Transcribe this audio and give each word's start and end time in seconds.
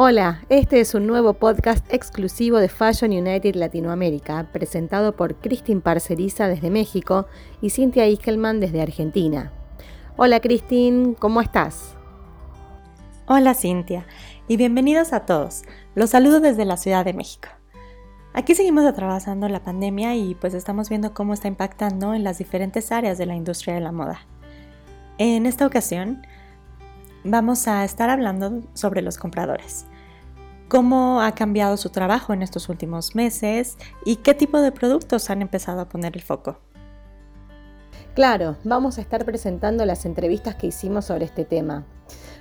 Hola, 0.00 0.42
este 0.48 0.78
es 0.78 0.94
un 0.94 1.08
nuevo 1.08 1.32
podcast 1.34 1.92
exclusivo 1.92 2.58
de 2.58 2.68
Fashion 2.68 3.10
United 3.10 3.56
Latinoamérica, 3.56 4.48
presentado 4.52 5.16
por 5.16 5.34
Christine 5.40 5.80
Parceriza 5.80 6.46
desde 6.46 6.70
México 6.70 7.26
y 7.60 7.70
Cynthia 7.70 8.06
Iskelman 8.06 8.60
desde 8.60 8.80
Argentina. 8.80 9.50
Hola 10.16 10.38
Christine, 10.38 11.16
¿cómo 11.18 11.40
estás? 11.40 11.96
Hola 13.26 13.54
Cintia, 13.54 14.06
y 14.46 14.56
bienvenidos 14.56 15.12
a 15.12 15.26
todos. 15.26 15.64
Los 15.96 16.10
saludo 16.10 16.38
desde 16.38 16.64
la 16.64 16.76
Ciudad 16.76 17.04
de 17.04 17.12
México. 17.12 17.48
Aquí 18.34 18.54
seguimos 18.54 18.86
atravesando 18.86 19.48
la 19.48 19.64
pandemia 19.64 20.14
y 20.14 20.36
pues 20.36 20.54
estamos 20.54 20.90
viendo 20.90 21.12
cómo 21.12 21.34
está 21.34 21.48
impactando 21.48 22.14
en 22.14 22.22
las 22.22 22.38
diferentes 22.38 22.92
áreas 22.92 23.18
de 23.18 23.26
la 23.26 23.34
industria 23.34 23.74
de 23.74 23.80
la 23.80 23.90
moda. 23.90 24.20
En 25.18 25.44
esta 25.44 25.66
ocasión 25.66 26.22
vamos 27.28 27.68
a 27.68 27.84
estar 27.84 28.10
hablando 28.10 28.62
sobre 28.74 29.02
los 29.02 29.18
compradores, 29.18 29.86
cómo 30.68 31.20
ha 31.20 31.32
cambiado 31.32 31.76
su 31.76 31.90
trabajo 31.90 32.32
en 32.32 32.42
estos 32.42 32.68
últimos 32.68 33.14
meses 33.14 33.76
y 34.04 34.16
qué 34.16 34.34
tipo 34.34 34.60
de 34.60 34.72
productos 34.72 35.30
han 35.30 35.42
empezado 35.42 35.80
a 35.80 35.88
poner 35.88 36.16
el 36.16 36.22
foco. 36.22 36.58
Claro, 38.14 38.56
vamos 38.64 38.98
a 38.98 39.00
estar 39.00 39.24
presentando 39.24 39.84
las 39.84 40.04
entrevistas 40.04 40.56
que 40.56 40.66
hicimos 40.66 41.04
sobre 41.04 41.24
este 41.24 41.44
tema. 41.44 41.84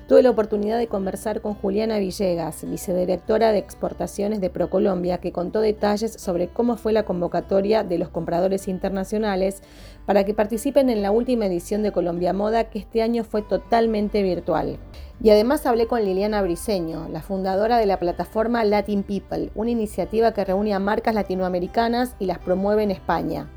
Tuve 0.07 0.23
la 0.23 0.29
oportunidad 0.29 0.77
de 0.77 0.87
conversar 0.87 1.41
con 1.41 1.53
Juliana 1.53 1.99
Villegas, 1.99 2.63
vicedirectora 2.63 3.51
de 3.51 3.57
exportaciones 3.57 4.39
de 4.39 4.49
ProColombia, 4.49 5.17
que 5.17 5.33
contó 5.33 5.59
detalles 5.59 6.13
sobre 6.13 6.47
cómo 6.47 6.77
fue 6.77 6.93
la 6.93 7.03
convocatoria 7.03 7.83
de 7.83 7.97
los 7.97 8.07
compradores 8.07 8.69
internacionales 8.69 9.61
para 10.05 10.23
que 10.23 10.33
participen 10.33 10.89
en 10.89 11.01
la 11.01 11.11
última 11.11 11.47
edición 11.47 11.83
de 11.83 11.91
Colombia 11.91 12.31
Moda, 12.31 12.69
que 12.69 12.79
este 12.79 13.01
año 13.01 13.25
fue 13.25 13.41
totalmente 13.41 14.23
virtual. 14.23 14.77
Y 15.21 15.31
además 15.31 15.65
hablé 15.65 15.87
con 15.87 16.05
Liliana 16.05 16.41
Briseño, 16.41 17.09
la 17.09 17.21
fundadora 17.21 17.77
de 17.77 17.85
la 17.85 17.99
plataforma 17.99 18.63
Latin 18.63 19.03
People, 19.03 19.51
una 19.55 19.71
iniciativa 19.71 20.31
que 20.31 20.45
reúne 20.45 20.73
a 20.73 20.79
marcas 20.79 21.15
latinoamericanas 21.15 22.15
y 22.17 22.27
las 22.27 22.39
promueve 22.39 22.83
en 22.83 22.91
España. 22.91 23.49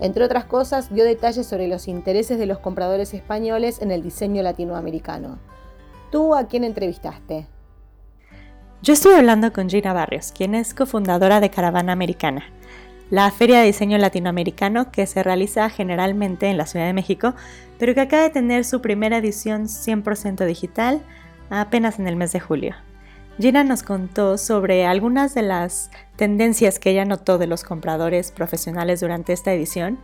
Entre 0.00 0.24
otras 0.24 0.46
cosas, 0.46 0.92
dio 0.92 1.04
detalles 1.04 1.46
sobre 1.46 1.68
los 1.68 1.86
intereses 1.86 2.40
de 2.40 2.46
los 2.46 2.58
compradores 2.58 3.14
españoles 3.14 3.80
en 3.80 3.92
el 3.92 4.02
diseño 4.02 4.42
latinoamericano. 4.42 5.38
¿Tú 6.12 6.34
a 6.34 6.46
quién 6.46 6.62
entrevistaste? 6.62 7.46
Yo 8.82 8.92
estuve 8.92 9.16
hablando 9.16 9.50
con 9.50 9.70
Gina 9.70 9.94
Barrios, 9.94 10.30
quien 10.30 10.54
es 10.54 10.74
cofundadora 10.74 11.40
de 11.40 11.48
Caravana 11.48 11.92
Americana, 11.92 12.44
la 13.08 13.30
feria 13.30 13.60
de 13.60 13.64
diseño 13.64 13.96
latinoamericano 13.96 14.92
que 14.92 15.06
se 15.06 15.22
realiza 15.22 15.70
generalmente 15.70 16.50
en 16.50 16.58
la 16.58 16.66
Ciudad 16.66 16.84
de 16.84 16.92
México, 16.92 17.34
pero 17.78 17.94
que 17.94 18.02
acaba 18.02 18.24
de 18.24 18.28
tener 18.28 18.66
su 18.66 18.82
primera 18.82 19.16
edición 19.16 19.68
100% 19.68 20.44
digital 20.44 21.00
apenas 21.48 21.98
en 21.98 22.06
el 22.06 22.16
mes 22.16 22.32
de 22.32 22.40
julio. 22.40 22.74
Gina 23.38 23.64
nos 23.64 23.82
contó 23.82 24.36
sobre 24.36 24.84
algunas 24.84 25.34
de 25.34 25.42
las 25.42 25.90
tendencias 26.16 26.78
que 26.78 26.90
ella 26.90 27.06
notó 27.06 27.38
de 27.38 27.46
los 27.46 27.64
compradores 27.64 28.32
profesionales 28.32 29.00
durante 29.00 29.32
esta 29.32 29.54
edición 29.54 29.98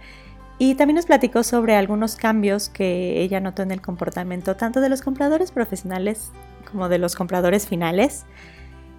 y 0.59 0.75
también 0.75 0.97
nos 0.97 1.07
platicó 1.07 1.45
sobre 1.45 1.77
algunos 1.77 2.17
cambios 2.17 2.69
que 2.69 3.21
ella 3.21 3.41
notó 3.41 3.63
en 3.63 3.71
el 3.71 3.81
comportamiento 3.81 4.57
tanto 4.57 4.81
de 4.81 4.89
los 4.89 5.03
compradores 5.03 5.53
profesionales 5.53 6.33
como 6.71 6.89
de 6.89 6.99
los 6.99 7.15
compradores 7.15 7.67
finales 7.67 8.27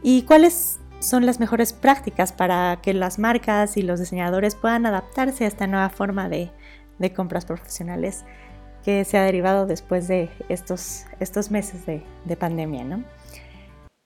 y 0.02 0.23
cuáles 0.23 0.80
son 0.99 1.25
las 1.25 1.39
mejores 1.39 1.73
prácticas 1.73 2.31
para 2.31 2.80
que 2.81 2.93
las 2.93 3.19
marcas 3.19 3.77
y 3.77 3.81
los 3.81 3.99
diseñadores 3.99 4.55
puedan 4.55 4.85
adaptarse 4.85 5.45
a 5.45 5.47
esta 5.47 5.67
nueva 5.67 5.89
forma 5.89 6.30
de, 6.30 6.52
compras 7.15 7.45
profesionales 7.45 8.25
que 8.83 9.05
se 9.05 9.17
ha 9.17 9.23
derivado 9.23 9.65
después 9.65 10.07
de 10.07 10.30
estos, 10.49 11.05
estos 11.19 11.52
meses 11.52 11.85
de, 11.85 12.03
de 12.25 12.35
pandemia. 12.35 12.83
¿no? 12.83 13.03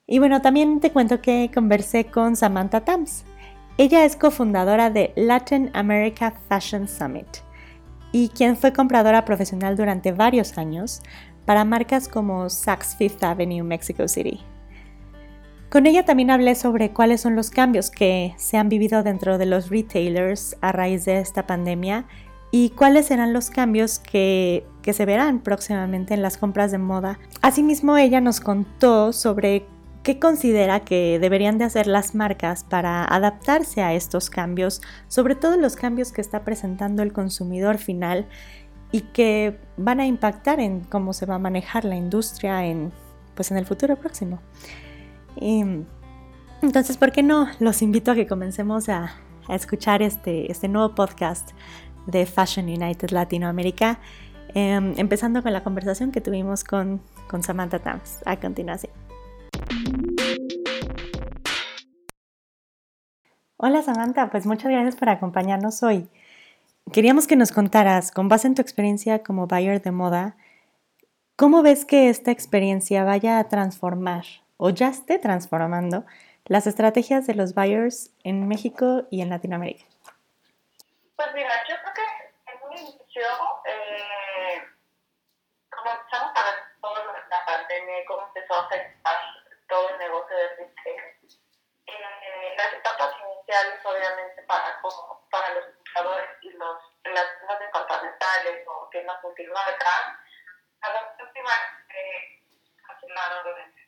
Y 0.08 0.20
bueno, 0.20 0.42
también 0.42 0.80
te 0.80 0.92
cuento 0.92 1.22
que 1.22 1.50
conversé 1.54 2.06
con 2.06 2.36
Samantha 2.36 2.82
Tams, 2.82 3.24
ella 3.78 4.06
es 4.06 4.16
cofundadora 4.16 4.90
de 4.90 5.14
Latin 5.16 5.72
America 5.74 6.34
Fashion 6.48 6.88
Summit 6.88 7.28
y 8.12 8.30
quien 8.30 8.56
fue 8.56 8.72
compradora 8.72 9.26
profesional 9.26 9.76
durante 9.76 10.12
varios 10.12 10.58
años 10.58 11.02
para 11.46 11.66
marcas 11.66 12.08
como 12.08 12.50
Saks 12.50 12.96
Fifth 12.96 13.24
Avenue, 13.24 13.64
Mexico 13.64 14.08
City. 14.08 14.40
Con 15.70 15.88
ella 15.88 16.06
también 16.06 16.30
hablé 16.30 16.54
sobre 16.54 16.92
cuáles 16.92 17.22
son 17.22 17.36
los 17.36 17.50
cambios 17.50 17.90
que 17.90 18.36
se 18.38 18.58
han 18.58 18.70
vivido 18.70 19.02
dentro 19.02 19.40
de 19.40 19.48
los 19.48 19.72
retailers 19.72 20.56
a 20.62 20.72
raíz 20.72 21.06
de 21.06 21.20
esta 21.20 21.48
pandemia 21.48 22.06
y 22.52 22.70
cuáles 22.70 23.08
serán 23.08 23.34
los 23.34 23.50
cambios 23.50 23.98
que, 23.98 24.68
que, 24.84 24.94
se 24.94 25.06
verán 25.06 25.40
próximamente 25.40 26.14
en 26.14 26.22
las 26.22 26.38
compras 26.38 26.72
de 26.72 26.78
moda. 26.78 27.18
Asimismo, 27.42 27.98
ella 27.98 28.22
nos 28.22 28.40
contó 28.40 29.12
sobre 29.14 29.66
¿Qué 30.04 30.20
considera 30.20 30.82
que 30.82 31.18
deberían 31.18 31.58
de 31.58 31.64
hacer 31.64 31.88
las 31.88 32.14
marcas 32.14 32.66
para 32.66 33.06
adaptarse 33.06 33.82
a 33.82 33.94
estos 33.94 34.30
cambios, 34.30 34.82
sobre 35.08 35.36
todo 35.36 35.56
los 35.56 35.78
cambios 35.78 36.12
que 36.12 36.20
está 36.20 36.44
presentando 36.44 37.04
el 37.04 37.14
consumidor 37.14 37.78
final 37.78 38.28
y 38.92 39.02
que 39.02 39.58
van 39.78 40.02
a 40.02 40.06
impactar 40.06 40.60
en 40.60 40.82
cómo 40.82 41.14
se 41.14 41.26
va 41.26 41.36
a 41.36 41.40
manejar 41.40 41.86
la 41.86 41.96
industria 41.96 42.66
en, 42.66 42.92
pues 43.34 43.50
en 43.52 43.58
el 43.58 43.66
futuro 43.66 43.96
próximo? 43.96 44.40
entonces, 46.62 46.98
¿por 46.98 47.12
qué 47.12 47.24
no? 47.24 47.48
Los 47.60 47.82
invito 47.82 48.12
a 48.12 48.16
que 48.16 48.28
comencemos 48.28 48.90
a, 48.90 49.16
escuchar 49.50 50.02
este, 50.02 50.50
este 50.52 50.68
nuevo 50.70 50.96
podcast 50.96 51.52
de 52.08 52.26
Fashion 52.26 52.68
United 52.68 53.10
Latinoamérica, 53.10 54.00
em, 54.54 54.94
empezando 54.98 55.44
con 55.44 55.52
la 55.52 55.64
conversación 55.64 56.12
que 56.12 56.22
tuvimos 56.22 56.64
con, 56.64 57.02
con 57.28 57.44
Samantha 57.44 57.80
Tams 57.80 58.20
a 58.26 58.40
continuación. 58.40 59.13
Hola 63.66 63.82
Samantha, 63.82 64.30
pues 64.30 64.46
muchas 64.46 64.70
gracias 64.70 64.98
por 64.98 65.08
acompañarnos 65.08 65.84
hoy. 65.84 66.10
Queríamos 66.92 67.28
que 67.28 67.38
nos 67.38 67.54
contaras, 67.54 68.12
con 68.12 68.28
base 68.28 68.48
en 68.48 68.56
tu 68.56 68.62
experiencia 68.62 69.24
como 69.24 69.48
buyer 69.48 69.82
de 69.82 69.92
moda, 69.92 70.36
¿cómo 71.38 71.64
ves 71.64 71.86
que 71.86 72.10
esta 72.10 72.30
experiencia 72.30 73.06
vaya 73.06 73.40
a 73.40 73.48
transformar 73.48 74.26
o 74.58 74.70
ya 74.70 74.90
esté 74.90 75.18
transformando 75.18 76.04
las 76.44 76.68
estrategias 76.68 77.26
de 77.26 77.36
los 77.36 77.56
buyers 77.56 78.12
en 78.26 78.50
México 78.50 79.08
y 79.10 79.22
en 79.22 79.30
Latinoamérica? 79.30 79.86
Pues 81.16 81.30
mira, 81.34 81.52
yo 81.70 81.76
creo 81.84 81.94
que 81.94 82.52
en 82.52 82.68
un 82.68 82.78
inicio 82.78 83.28
eh, 83.64 84.62
comenzamos 85.70 86.34
a 86.36 86.44
ver 86.44 86.56
todo 86.82 86.96
la 87.30 87.46
pandemia 87.46 87.96
cómo 88.10 88.28
empezó 88.28 88.56
a 88.56 88.66
afectar 88.66 89.16
todo 89.70 89.90
el 89.90 90.00
negocio 90.00 90.36
de 90.36 90.48
retail 90.50 91.02
eh, 91.86 92.56
las 92.58 92.74
obviamente, 93.84 94.42
para, 94.44 94.80
como, 94.82 95.28
para 95.30 95.50
los 95.54 95.78
buscadores 95.78 96.30
y 96.42 96.50
los, 96.52 96.78
las 97.06 97.38
tiendas 97.38 97.60
departamentales 97.60 98.68
o 98.68 98.90
tiendas 98.92 99.24
multimarcas, 99.24 100.18
a 100.82 100.94
las 100.94 101.20
últimas 101.20 101.60
eh, 101.90 102.34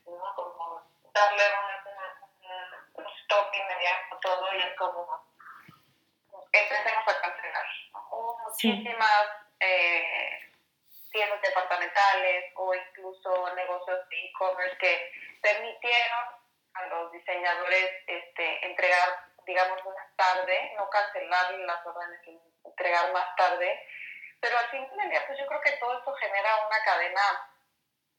¿no? 0.05 0.35
Como 0.35 0.81
darle 1.13 1.43
un, 2.93 3.03
un 3.03 3.07
stop 3.21 3.53
inmediato 3.53 4.15
a 4.15 4.19
todo 4.19 4.53
y 4.53 4.59
es 4.59 4.77
como 4.77 5.25
empecemos 6.51 7.07
a 7.07 7.21
cancelar. 7.21 7.65
Hubo 8.11 8.37
muchísimas 8.39 9.27
eh, 9.59 10.51
tiendas 11.11 11.41
departamentales 11.41 12.51
o 12.55 12.73
incluso 12.73 13.55
negocios 13.55 14.09
de 14.09 14.25
e-commerce 14.25 14.77
que 14.77 15.11
permitieron 15.41 16.25
a 16.73 16.85
los 16.87 17.11
diseñadores 17.11 17.89
este, 18.07 18.65
entregar, 18.65 19.29
digamos, 19.45 19.83
más 19.85 20.15
tarde, 20.15 20.73
no 20.77 20.89
cancelar 20.89 21.51
las 21.53 21.85
órdenes, 21.85 22.21
entregar 22.63 23.11
más 23.13 23.35
tarde. 23.35 23.87
Pero 24.39 24.57
al 24.57 24.69
fin 24.69 24.87
del 24.97 25.09
día, 25.09 25.23
pues 25.25 25.39
yo 25.39 25.45
creo 25.47 25.61
que 25.61 25.71
todo 25.73 25.97
esto 25.97 26.13
genera 26.13 26.67
una 26.67 26.83
cadena 26.83 27.51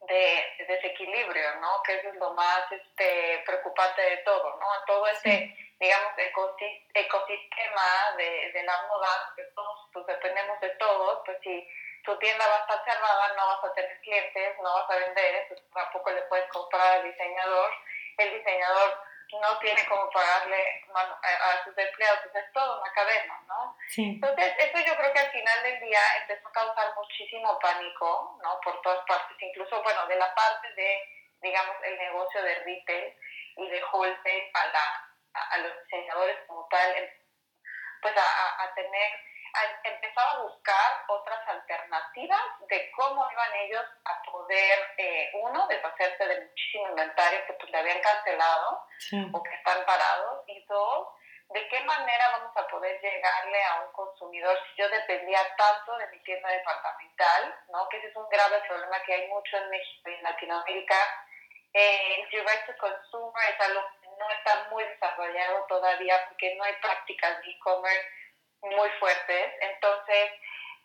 de, 0.01 0.65
desequilibrio, 0.67 1.55
¿no? 1.61 1.81
Que 1.83 1.95
eso 1.95 2.09
es 2.09 2.15
lo 2.15 2.33
más 2.33 2.71
este, 2.71 3.43
preocupante 3.45 4.01
de 4.01 4.17
todo, 4.17 4.57
¿no? 4.59 4.67
Todo 4.85 5.07
este, 5.07 5.55
digamos, 5.79 6.11
ecosistema 6.93 8.15
de, 8.17 8.51
de 8.51 8.63
la 8.63 8.81
moda, 8.87 9.33
que 9.35 9.43
todos 9.55 9.89
pues, 9.93 10.05
dependemos 10.07 10.59
de 10.59 10.69
todos, 10.71 11.21
pues 11.25 11.37
si 11.41 11.67
tu 12.03 12.17
tienda 12.19 12.47
va 12.47 12.55
a 12.57 12.59
estar 12.59 12.83
cerrada, 12.85 13.33
no 13.35 13.47
vas 13.47 13.63
a 13.63 13.73
tener 13.73 13.99
clientes, 14.01 14.57
no 14.61 14.73
vas 14.73 14.89
a 14.89 14.95
vender, 14.95 15.47
pues 15.47 15.61
tampoco 15.73 16.11
le 16.11 16.21
puedes 16.23 16.47
comprar 16.49 16.99
al 16.99 17.03
diseñador 17.03 17.71
el 18.17 18.37
diseñador 18.37 18.99
no 19.31 19.59
tiene 19.59 19.85
como 19.87 20.09
pagarle 20.09 20.85
a 20.93 21.63
sus 21.63 21.77
empleados, 21.77 22.19
es 22.33 22.53
toda 22.53 22.79
una 22.81 22.91
cadena, 22.93 23.41
¿no? 23.47 23.77
Entonces, 23.97 24.53
eso 24.57 24.79
yo 24.85 24.95
creo 24.95 25.13
que 25.13 25.19
al 25.19 25.31
final 25.31 25.63
del 25.63 25.79
día 25.81 25.99
empezó 26.21 26.47
a 26.47 26.51
causar 26.53 26.95
muchísimo 26.95 27.59
pánico, 27.59 28.39
¿no? 28.41 28.59
Por 28.61 28.81
todas 28.81 29.05
partes, 29.05 29.37
incluso, 29.39 29.83
bueno, 29.83 30.07
de 30.07 30.15
la 30.15 30.33
parte 30.33 30.73
de, 30.73 31.01
digamos, 31.41 31.75
el 31.83 31.97
negocio 31.97 32.41
de 32.41 32.55
retail 32.55 33.13
y 33.57 33.69
de 33.69 33.83
wholesale 33.91 34.51
a, 34.53 34.65
la, 34.67 35.09
a, 35.33 35.57
los 35.57 35.83
diseñadores 35.83 36.37
como 36.47 36.67
tal, 36.69 37.11
pues 38.01 38.15
a, 38.15 38.63
a 38.63 38.73
tener, 38.75 39.11
a 39.57 39.87
empezar 39.89 40.27
a 40.27 40.41
buscar 40.41 41.03
otras 41.07 41.47
alternativas 41.47 42.41
de 42.67 42.91
cómo 42.91 43.27
iban 43.31 43.55
ellos 43.55 43.85
a 44.05 44.21
poder 44.31 44.93
eh, 44.97 45.31
uno, 45.41 45.67
deshacerse 45.67 46.27
de 46.27 46.41
muchísimo 46.41 46.89
inventario 46.89 47.45
que 47.45 47.53
pues 47.53 47.71
le 47.71 47.77
habían 47.77 48.01
cancelado 48.01 48.83
o 49.33 49.43
que 49.43 49.55
están 49.55 49.85
parados, 49.85 50.43
y 50.47 50.63
dos, 50.65 51.07
de 51.49 51.67
qué 51.69 51.79
manera 51.81 52.29
vamos 52.31 52.51
a 52.55 52.67
poder 52.67 52.99
llegarle 53.01 53.63
a 53.63 53.81
un 53.81 53.91
consumidor 53.93 54.57
si 54.67 54.81
yo 54.81 54.89
dependía 54.89 55.39
tanto 55.55 55.97
de 55.97 56.07
mi 56.07 56.19
tienda 56.23 56.49
departamental, 56.49 57.55
¿no? 57.69 57.87
que 57.89 57.97
ese 57.97 58.07
es 58.07 58.15
un 58.15 58.27
grave 58.29 58.59
problema 58.67 59.01
que 59.03 59.13
hay 59.13 59.27
mucho 59.29 59.57
en 59.57 59.69
México 59.69 60.09
y 60.09 60.13
en 60.13 60.23
Latinoamérica. 60.23 60.95
Eh, 61.73 62.21
el 62.21 62.29
direct 62.29 62.65
to 62.65 62.77
consumer 62.77 63.43
es 63.49 63.61
algo 63.61 63.81
que 64.01 64.07
no 64.07 64.29
está 64.31 64.67
muy 64.69 64.83
desarrollado 64.83 65.65
todavía 65.67 66.25
porque 66.27 66.55
no 66.55 66.63
hay 66.63 66.73
prácticas 66.81 67.41
de 67.41 67.51
e-commerce 67.51 68.07
muy 68.61 68.89
fuertes. 68.99 69.53
Entonces, 69.61 70.31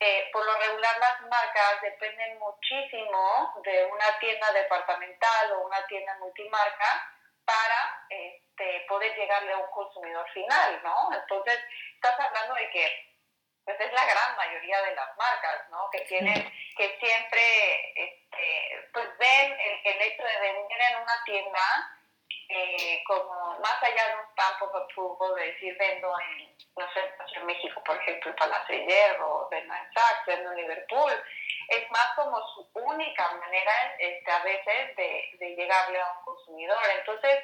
eh, 0.01 0.29
por 0.33 0.45
lo 0.45 0.55
regular 0.59 0.99
las 0.99 1.21
marcas 1.23 1.81
dependen 1.83 2.39
muchísimo 2.39 3.55
de 3.65 3.85
una 3.85 4.19
tienda 4.19 4.53
departamental 4.53 5.53
o 5.53 5.67
una 5.67 5.87
tienda 5.87 6.17
multimarca 6.19 7.09
para 7.45 8.07
este, 8.09 8.85
poder 8.89 9.15
llegarle 9.17 9.53
a 9.53 9.59
un 9.59 9.71
consumidor 9.71 10.29
final, 10.33 10.81
¿no? 10.83 11.11
Entonces, 11.15 11.59
estás 11.95 12.19
hablando 12.19 12.55
de 12.55 12.71
que 12.71 13.13
pues 13.65 13.79
es 13.79 13.93
la 13.93 14.05
gran 14.05 14.37
mayoría 14.37 14.83
de 14.83 14.95
las 14.97 15.17
marcas, 15.17 15.69
¿no? 15.71 15.89
Que 15.91 16.01
tienen, 16.01 16.53
que 16.77 16.99
siempre, 16.99 17.93
este, 17.95 18.89
pues 18.93 19.07
ven 19.19 19.53
el, 19.53 19.81
el 19.85 20.03
hecho 20.03 20.25
de 20.25 20.39
vender 20.41 20.81
en 20.91 20.97
una 20.97 21.25
tienda 21.25 21.61
eh, 22.54 23.02
como 23.06 23.58
más 23.58 23.82
allá 23.82 24.08
de 24.08 24.14
un 24.16 24.31
stamp 24.32 24.62
of 24.62 24.75
approval, 24.75 25.34
de 25.37 25.52
decir 25.52 25.76
vendo 25.78 26.12
en, 26.20 26.56
no 26.76 26.87
sé, 26.93 27.00
en 27.34 27.46
México, 27.46 27.82
por 27.84 27.96
ejemplo, 27.96 28.31
en 28.31 28.37
Palacio 28.37 28.76
de 28.76 28.87
Hierro, 28.87 29.49
vendo 29.50 29.75
en 29.75 29.93
Saks, 29.94 30.26
vendo 30.26 30.50
en 30.50 30.56
Liverpool, 30.56 31.12
es 31.69 31.90
más 31.90 32.14
como 32.16 32.37
su 32.54 32.69
única 32.75 33.32
manera 33.32 33.72
este, 33.99 34.31
a 34.31 34.43
veces 34.43 34.96
de, 34.96 35.31
de 35.38 35.56
llegarle 35.56 36.00
a 36.00 36.12
un 36.19 36.25
consumidor. 36.25 36.78
Entonces, 36.99 37.38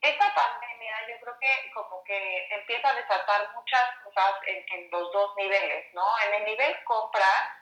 esta 0.00 0.34
pandemia 0.34 0.96
yo 1.08 1.20
creo 1.20 1.38
que 1.38 1.70
como 1.72 2.02
que 2.02 2.48
empieza 2.50 2.90
a 2.90 2.94
desatar 2.94 3.52
muchas 3.54 3.88
cosas 4.02 4.34
en, 4.46 4.64
en 4.68 4.90
los 4.90 5.12
dos 5.12 5.36
niveles, 5.36 5.94
¿no? 5.94 6.04
En 6.26 6.34
el 6.34 6.44
nivel 6.44 6.84
compra, 6.84 7.58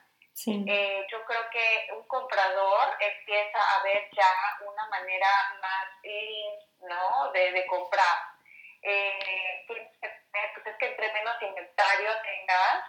eh, 0.47 1.05
yo 1.11 1.25
creo 1.25 1.49
que 1.51 1.89
un 1.91 2.07
comprador 2.07 2.97
empieza 2.99 3.59
a 3.75 3.83
ver 3.83 4.09
ya 4.13 4.31
una 4.65 4.87
manera 4.87 5.27
más 5.61 5.87
¿no? 6.81 7.31
De, 7.31 7.51
de 7.51 7.65
comprar. 7.67 8.17
Eh, 8.83 9.63
pues, 9.67 9.81
pues 9.99 10.67
es 10.67 10.75
que 10.77 10.85
entre 10.87 11.13
menos 11.13 11.41
inventario 11.41 12.09
tengas, 12.23 12.83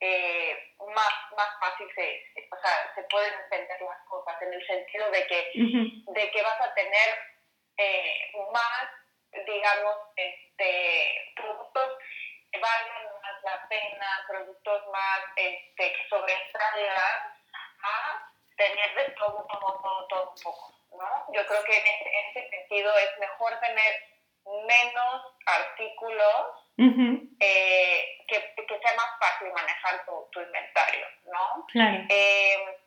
eh, 0.00 0.74
más, 0.94 1.12
más 1.36 1.48
fácil 1.60 1.88
se, 1.94 2.24
o 2.50 2.60
sea, 2.60 2.92
se 2.94 3.02
pueden 3.04 3.32
entender 3.32 3.80
las 3.80 4.00
cosas, 4.08 4.40
en 4.42 4.52
el 4.52 4.66
sentido 4.66 5.10
de 5.10 5.26
que, 5.26 5.50
de 5.54 6.30
que 6.30 6.42
vas 6.42 6.60
a 6.60 6.74
tener 6.74 7.18
eh, 7.78 8.32
más, 8.52 8.88
digamos, 9.46 9.96
este, 10.16 11.32
productos 11.36 11.98
que 12.52 12.58
valgan 12.58 13.04
más 13.22 13.42
la 13.42 13.68
pena, 13.68 14.24
productos 14.28 14.86
más 14.88 15.20
este, 15.36 15.92
que 15.92 16.08
sobresalgan, 16.08 17.36
a 17.82 18.32
tener 18.56 18.94
de 18.94 19.10
todo, 19.12 19.46
todo, 19.50 19.80
todo, 19.82 20.06
todo 20.08 20.30
un 20.30 20.42
poco. 20.42 20.75
¿No? 20.98 21.32
Yo 21.32 21.46
creo 21.46 21.62
que 21.64 21.76
en 21.76 21.86
ese, 21.86 22.48
sentido 22.50 22.92
es 22.98 23.18
mejor 23.18 23.58
tener 23.60 23.94
menos 24.66 25.22
artículos 25.46 26.46
eh, 27.40 28.18
que, 28.28 28.54
que, 28.54 28.78
sea 28.78 28.94
más 28.96 29.18
fácil 29.18 29.52
manejar 29.52 30.04
tu, 30.04 30.28
tu 30.30 30.40
inventario, 30.40 31.06
¿no? 31.24 31.66
Eh, 32.08 32.78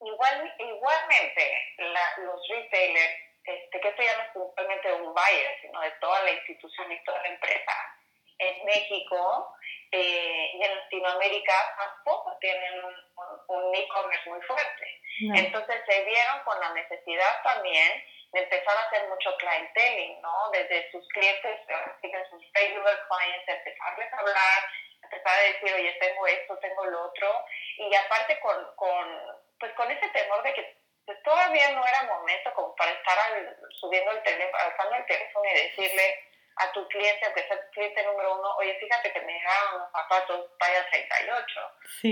igual, 0.00 0.54
igualmente, 0.58 1.74
los 2.18 2.48
retailers, 2.48 3.14
este, 3.44 3.80
que 3.80 3.88
esto 3.88 4.02
ya 4.02 4.16
no 4.16 4.22
es 4.22 4.30
puntualmente 4.32 4.92
un 4.92 5.14
buyer, 5.14 5.58
sino 5.62 5.80
de 5.80 5.90
toda 5.92 6.22
la 6.22 6.30
institución 6.32 6.92
y 6.92 7.04
toda 7.04 7.22
la 7.22 7.28
empresa, 7.28 7.72
en 8.40 8.64
México 8.64 9.54
eh, 9.92 10.50
y 10.54 10.62
en 10.62 10.76
Latinoamérica 10.76 11.54
tampoco 11.76 12.36
tienen 12.40 12.84
un, 12.84 12.94
un, 13.48 13.74
e-commerce 13.74 14.30
muy 14.30 14.40
fuerte. 14.42 15.00
Entonces 15.34 15.82
se 15.86 16.04
vieron 16.04 16.40
con 16.44 16.58
la 16.60 16.72
necesidad 16.72 17.42
también 17.42 18.02
de 18.32 18.40
empezar 18.40 18.76
a 18.76 18.86
hacer 18.86 19.08
mucho 19.08 19.36
clienteling, 19.36 20.20
¿no? 20.22 20.50
Desde 20.52 20.90
sus 20.92 21.06
clientes, 21.08 21.60
sus 22.30 22.52
regular 22.54 23.06
clients, 23.08 23.48
empezarles 23.48 24.12
a 24.12 24.18
hablar, 24.18 24.62
empezar 25.02 25.38
a 25.38 25.42
decir, 25.42 25.74
oye, 25.74 25.92
tengo 26.00 26.26
esto, 26.26 26.56
tengo 26.58 26.84
lo 26.86 27.02
otro, 27.06 27.44
y 27.76 27.94
aparte 27.94 28.38
con, 28.40 28.56
con, 28.76 29.36
pues 29.58 29.72
con 29.72 29.90
ese 29.90 30.08
temor 30.10 30.42
de 30.42 30.54
que 30.54 30.80
pues 31.06 31.22
todavía 31.24 31.72
no 31.72 31.84
era 31.84 32.02
momento 32.04 32.54
como 32.54 32.74
para 32.76 32.92
estar 32.92 33.18
subiendo 33.80 34.12
el 34.12 34.22
teléfono, 34.22 34.58
alzando 34.62 34.96
el 34.96 35.06
teléfono 35.06 35.44
y 35.44 35.54
decirle, 35.54 36.29
a 36.60 36.72
tu 36.72 36.86
cliente, 36.88 37.24
aunque 37.24 37.46
sea 37.46 37.60
tu 37.60 37.70
cliente 37.70 38.02
número 38.04 38.38
uno, 38.38 38.56
oye, 38.56 38.78
fíjate 38.78 39.12
que 39.12 39.20
me 39.22 39.32
llegaron 39.32 39.80
los 39.80 39.90
zapatos 39.92 40.58
talla 40.58 40.88
38, 40.90 41.60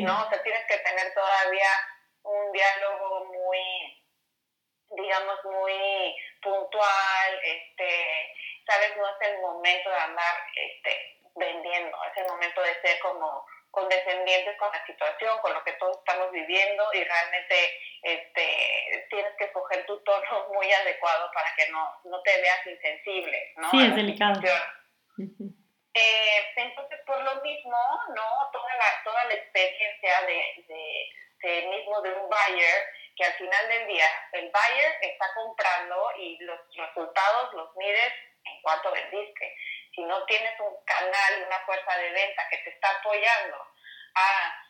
¿no? 0.04 0.26
O 0.26 0.28
sea, 0.30 0.42
tienes 0.42 0.66
que 0.66 0.78
tener 0.78 1.12
todavía 1.14 1.70
un 2.22 2.52
diálogo 2.52 3.24
muy, 3.26 4.04
digamos, 4.90 5.44
muy 5.44 6.16
puntual, 6.42 7.40
este, 7.42 8.34
sabes, 8.66 8.96
no 8.96 9.06
es 9.08 9.28
el 9.28 9.40
momento 9.40 9.90
de 9.90 9.96
andar 9.96 10.36
este, 10.54 11.20
vendiendo, 11.36 11.96
es 12.04 12.16
el 12.16 12.26
momento 12.28 12.62
de 12.62 12.80
ser 12.80 12.98
como 13.00 13.46
condescendientes 13.70 14.56
con 14.58 14.70
la 14.72 14.84
situación, 14.86 15.38
con 15.40 15.52
lo 15.52 15.62
que 15.64 15.72
todos 15.72 15.98
estamos 15.98 16.30
viviendo 16.32 16.84
y 16.94 17.04
realmente 17.04 17.80
este, 18.02 19.06
tienes 19.10 19.32
que 19.38 19.44
escoger 19.44 19.84
tu 19.86 19.98
tono 20.02 20.48
muy 20.52 20.72
adecuado 20.72 21.30
para 21.32 21.54
que 21.56 21.70
no, 21.70 22.00
no 22.04 22.22
te 22.22 22.40
veas 22.40 22.66
insensible. 22.66 23.52
¿no? 23.56 23.70
Sí, 23.70 23.86
es 23.86 23.94
delicado. 23.94 24.40
Eh, 25.94 26.52
entonces, 26.56 27.00
por 27.06 27.20
lo 27.22 27.42
mismo, 27.42 27.76
¿no? 28.14 28.50
toda, 28.52 28.76
la, 28.76 29.02
toda 29.04 29.24
la 29.24 29.34
experiencia 29.34 30.20
de, 30.26 30.64
de, 30.68 31.08
de, 31.42 31.66
mismo 31.68 32.00
de 32.02 32.12
un 32.12 32.28
buyer, 32.28 32.84
que 33.16 33.24
al 33.24 33.32
final 33.34 33.68
del 33.68 33.86
día 33.88 34.06
el 34.32 34.50
buyer 34.50 34.96
está 35.02 35.26
comprando 35.34 36.12
y 36.18 36.38
los 36.44 36.60
resultados 36.76 37.52
los 37.54 37.74
mides 37.76 38.12
en 38.44 38.62
cuanto 38.62 38.92
vendiste 38.92 39.56
si 39.98 40.04
no 40.04 40.24
tienes 40.26 40.54
un 40.60 40.76
canal 40.84 41.42
una 41.44 41.58
fuerza 41.66 41.98
de 41.98 42.10
venta 42.12 42.48
que 42.48 42.58
te 42.58 42.70
está 42.70 42.88
apoyando 43.00 43.56
a, 44.14 44.64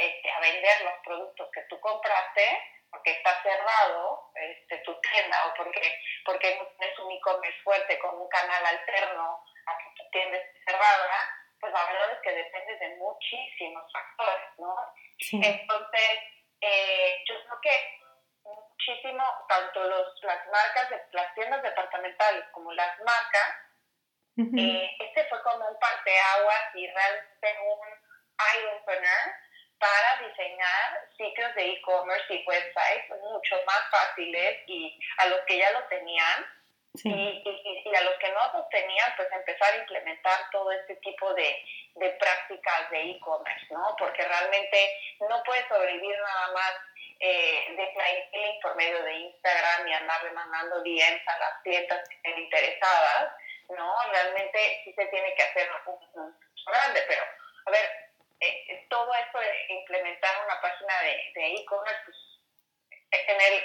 este, 0.00 0.30
a 0.30 0.40
vender 0.40 0.82
los 0.82 0.98
productos 1.02 1.50
que 1.50 1.62
tú 1.62 1.80
compraste, 1.80 2.62
porque 2.90 3.12
está 3.12 3.42
cerrado 3.42 4.30
este, 4.34 4.76
tu 4.78 5.00
tienda 5.00 5.46
o 5.46 5.54
porque, 5.54 5.98
porque 6.26 6.56
no 6.56 6.66
tienes 6.76 6.98
un 6.98 7.10
e-commerce 7.10 7.58
fuerte 7.62 7.98
con 8.00 8.20
un 8.20 8.28
canal 8.28 8.66
alterno 8.66 9.42
a 9.66 9.78
que 9.78 9.84
tu 9.96 10.10
tienda 10.10 10.36
esté 10.36 10.64
cerrada, 10.66 11.34
pues 11.58 11.72
la 11.72 11.84
verdad 11.86 12.12
es 12.12 12.18
que 12.20 12.32
depende 12.32 12.76
de 12.76 12.96
muchísimos 12.96 13.90
factores, 13.90 14.58
¿no? 14.58 14.76
Entonces, 15.32 16.20
eh, 16.60 17.24
yo 17.26 17.34
creo 17.44 17.60
que 17.62 18.00
muchísimo, 18.44 19.24
tanto 19.48 19.84
los, 19.84 20.22
las 20.22 20.46
marcas, 20.48 20.90
de, 20.90 21.02
las 21.12 21.34
tiendas 21.34 21.62
departamentales 21.62 22.44
como 22.52 22.72
las 22.74 22.98
marcas, 23.00 23.65
eh, 24.38 24.96
este 25.00 25.24
fue 25.28 25.42
como 25.42 25.68
un 25.68 25.78
parteaguas 25.78 26.74
y 26.74 26.86
realmente 26.86 27.58
un 27.64 27.88
eye-opener 28.38 29.34
para 29.78 30.28
diseñar 30.28 31.08
sitios 31.16 31.54
de 31.54 31.72
e-commerce 31.72 32.34
y 32.34 32.44
websites 32.46 33.08
mucho 33.20 33.56
más 33.66 33.90
fáciles 33.90 34.58
y 34.66 34.98
a 35.18 35.26
los 35.26 35.40
que 35.46 35.58
ya 35.58 35.70
lo 35.72 35.84
tenían. 35.84 36.46
Y, 37.04 37.10
y, 37.10 37.82
y, 37.84 37.94
a 37.94 38.00
los 38.04 38.14
que 38.14 38.32
no 38.32 38.40
lo 38.54 38.66
tenían, 38.68 39.12
pues 39.18 39.28
empezar 39.30 39.70
a 39.70 39.76
implementar 39.76 40.48
todo 40.50 40.72
este 40.72 40.96
tipo 40.96 41.34
de, 41.34 41.62
de 41.96 42.08
prácticas 42.12 42.90
de 42.90 43.10
e-commerce, 43.10 43.66
¿no? 43.70 43.94
Porque 43.98 44.22
realmente 44.22 44.98
no 45.28 45.42
puedes 45.44 45.68
sobrevivir 45.68 46.18
nada 46.18 46.52
más 46.52 46.72
eh, 47.20 47.74
de 47.76 47.92
clienteling 47.92 48.60
por 48.60 48.76
medio 48.76 49.02
de 49.02 49.12
Instagram 49.12 49.88
y 49.88 49.92
andar 49.92 50.32
mandando 50.32 50.82
DMs 50.82 51.28
a 51.28 51.38
las 51.38 51.62
clientas 51.62 52.08
que 52.08 52.14
estén 52.14 52.38
interesadas, 52.38 53.32
¿no? 53.68 53.94
Realmente 54.10 54.80
sí 54.84 54.92
se 54.92 55.06
tiene 55.06 55.34
que 55.34 55.42
hacer 55.42 55.68
un, 55.86 56.36
grande, 56.66 57.04
pero 57.06 57.22
a 57.66 57.70
ver, 57.70 57.84
eh, 58.40 58.64
eh, 58.68 58.86
todo 58.90 59.12
esto 59.14 59.38
de 59.38 59.66
implementar 59.68 60.44
una 60.44 60.60
página 60.60 61.00
de 61.34 61.54
e-commerce, 61.54 62.02
pues 62.04 62.16
en 63.10 63.40
el, 63.40 63.62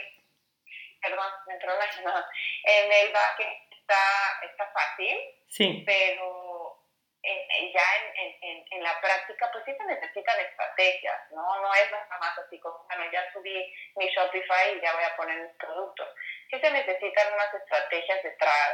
perdón, 1.01 1.31
me 1.47 1.53
entró 1.53 1.73
la 1.77 2.25
en 2.63 2.91
el 2.91 3.11
backend 3.11 3.71
está, 3.91 4.45
está 4.45 4.71
fácil, 4.71 5.17
sí. 5.49 5.83
pero 5.85 6.77
ya 7.23 7.87
en, 8.15 8.37
en, 8.41 8.65
en, 8.71 8.83
la 8.83 8.99
práctica, 8.99 9.49
pues 9.51 9.63
sí 9.65 9.75
se 9.77 9.85
necesitan 9.85 10.39
estrategias, 10.39 11.31
¿no? 11.31 11.61
No 11.61 11.73
es 11.75 11.91
nada 11.91 12.17
más 12.19 12.37
así 12.39 12.59
como, 12.59 12.83
bueno, 12.87 13.11
ya 13.11 13.31
subí 13.31 13.73
mi 13.95 14.07
Shopify 14.07 14.75
y 14.75 14.81
ya 14.81 14.93
voy 14.93 15.03
a 15.03 15.15
poner 15.15 15.39
mis 15.39 15.55
productos. 15.57 16.07
Sí 16.49 16.59
se 16.59 16.71
necesitan 16.71 17.33
unas 17.33 17.53
estrategias 17.53 18.23
detrás 18.23 18.71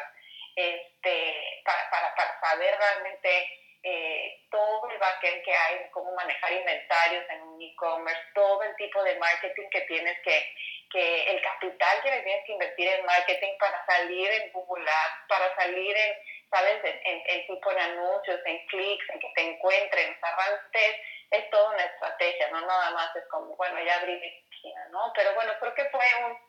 este, 0.57 1.61
para, 1.63 1.89
para, 1.91 2.15
para 2.15 2.39
saber 2.39 2.75
realmente 2.77 3.47
eh, 3.83 4.41
todo 4.49 4.89
el 4.89 4.97
backend 4.97 5.43
que 5.43 5.53
hay, 5.53 5.87
cómo 5.91 6.11
manejar 6.15 6.51
inventarios 6.51 7.23
en 7.29 7.41
un 7.43 7.61
e-commerce, 7.61 8.21
todo 8.33 8.63
el 8.63 8.75
tipo 8.75 9.03
de 9.03 9.15
marketing 9.17 9.69
que 9.69 9.81
tienes 9.81 10.19
que, 10.23 10.55
que 10.91 11.31
el 11.31 11.41
capital 11.41 12.01
que 12.01 12.09
le 12.09 12.21
tienes 12.23 12.45
que 12.45 12.53
invertir 12.53 12.87
en 12.87 13.05
marketing 13.05 13.57
para 13.59 13.85
salir 13.85 14.31
en 14.31 14.51
Google 14.51 14.83
Ads, 14.89 15.27
para 15.27 15.55
salir 15.55 15.95
en, 15.95 16.15
¿sabes?, 16.49 16.83
en, 16.83 17.23
en, 17.27 17.47
tipo 17.47 17.69
de 17.71 17.79
anuncios, 17.79 18.41
en 18.45 18.65
clics, 18.65 19.09
en 19.09 19.19
que 19.19 19.31
te 19.35 19.41
encuentren. 19.41 20.15
O 20.15 20.19
sea, 20.19 20.35
realmente 20.35 21.01
es, 21.31 21.49
toda 21.51 21.69
una 21.69 21.83
estrategia, 21.83 22.49
no 22.49 22.61
nada 22.61 22.91
más 22.91 23.15
es 23.15 23.25
como, 23.27 23.55
bueno, 23.55 23.79
ya 23.83 23.97
abrí 23.97 24.19
mi 24.19 24.31
página, 24.49 24.87
¿no? 24.89 25.13
Pero 25.13 25.35
bueno, 25.35 25.53
creo 25.59 25.75
que 25.75 25.85
fue 25.85 26.05
un, 26.25 26.46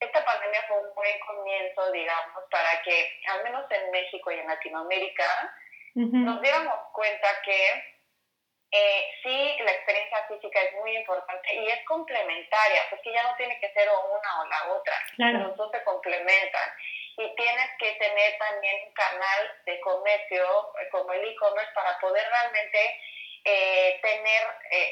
esta 0.00 0.24
pandemia 0.24 0.62
fue 0.68 0.78
un 0.78 0.94
buen 0.94 1.18
comienzo, 1.20 1.90
digamos, 1.92 2.44
para 2.50 2.82
que, 2.82 3.20
al 3.28 3.44
menos 3.44 3.64
en 3.70 3.90
México 3.90 4.30
y 4.30 4.38
en 4.38 4.46
Latinoamérica, 4.46 5.54
nos 5.94 6.42
diéramos 6.42 6.74
cuenta 6.92 7.28
que 7.42 7.96
eh, 8.70 9.08
sí, 9.22 9.56
la 9.64 9.72
experiencia 9.72 10.26
física 10.28 10.60
es 10.60 10.74
muy 10.74 10.94
importante 10.94 11.54
y 11.54 11.68
es 11.68 11.82
complementaria, 11.86 12.82
porque 12.90 13.12
ya 13.12 13.22
no 13.22 13.34
tiene 13.36 13.58
que 13.60 13.72
ser 13.72 13.88
o 13.88 14.04
una 14.04 14.42
o 14.42 14.46
la 14.46 14.72
otra, 14.74 14.94
los 15.16 15.56
dos 15.56 15.70
se 15.70 15.82
complementan. 15.84 16.70
Y 17.16 17.34
tienes 17.34 17.70
que 17.78 17.92
tener 17.92 18.36
también 18.36 18.76
un 18.86 18.92
canal 18.92 19.62
de 19.64 19.80
comercio 19.80 20.44
eh, 20.78 20.88
como 20.90 21.10
el 21.14 21.24
e-commerce 21.24 21.72
para 21.72 21.98
poder 21.98 22.28
realmente 22.28 23.00
eh, 23.44 23.98
tener 24.02 24.42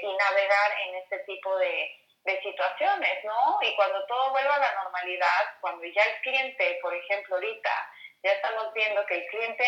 y 0.03 0.17
navegar 0.17 0.73
en 0.87 0.95
este 0.95 1.19
tipo 1.21 1.59
de, 1.59 2.04
de 2.25 2.41
situaciones, 2.43 3.25
¿no? 3.25 3.59
Y 3.63 3.75
cuando 3.77 4.05
todo 4.07 4.31
vuelva 4.31 4.55
a 4.55 4.61
la 4.61 4.75
normalidad, 4.83 5.59
cuando 5.61 5.85
ya 5.85 6.03
el 6.03 6.21
cliente, 6.23 6.79
por 6.81 6.95
ejemplo, 6.95 7.37
ahorita 7.37 7.91
ya 8.23 8.33
estamos 8.33 8.73
viendo 8.73 9.05
que 9.07 9.17
el 9.17 9.27
cliente 9.27 9.67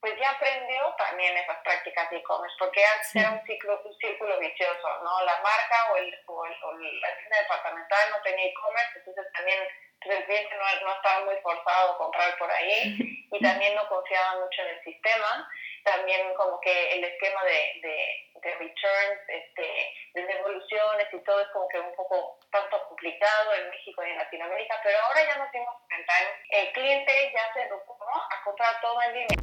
pues 0.00 0.14
ya 0.20 0.30
aprendió 0.30 0.94
también 0.96 1.36
esas 1.36 1.58
prácticas 1.64 2.08
de 2.10 2.18
e-commerce, 2.18 2.54
porque 2.58 2.84
antes 2.84 3.16
era 3.16 3.32
un, 3.32 3.44
ciclo, 3.44 3.80
un 3.84 3.96
círculo 3.98 4.38
vicioso, 4.38 4.88
¿no? 5.02 5.24
La 5.24 5.40
marca 5.42 5.92
o, 5.92 5.96
el, 5.96 6.14
o, 6.26 6.46
el, 6.46 6.54
o 6.62 6.72
la 6.72 7.18
tienda 7.18 7.38
departamental 7.40 8.10
no 8.10 8.22
tenía 8.22 8.46
e-commerce, 8.46 8.98
entonces 8.98 9.26
también 9.32 9.58
pues, 10.00 10.18
el 10.18 10.24
cliente 10.26 10.54
no, 10.54 10.86
no, 10.86 10.94
estaba 10.94 11.24
muy 11.24 11.36
forzado 11.42 11.92
a 11.92 11.98
comprar 11.98 12.38
por 12.38 12.50
ahí 12.50 12.96
y 13.32 13.42
también 13.42 13.74
no 13.74 13.88
confiaba 13.88 14.38
mucho 14.40 14.62
en 14.62 14.68
el 14.68 14.84
sistema. 14.84 15.48
También 15.84 16.34
como 16.34 16.60
que 16.60 16.92
el 16.92 17.04
esquema 17.04 17.42
de, 17.44 17.80
de, 17.80 18.30
de 18.42 18.54
returns, 18.56 19.20
este, 19.28 19.94
de 20.14 20.22
devoluciones 20.68 21.06
y 21.12 21.24
todo 21.24 21.40
es 21.40 21.48
como 21.52 21.66
que 21.68 21.80
un 21.80 21.94
poco 21.96 22.38
tanto 22.50 22.76
complicado 22.88 23.54
en 23.60 23.70
México 23.70 24.02
y 24.04 24.10
en 24.10 24.18
Latinoamérica, 24.18 24.74
pero 24.82 24.98
ahora 24.98 25.20
ya 25.26 25.38
nos 25.38 25.52
dimos 25.52 25.74
cuenta, 25.88 26.12
el 26.50 26.72
cliente 26.72 27.12
ya 27.32 27.52
se 27.54 27.62
educó 27.68 27.96
a 28.14 28.44
comprar 28.44 28.80
todo 28.80 29.02
en 29.02 29.12
línea. 29.14 29.38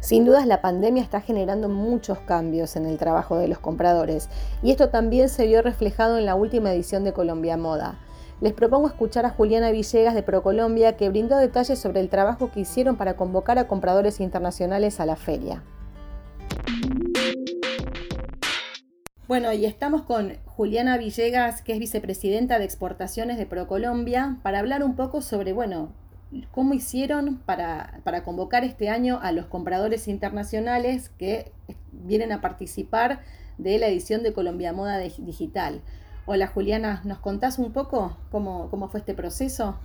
Sin 0.00 0.24
dudas 0.24 0.46
la 0.46 0.60
pandemia 0.60 1.02
está 1.02 1.20
generando 1.20 1.68
muchos 1.68 2.20
cambios 2.20 2.76
en 2.76 2.86
el 2.86 2.96
trabajo 2.98 3.38
de 3.38 3.48
los 3.48 3.58
compradores 3.58 4.28
y 4.62 4.70
esto 4.70 4.90
también 4.90 5.28
se 5.28 5.46
vio 5.46 5.62
reflejado 5.62 6.18
en 6.18 6.26
la 6.26 6.36
última 6.36 6.70
edición 6.70 7.02
de 7.02 7.12
Colombia 7.12 7.56
Moda. 7.56 7.98
Les 8.40 8.52
propongo 8.52 8.86
escuchar 8.86 9.24
a 9.24 9.30
Juliana 9.30 9.70
Villegas 9.70 10.14
de 10.14 10.22
Procolombia 10.22 10.96
que 10.96 11.08
brindó 11.08 11.38
detalles 11.38 11.80
sobre 11.80 12.00
el 12.00 12.10
trabajo 12.10 12.52
que 12.52 12.60
hicieron 12.60 12.96
para 12.96 13.16
convocar 13.16 13.58
a 13.58 13.66
compradores 13.66 14.20
internacionales 14.20 15.00
a 15.00 15.06
la 15.06 15.16
feria. 15.16 15.64
Bueno, 19.28 19.52
y 19.52 19.66
estamos 19.66 20.02
con 20.02 20.36
Juliana 20.44 20.96
Villegas, 20.98 21.60
que 21.60 21.72
es 21.72 21.80
vicepresidenta 21.80 22.60
de 22.60 22.64
exportaciones 22.64 23.38
de 23.38 23.46
Procolombia, 23.46 24.36
para 24.44 24.60
hablar 24.60 24.84
un 24.84 24.94
poco 24.94 25.20
sobre, 25.20 25.52
bueno, 25.52 25.92
cómo 26.52 26.74
hicieron 26.74 27.38
para, 27.38 28.00
para, 28.04 28.22
convocar 28.22 28.62
este 28.62 28.88
año 28.88 29.18
a 29.20 29.32
los 29.32 29.46
compradores 29.46 30.06
internacionales 30.06 31.08
que 31.18 31.50
vienen 31.90 32.30
a 32.30 32.40
participar 32.40 33.24
de 33.58 33.80
la 33.80 33.88
edición 33.88 34.22
de 34.22 34.32
Colombia 34.32 34.72
Moda 34.72 34.98
Digital. 34.98 35.82
Hola 36.24 36.46
Juliana, 36.46 37.00
¿nos 37.02 37.18
contás 37.18 37.58
un 37.58 37.72
poco 37.72 38.16
cómo, 38.30 38.70
cómo 38.70 38.88
fue 38.88 39.00
este 39.00 39.14
proceso? 39.14 39.76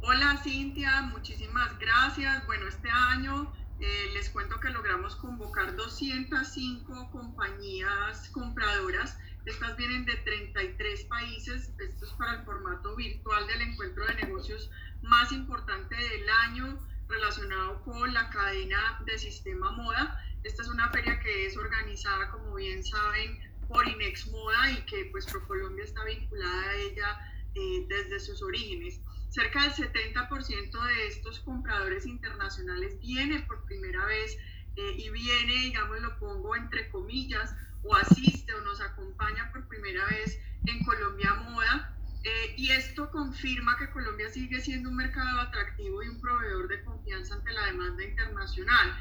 Hola 0.00 0.38
Cintia, 0.44 1.02
muchísimas 1.12 1.76
gracias. 1.76 2.46
Bueno, 2.46 2.68
este 2.68 2.88
año 2.88 3.50
eh, 3.80 4.10
les 4.14 4.30
cuento 4.30 4.60
que 4.60 4.70
logramos 4.70 5.16
convocar 5.16 5.74
205 5.76 7.10
compañías 7.10 8.28
compradoras 8.30 9.16
estas 9.46 9.76
vienen 9.76 10.04
de 10.04 10.16
33 10.16 11.04
países. 11.04 11.72
Esto 11.78 12.04
es 12.04 12.12
para 12.12 12.34
el 12.34 12.44
formato 12.44 12.94
virtual 12.94 13.46
del 13.46 13.62
encuentro 13.62 14.06
de 14.06 14.14
negocios 14.14 14.70
más 15.02 15.32
importante 15.32 15.96
del 15.96 16.28
año 16.28 16.78
relacionado 17.08 17.82
con 17.82 18.12
la 18.12 18.28
cadena 18.30 19.02
de 19.06 19.18
sistema 19.18 19.72
moda. 19.72 20.22
Esta 20.44 20.62
es 20.62 20.68
una 20.68 20.90
feria 20.90 21.18
que 21.20 21.46
es 21.46 21.56
organizada, 21.56 22.30
como 22.30 22.54
bien 22.54 22.84
saben, 22.84 23.40
por 23.66 23.88
Inex 23.88 24.28
Moda 24.28 24.70
y 24.72 24.84
que 24.84 25.06
pues 25.10 25.26
ProColombia 25.26 25.84
está 25.84 26.04
vinculada 26.04 26.62
a 26.62 26.74
ella 26.74 27.18
eh, 27.54 27.86
desde 27.88 28.20
sus 28.20 28.42
orígenes. 28.42 29.00
Cerca 29.30 29.62
del 29.62 29.72
70% 29.72 30.84
de 30.84 31.06
estos 31.06 31.38
compradores 31.40 32.04
internacionales 32.04 32.98
viene 32.98 33.40
por 33.46 33.64
primera 33.64 34.04
vez 34.06 34.36
eh, 34.76 34.94
y 34.96 35.08
viene, 35.10 35.52
digamos, 35.52 36.00
lo 36.00 36.18
pongo 36.18 36.56
entre 36.56 36.90
comillas, 36.90 37.54
o 37.84 37.94
asiste 37.94 38.52
o 38.52 38.60
nos 38.62 38.80
acompaña 38.80 39.50
por 39.52 39.68
primera 39.68 40.04
vez 40.06 40.36
en 40.66 40.82
Colombia 40.84 41.34
Moda. 41.34 41.96
Eh, 42.24 42.54
y 42.56 42.70
esto 42.70 43.08
confirma 43.12 43.78
que 43.78 43.88
Colombia 43.90 44.28
sigue 44.28 44.60
siendo 44.60 44.90
un 44.90 44.96
mercado 44.96 45.40
atractivo 45.40 46.02
y 46.02 46.08
un 46.08 46.20
proveedor 46.20 46.66
de 46.66 46.82
confianza 46.82 47.34
ante 47.34 47.52
la 47.52 47.66
demanda 47.66 48.02
internacional. 48.02 48.98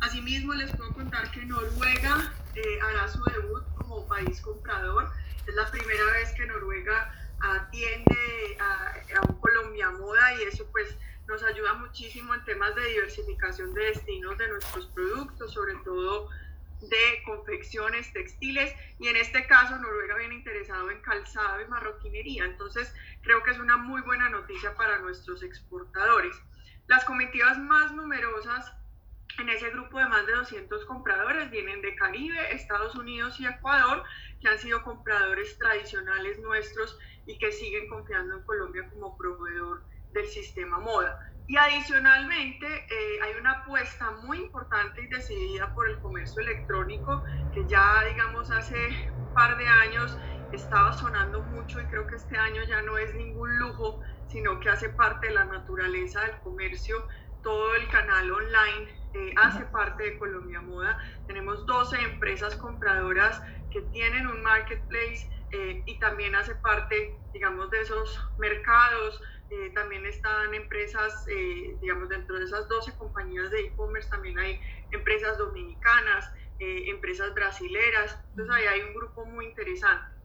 Asimismo, 0.00 0.54
les 0.54 0.74
puedo 0.74 0.92
contar 0.92 1.30
que 1.30 1.46
Noruega 1.46 2.32
eh, 2.56 2.80
hará 2.82 3.06
su 3.06 3.22
debut 3.24 3.62
como 3.76 4.06
país 4.08 4.40
comprador. 4.40 5.10
Es 5.46 5.54
la 5.54 5.70
primera 5.70 6.04
vez 6.12 6.32
que 6.32 6.46
Noruega 6.46 7.12
atiende 7.40 8.56
a, 8.60 8.94
a 9.18 9.20
un 9.28 9.40
Colombia 9.40 9.90
Moda 9.90 10.34
y 10.34 10.42
eso 10.42 10.66
pues 10.72 10.96
nos 11.26 11.42
ayuda 11.42 11.74
muchísimo 11.74 12.34
en 12.34 12.44
temas 12.44 12.74
de 12.74 12.84
diversificación 12.86 13.74
de 13.74 13.84
destinos 13.86 14.38
de 14.38 14.48
nuestros 14.48 14.86
productos, 14.86 15.52
sobre 15.52 15.74
todo 15.84 16.28
de 16.80 17.22
confecciones 17.24 18.12
textiles 18.12 18.72
y 18.98 19.08
en 19.08 19.16
este 19.16 19.46
caso 19.46 19.76
Noruega 19.78 20.16
viene 20.16 20.36
interesado 20.36 20.90
en 20.90 21.00
calzado 21.02 21.60
y 21.60 21.66
marroquinería. 21.66 22.44
Entonces 22.44 22.94
creo 23.22 23.42
que 23.42 23.50
es 23.50 23.58
una 23.58 23.76
muy 23.76 24.00
buena 24.02 24.28
noticia 24.28 24.74
para 24.74 24.98
nuestros 25.00 25.42
exportadores. 25.42 26.36
Las 26.86 27.04
comitivas 27.04 27.58
más 27.58 27.92
numerosas 27.92 28.72
en 29.38 29.48
ese 29.50 29.70
grupo 29.70 29.98
de 29.98 30.08
más 30.08 30.26
de 30.26 30.32
200 30.32 30.84
compradores 30.86 31.50
vienen 31.50 31.82
de 31.82 31.94
Caribe, 31.94 32.54
Estados 32.54 32.94
Unidos 32.94 33.38
y 33.38 33.46
Ecuador, 33.46 34.02
que 34.40 34.48
han 34.48 34.58
sido 34.58 34.82
compradores 34.82 35.58
tradicionales 35.58 36.38
nuestros 36.38 36.98
y 37.28 37.38
que 37.38 37.52
siguen 37.52 37.86
confiando 37.88 38.36
en 38.36 38.42
Colombia 38.42 38.88
como 38.90 39.16
proveedor 39.16 39.84
del 40.12 40.26
sistema 40.26 40.78
moda. 40.80 41.16
Y 41.46 41.56
adicionalmente 41.56 42.66
eh, 42.66 43.20
hay 43.22 43.38
una 43.38 43.52
apuesta 43.52 44.10
muy 44.22 44.38
importante 44.38 45.02
y 45.02 45.08
decidida 45.08 45.72
por 45.74 45.88
el 45.88 45.98
comercio 46.00 46.42
electrónico 46.42 47.22
que 47.52 47.66
ya 47.68 48.02
digamos 48.04 48.50
hace 48.50 48.76
un 49.14 49.32
par 49.34 49.56
de 49.58 49.68
años 49.68 50.16
estaba 50.52 50.92
sonando 50.94 51.42
mucho 51.42 51.80
y 51.80 51.84
creo 51.86 52.06
que 52.06 52.16
este 52.16 52.36
año 52.36 52.62
ya 52.64 52.80
no 52.82 52.96
es 52.96 53.14
ningún 53.14 53.58
lujo, 53.58 54.00
sino 54.28 54.58
que 54.60 54.70
hace 54.70 54.88
parte 54.88 55.28
de 55.28 55.34
la 55.34 55.44
naturaleza 55.44 56.22
del 56.22 56.40
comercio. 56.40 57.06
Todo 57.42 57.74
el 57.74 57.88
canal 57.88 58.30
online 58.30 58.88
eh, 59.14 59.34
hace 59.36 59.64
parte 59.66 60.02
de 60.02 60.18
Colombia 60.18 60.62
Moda. 60.62 60.98
Tenemos 61.26 61.66
12 61.66 62.00
empresas 62.00 62.56
compradoras 62.56 63.42
que 63.70 63.82
tienen 63.92 64.26
un 64.26 64.42
marketplace 64.42 65.28
eh, 65.52 65.82
y 65.86 65.98
también 65.98 66.34
hace 66.34 66.54
parte, 66.56 67.16
digamos, 67.32 67.70
de 67.70 67.80
esos 67.80 68.20
mercados 68.38 69.20
eh, 69.50 69.70
también 69.74 70.04
están 70.04 70.52
empresas, 70.52 71.26
eh, 71.28 71.74
digamos, 71.80 72.10
dentro 72.10 72.38
de 72.38 72.44
esas 72.44 72.68
12 72.68 72.94
compañías 72.98 73.50
de 73.50 73.60
e-commerce 73.60 74.10
también 74.10 74.38
hay 74.38 74.60
empresas 74.90 75.38
dominicanas, 75.38 76.30
eh, 76.58 76.90
empresas 76.90 77.32
brasileras, 77.32 78.22
entonces 78.30 78.54
ahí 78.54 78.66
hay 78.66 78.82
un 78.82 78.92
grupo 78.94 79.24
muy 79.24 79.46
interesante. 79.46 80.18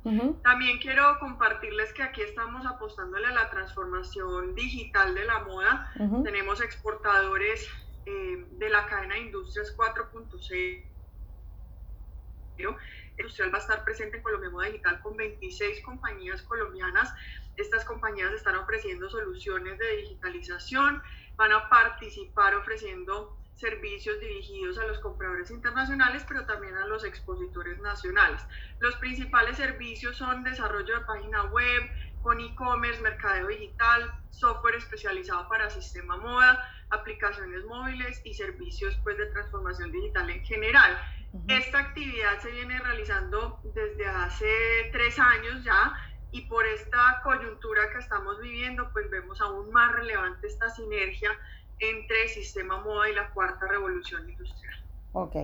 También 0.44 0.80
quiero 0.80 1.18
compartirles 1.20 1.94
que 1.94 2.03
aquí 2.03 2.22
estamos 2.22 2.65
apostándole 2.65 3.27
a 3.27 3.32
la 3.32 3.50
transformación 3.50 4.53
digital 4.53 5.15
de 5.15 5.24
la 5.24 5.39
moda. 5.39 5.94
Tenemos 6.25 6.60
exportadores 6.60 7.70
de 8.03 8.70
la 8.70 8.86
cadena 8.88 9.15
de 9.15 9.22
Industrias 9.22 9.74
4.0. 9.77 12.77
Industrial 13.17 13.53
va 13.53 13.58
a 13.58 13.62
estar 13.62 13.84
presente 13.84 14.17
en 14.17 14.24
Colombia 14.24 14.50
Moda 14.50 14.67
Digital 14.67 15.01
con 15.01 15.15
26 15.15 15.82
compañías 15.84 16.41
colombianas 16.43 17.13
estas 17.55 17.86
compañías 17.86 18.34
están 18.34 18.55
ofreciendo 18.55 19.10
soluciones 19.10 19.77
de 19.77 19.98
digitalización, 19.98 21.01
van 21.36 21.51
a 21.51 21.70
participar 21.70 22.55
ofreciendo 22.55 23.38
servicios 23.53 24.20
dirigidos 24.20 24.79
a 24.79 24.88
los 24.88 25.00
compradores 25.00 25.51
internacionales, 25.51 26.25
pero 26.27 26.46
también 26.46 26.75
a 26.75 26.88
los 26.88 27.03
expositores 27.05 27.79
nacionales. 27.79 28.41
Los 28.79 28.96
principales 28.96 29.58
servicios 29.58 30.17
son 30.17 30.43
desarrollo 30.43 31.00
de 31.00 31.05
página 31.05 31.43
web, 31.46 31.84
con 32.22 32.39
e-commerce, 32.39 33.01
mercadeo 33.01 33.48
digital, 33.48 34.12
software 34.32 34.75
especializado 34.75 35.48
para 35.50 35.70
sistema 35.70 36.17
moda, 36.17 36.60
aplicaciones 36.89 37.63
móviles 37.65 38.22
y 38.24 38.34
servicios 38.34 38.98
pues, 39.03 39.17
de 39.17 39.27
transformación 39.27 39.91
digital 39.91 40.29
en 40.29 40.43
general. 40.43 40.98
Esta 41.47 41.79
actividad 41.79 42.39
se 42.41 42.51
viene 42.51 42.79
realizando 42.79 43.59
desde 43.73 44.05
hace 44.05 44.45
tres 44.91 45.17
años 45.17 45.63
ya 45.63 45.93
y 46.31 46.41
por 46.41 46.65
esta 46.65 47.21
coyuntura 47.23 47.81
que 47.91 47.99
estamos 47.99 48.39
viviendo, 48.39 48.89
pues 48.93 49.09
vemos 49.09 49.41
aún 49.41 49.71
más 49.71 49.91
relevante 49.93 50.47
esta 50.47 50.69
sinergia 50.69 51.31
entre 51.79 52.27
sistema 52.29 52.81
moda 52.81 53.09
y 53.09 53.15
la 53.15 53.29
cuarta 53.31 53.67
revolución 53.67 54.29
industrial. 54.29 54.75
Ok, 55.13 55.35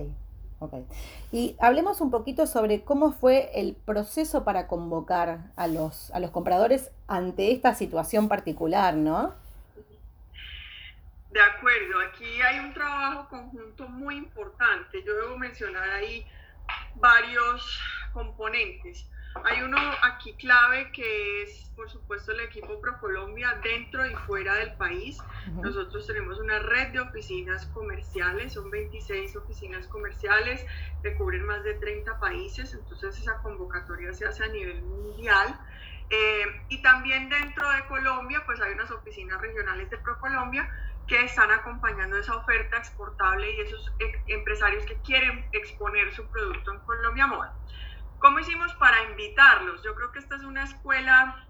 ok. 0.60 0.74
Y 1.32 1.56
hablemos 1.58 2.00
un 2.00 2.10
poquito 2.10 2.46
sobre 2.46 2.82
cómo 2.82 3.12
fue 3.12 3.50
el 3.54 3.74
proceso 3.74 4.44
para 4.44 4.68
convocar 4.68 5.50
a 5.56 5.66
los, 5.66 6.12
a 6.12 6.20
los 6.20 6.30
compradores 6.30 6.90
ante 7.08 7.52
esta 7.52 7.74
situación 7.74 8.28
particular, 8.28 8.94
¿no? 8.94 9.34
De 11.30 11.40
acuerdo, 11.40 12.00
aquí 12.08 12.42
hay 12.42 12.58
un 12.58 12.74
trabajo 12.74 13.28
conjunto 13.28 13.88
muy 13.88 14.16
importante. 14.16 15.02
Yo 15.04 15.14
debo 15.14 15.38
mencionar 15.38 15.88
ahí 15.88 16.26
varios 16.96 17.80
componentes. 18.12 19.06
Hay 19.44 19.62
uno 19.62 19.78
aquí 20.02 20.32
clave 20.34 20.90
que 20.90 21.42
es, 21.42 21.70
por 21.76 21.88
supuesto, 21.88 22.32
el 22.32 22.40
equipo 22.40 22.80
ProColombia 22.80 23.60
dentro 23.62 24.04
y 24.04 24.14
fuera 24.26 24.54
del 24.56 24.72
país. 24.72 25.18
Nosotros 25.62 26.04
tenemos 26.08 26.40
una 26.40 26.58
red 26.58 26.88
de 26.88 27.00
oficinas 27.00 27.66
comerciales, 27.66 28.54
son 28.54 28.68
26 28.70 29.36
oficinas 29.36 29.86
comerciales 29.86 30.66
que 31.04 31.14
cubren 31.14 31.46
más 31.46 31.62
de 31.62 31.74
30 31.74 32.18
países, 32.18 32.74
entonces 32.74 33.16
esa 33.18 33.36
convocatoria 33.38 34.12
se 34.12 34.26
hace 34.26 34.44
a 34.44 34.48
nivel 34.48 34.82
mundial. 34.82 35.60
Eh, 36.10 36.62
y 36.68 36.82
también 36.82 37.28
dentro 37.28 37.70
de 37.70 37.86
Colombia, 37.86 38.42
pues 38.44 38.60
hay 38.60 38.72
unas 38.72 38.90
oficinas 38.90 39.40
regionales 39.40 39.88
de 39.90 39.98
ProColombia 39.98 40.68
que 41.10 41.24
están 41.24 41.50
acompañando 41.50 42.16
esa 42.18 42.36
oferta 42.36 42.76
exportable 42.76 43.52
y 43.52 43.60
esos 43.62 43.92
empresarios 44.28 44.84
que 44.84 44.94
quieren 45.02 45.44
exponer 45.50 46.14
su 46.14 46.24
producto 46.28 46.72
en 46.72 46.78
Colombia 46.78 47.26
Moda. 47.26 47.52
¿Cómo 48.20 48.38
hicimos 48.38 48.72
para 48.74 49.02
invitarlos? 49.10 49.82
Yo 49.82 49.96
creo 49.96 50.12
que 50.12 50.20
esta 50.20 50.36
es 50.36 50.44
una 50.44 50.62
escuela 50.62 51.48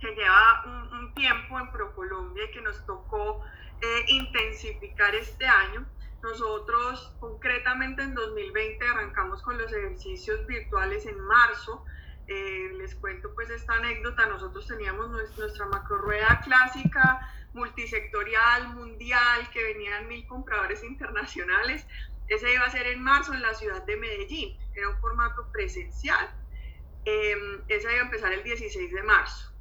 que 0.00 0.14
lleva 0.14 0.64
un, 0.66 1.14
tiempo 1.14 1.58
en 1.58 1.72
ProColombia 1.72 2.44
y 2.44 2.50
que 2.50 2.60
nos 2.60 2.84
tocó 2.84 3.42
eh, 3.80 4.04
intensificar 4.08 5.14
este 5.14 5.46
año. 5.46 5.86
Nosotros 6.22 7.16
concretamente 7.20 8.02
en 8.02 8.14
2020 8.14 8.86
arrancamos 8.86 9.42
con 9.42 9.56
los 9.56 9.72
ejercicios 9.72 10.46
virtuales 10.46 11.06
en 11.06 11.18
marzo. 11.20 11.86
Eh, 12.26 12.70
les 12.76 12.94
cuento 12.96 13.34
pues 13.34 13.48
esta 13.48 13.74
anécdota, 13.76 14.26
nosotros 14.26 14.66
teníamos 14.66 15.08
nuestra 15.10 15.66
macro 15.66 15.98
rueda 15.98 16.40
clásica, 16.44 17.30
multisectorial, 17.54 18.74
mundial, 18.74 19.48
que 19.50 19.62
venían 19.62 20.08
mil 20.08 20.26
compradores 20.26 20.82
internacionales 20.84 21.86
ese 22.28 22.52
iba 22.52 22.64
a 22.64 22.70
ser 22.70 22.86
en 22.86 23.02
marzo 23.02 23.34
en 23.34 23.42
la 23.42 23.54
ciudad 23.54 23.82
de 23.82 23.96
Medellín, 23.96 24.58
era 24.74 24.88
un 24.88 24.98
formato 25.00 25.46
presencial. 25.52 26.30
Eh, 27.04 27.60
esa 27.68 27.92
iba 27.92 28.00
a 28.00 28.04
empezar 28.04 28.32
el 28.32 28.42
16 28.42 28.92
de 28.92 29.02
marzo. 29.02 29.52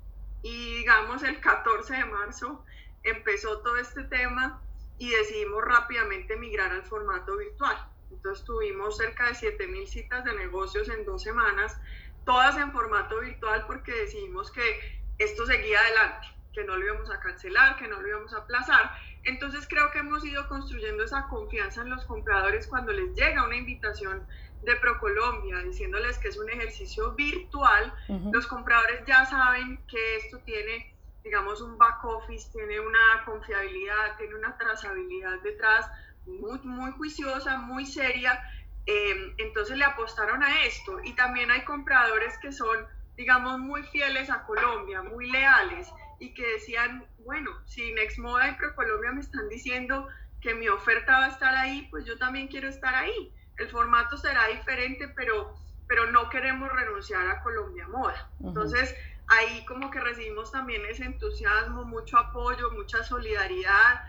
Y 0.41 0.77
digamos 0.77 1.23
el 1.23 1.39
14 1.39 1.93
de 1.93 2.05
marzo 2.05 2.65
empezó 3.03 3.59
todo 3.59 3.77
este 3.77 4.03
tema 4.03 4.61
y 4.97 5.09
decidimos 5.09 5.63
rápidamente 5.63 6.37
migrar 6.37 6.71
al 6.71 6.83
formato 6.83 7.37
virtual. 7.37 7.89
Entonces 8.11 8.45
tuvimos 8.45 8.97
cerca 8.97 9.27
de 9.27 9.33
7.000 9.33 9.87
citas 9.87 10.23
de 10.23 10.33
negocios 10.35 10.87
en 10.87 11.03
dos 11.03 11.23
semanas, 11.23 11.77
todas 12.25 12.55
en 12.57 12.71
formato 12.71 13.19
virtual 13.19 13.65
porque 13.67 13.91
decidimos 13.91 14.51
que 14.51 15.01
esto 15.17 15.45
seguía 15.45 15.79
adelante, 15.79 16.27
que 16.53 16.63
no 16.63 16.75
lo 16.77 16.85
íbamos 16.85 17.09
a 17.09 17.19
cancelar, 17.19 17.77
que 17.77 17.87
no 17.87 18.01
lo 18.01 18.07
íbamos 18.07 18.33
a 18.33 18.37
aplazar 18.37 18.91
entonces 19.23 19.65
creo 19.67 19.89
que 19.91 19.99
hemos 19.99 20.25
ido 20.25 20.47
construyendo 20.47 21.03
esa 21.03 21.27
confianza 21.27 21.81
en 21.81 21.89
los 21.89 22.03
compradores 22.05 22.67
cuando 22.67 22.91
les 22.91 23.15
llega 23.15 23.45
una 23.45 23.55
invitación 23.55 24.25
de 24.63 24.75
ProColombia 24.77 25.59
diciéndoles 25.59 26.17
que 26.17 26.29
es 26.29 26.37
un 26.37 26.49
ejercicio 26.49 27.13
virtual. 27.13 27.93
Los 28.31 28.47
compradores 28.47 29.03
ya 29.05 29.25
saben 29.25 29.79
que 29.87 30.17
esto 30.17 30.39
tiene, 30.39 30.93
digamos, 31.23 31.61
un 31.61 31.77
back 31.77 32.03
office, 32.03 32.49
tiene 32.51 32.79
una 32.79 33.23
confiabilidad, 33.25 34.17
tiene 34.17 34.35
una 34.35 34.57
trazabilidad 34.57 35.39
detrás 35.41 35.89
muy, 36.25 36.59
muy 36.59 36.91
juiciosa, 36.91 37.57
muy 37.57 37.85
seria. 37.85 38.41
Em, 38.85 39.33
entonces 39.37 39.77
le 39.77 39.85
apostaron 39.85 40.43
a 40.43 40.63
esto. 40.65 40.99
Y 41.03 41.13
también 41.13 41.49
hay 41.51 41.63
compradores 41.63 42.37
que 42.39 42.51
son, 42.51 42.87
digamos, 43.15 43.59
muy 43.59 43.83
fieles 43.83 44.29
a 44.29 44.45
Colombia, 44.45 45.01
muy 45.01 45.29
leales 45.29 45.89
y 46.23 46.33
que 46.33 46.53
decían, 46.53 47.05
bueno, 47.19 47.51
si 47.65 47.93
Nexmoda 47.93 48.49
y 48.49 48.55
ProColombia 48.55 49.11
me 49.11 49.19
están 49.19 49.49
diciendo 49.49 50.07
que 50.39 50.55
mi 50.55 50.69
oferta 50.69 51.19
va 51.19 51.25
a 51.25 51.29
estar 51.29 51.53
ahí, 51.53 51.87
pues 51.91 52.05
yo 52.05 52.17
también 52.17 52.47
quiero 52.47 52.69
estar 52.69 52.95
ahí. 52.95 53.33
El 53.57 53.69
formato 53.69 54.17
será 54.17 54.47
diferente, 54.47 55.09
pero, 55.09 55.53
pero 55.87 56.09
no 56.11 56.29
queremos 56.29 56.71
renunciar 56.71 57.27
a 57.27 57.41
Colombia 57.43 57.87
Moda. 57.89 58.29
Entonces, 58.41 58.95
ahí 59.27 59.65
como 59.65 59.91
que 59.91 59.99
recibimos 59.99 60.51
también 60.51 60.81
ese 60.89 61.03
entusiasmo, 61.03 61.83
mucho 61.83 62.17
apoyo, 62.17 62.71
mucha 62.71 63.03
solidaridad 63.03 64.05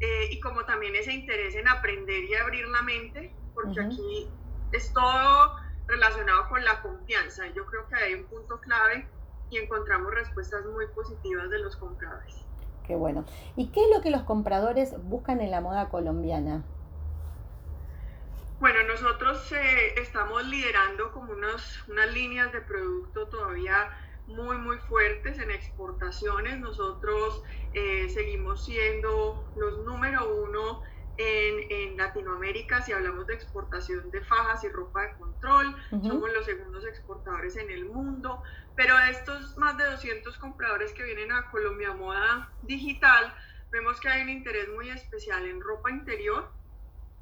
eh, 0.00 0.28
y 0.30 0.40
como 0.40 0.64
también 0.64 0.96
ese 0.96 1.12
interés 1.12 1.54
en 1.54 1.68
aprender 1.68 2.24
y 2.24 2.34
abrir 2.34 2.66
la 2.68 2.80
mente, 2.80 3.30
porque 3.54 3.80
aquí 3.80 4.28
es 4.72 4.90
todo 4.94 5.56
relacionado 5.86 6.48
con 6.48 6.64
la 6.64 6.80
confianza. 6.80 7.46
Yo 7.48 7.66
creo 7.66 7.86
que 7.88 7.94
hay 7.96 8.14
un 8.14 8.24
punto 8.24 8.58
clave 8.60 9.06
y 9.50 9.58
encontramos 9.58 10.12
respuestas 10.12 10.64
muy 10.66 10.86
positivas 10.88 11.50
de 11.50 11.58
los 11.58 11.76
compradores. 11.76 12.44
Qué 12.86 12.96
bueno. 12.96 13.24
¿Y 13.56 13.68
qué 13.68 13.82
es 13.82 13.90
lo 13.94 14.00
que 14.00 14.10
los 14.10 14.22
compradores 14.22 14.94
buscan 15.04 15.40
en 15.40 15.50
la 15.50 15.60
moda 15.60 15.88
colombiana? 15.88 16.64
Bueno, 18.60 18.82
nosotros 18.88 19.52
eh, 19.52 20.00
estamos 20.00 20.44
liderando 20.46 21.12
como 21.12 21.32
unos, 21.32 21.84
unas 21.88 22.12
líneas 22.12 22.52
de 22.52 22.60
producto 22.60 23.28
todavía 23.28 23.90
muy, 24.26 24.56
muy 24.58 24.78
fuertes 24.78 25.38
en 25.38 25.50
exportaciones. 25.50 26.58
Nosotros 26.58 27.42
eh, 27.74 28.08
seguimos 28.08 28.64
siendo 28.64 29.44
los 29.54 29.78
número 29.84 30.42
uno 30.44 30.82
en, 31.18 31.70
en, 31.70 31.96
Latinoamérica 31.96 32.80
si 32.80 32.92
hablamos 32.92 33.26
de 33.26 33.34
exportación 33.34 34.10
de 34.10 34.20
fajas 34.22 34.64
y 34.64 34.68
ropa 34.68 35.02
de 35.02 35.12
control. 35.14 35.76
Somos 35.90 36.32
los 36.32 36.44
segundos 36.44 36.84
exportadores 36.86 37.56
en 37.56 37.70
el 37.70 37.84
mundo. 37.84 38.42
Pero 38.76 38.96
estos 39.00 39.56
más 39.58 39.76
de 39.76 39.84
200 39.84 40.38
compradores 40.38 40.92
que 40.92 41.02
vienen 41.02 41.32
a 41.32 41.50
Colombia 41.50 41.92
Moda 41.94 42.48
Digital, 42.62 43.34
vemos 43.70 44.00
que 44.00 44.08
hay 44.08 44.22
un 44.22 44.28
interés 44.28 44.68
muy 44.68 44.88
especial 44.90 45.44
en 45.46 45.60
ropa 45.60 45.90
interior, 45.90 46.48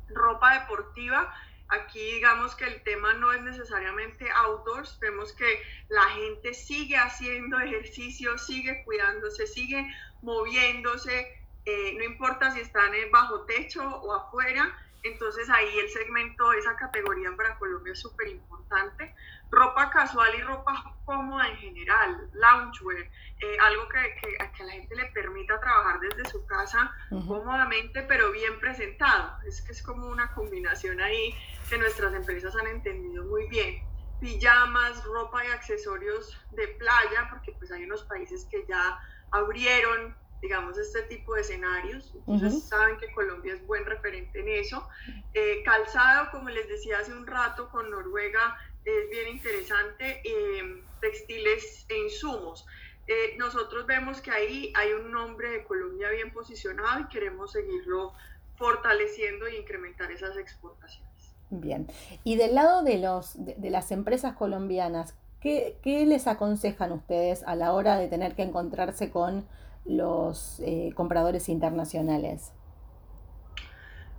ropa 0.08 0.60
deportiva. 0.60 1.34
Aquí 1.68 1.98
digamos 1.98 2.54
que 2.54 2.66
el 2.66 2.82
tema 2.82 3.14
no 3.14 3.32
es 3.32 3.42
necesariamente 3.42 4.28
outdoors, 4.30 4.98
vemos 5.00 5.32
que 5.32 5.62
la 5.88 6.04
gente 6.10 6.52
sigue 6.52 6.96
haciendo 6.96 7.58
ejercicio, 7.60 8.36
sigue 8.36 8.84
cuidándose, 8.84 9.46
sigue 9.46 9.90
moviéndose, 10.20 11.45
eh, 11.66 11.94
no 11.98 12.04
importa 12.04 12.50
si 12.50 12.60
están 12.60 12.92
bajo 13.12 13.42
techo 13.42 13.82
o 13.82 14.14
afuera, 14.14 14.74
entonces 15.02 15.48
ahí 15.50 15.78
el 15.78 15.88
segmento, 15.90 16.52
esa 16.52 16.76
categoría 16.76 17.30
para 17.36 17.58
Colombia 17.58 17.92
es 17.92 18.00
súper 18.00 18.28
importante 18.28 19.14
ropa 19.50 19.90
casual 19.90 20.34
y 20.34 20.42
ropa 20.42 20.94
cómoda 21.04 21.48
en 21.48 21.56
general, 21.56 22.28
loungewear, 22.34 23.00
eh, 23.00 23.56
algo 23.60 23.88
que, 23.88 24.14
que, 24.20 24.36
a 24.38 24.64
la 24.64 24.72
gente 24.72 24.96
le 24.96 25.06
permita 25.06 25.60
trabajar 25.60 26.00
desde 26.00 26.28
su 26.28 26.44
casa 26.46 26.92
cómodamente, 27.10 28.02
pero 28.02 28.32
bien 28.32 28.58
presentado. 28.58 29.38
Es 29.46 29.62
que 29.62 29.72
es 29.72 29.82
como 29.82 30.08
una 30.08 30.32
combinación 30.34 31.00
ahí 31.00 31.34
que 31.68 31.78
nuestras 31.78 32.14
empresas 32.14 32.56
han 32.56 32.66
entendido 32.66 33.24
muy 33.24 33.46
bien. 33.48 33.82
Pijamas, 34.20 35.04
ropa 35.04 35.44
y 35.44 35.48
accesorios 35.48 36.36
de 36.52 36.68
playa, 36.68 37.28
porque 37.30 37.52
pues 37.52 37.70
hay 37.70 37.84
unos 37.84 38.02
países 38.04 38.46
que 38.50 38.64
ya 38.66 38.98
abrieron 39.30 40.16
digamos, 40.40 40.78
este 40.78 41.02
tipo 41.02 41.34
de 41.34 41.40
escenarios. 41.42 42.12
Entonces 42.26 42.64
saben 42.64 42.96
que 42.98 43.12
Colombia 43.12 43.54
es 43.54 43.66
buen 43.66 43.84
referente 43.84 44.40
en 44.40 44.48
eso. 44.48 44.86
Eh, 45.34 45.62
calzado, 45.64 46.30
como 46.30 46.48
les 46.50 46.68
decía 46.68 46.98
hace 46.98 47.12
un 47.12 47.26
rato, 47.26 47.68
con 47.70 47.90
Noruega 47.90 48.56
es 48.84 49.10
bien 49.10 49.28
interesante, 49.28 50.22
eh, 50.24 50.82
textiles 51.00 51.86
e 51.88 51.98
insumos. 52.04 52.64
Eh, 53.08 53.36
nosotros 53.38 53.86
vemos 53.86 54.20
que 54.20 54.30
ahí 54.30 54.72
hay 54.76 54.92
un 54.92 55.10
nombre 55.10 55.50
de 55.50 55.64
Colombia 55.64 56.10
bien 56.10 56.32
posicionado 56.32 57.00
y 57.00 57.08
queremos 57.08 57.52
seguirlo 57.52 58.12
fortaleciendo 58.56 59.46
e 59.46 59.58
incrementar 59.58 60.10
esas 60.10 60.36
exportaciones. 60.36 61.06
Bien, 61.50 61.86
y 62.24 62.36
del 62.36 62.54
lado 62.56 62.82
de, 62.82 62.98
los, 62.98 63.34
de, 63.36 63.70
las 63.70 63.92
empresas 63.92 64.34
colombianas, 64.34 65.14
¿qué, 65.40 65.76
¿qué, 65.82 66.04
les 66.04 66.26
aconsejan 66.26 66.90
ustedes 66.90 67.44
a 67.44 67.54
la 67.54 67.72
hora 67.72 67.98
de 67.98 68.08
tener 68.08 68.34
que 68.34 68.42
encontrarse 68.42 69.10
con 69.10 69.46
los 69.86 70.60
eh, 70.60 70.92
compradores 70.94 71.48
internacionales? 71.48 72.52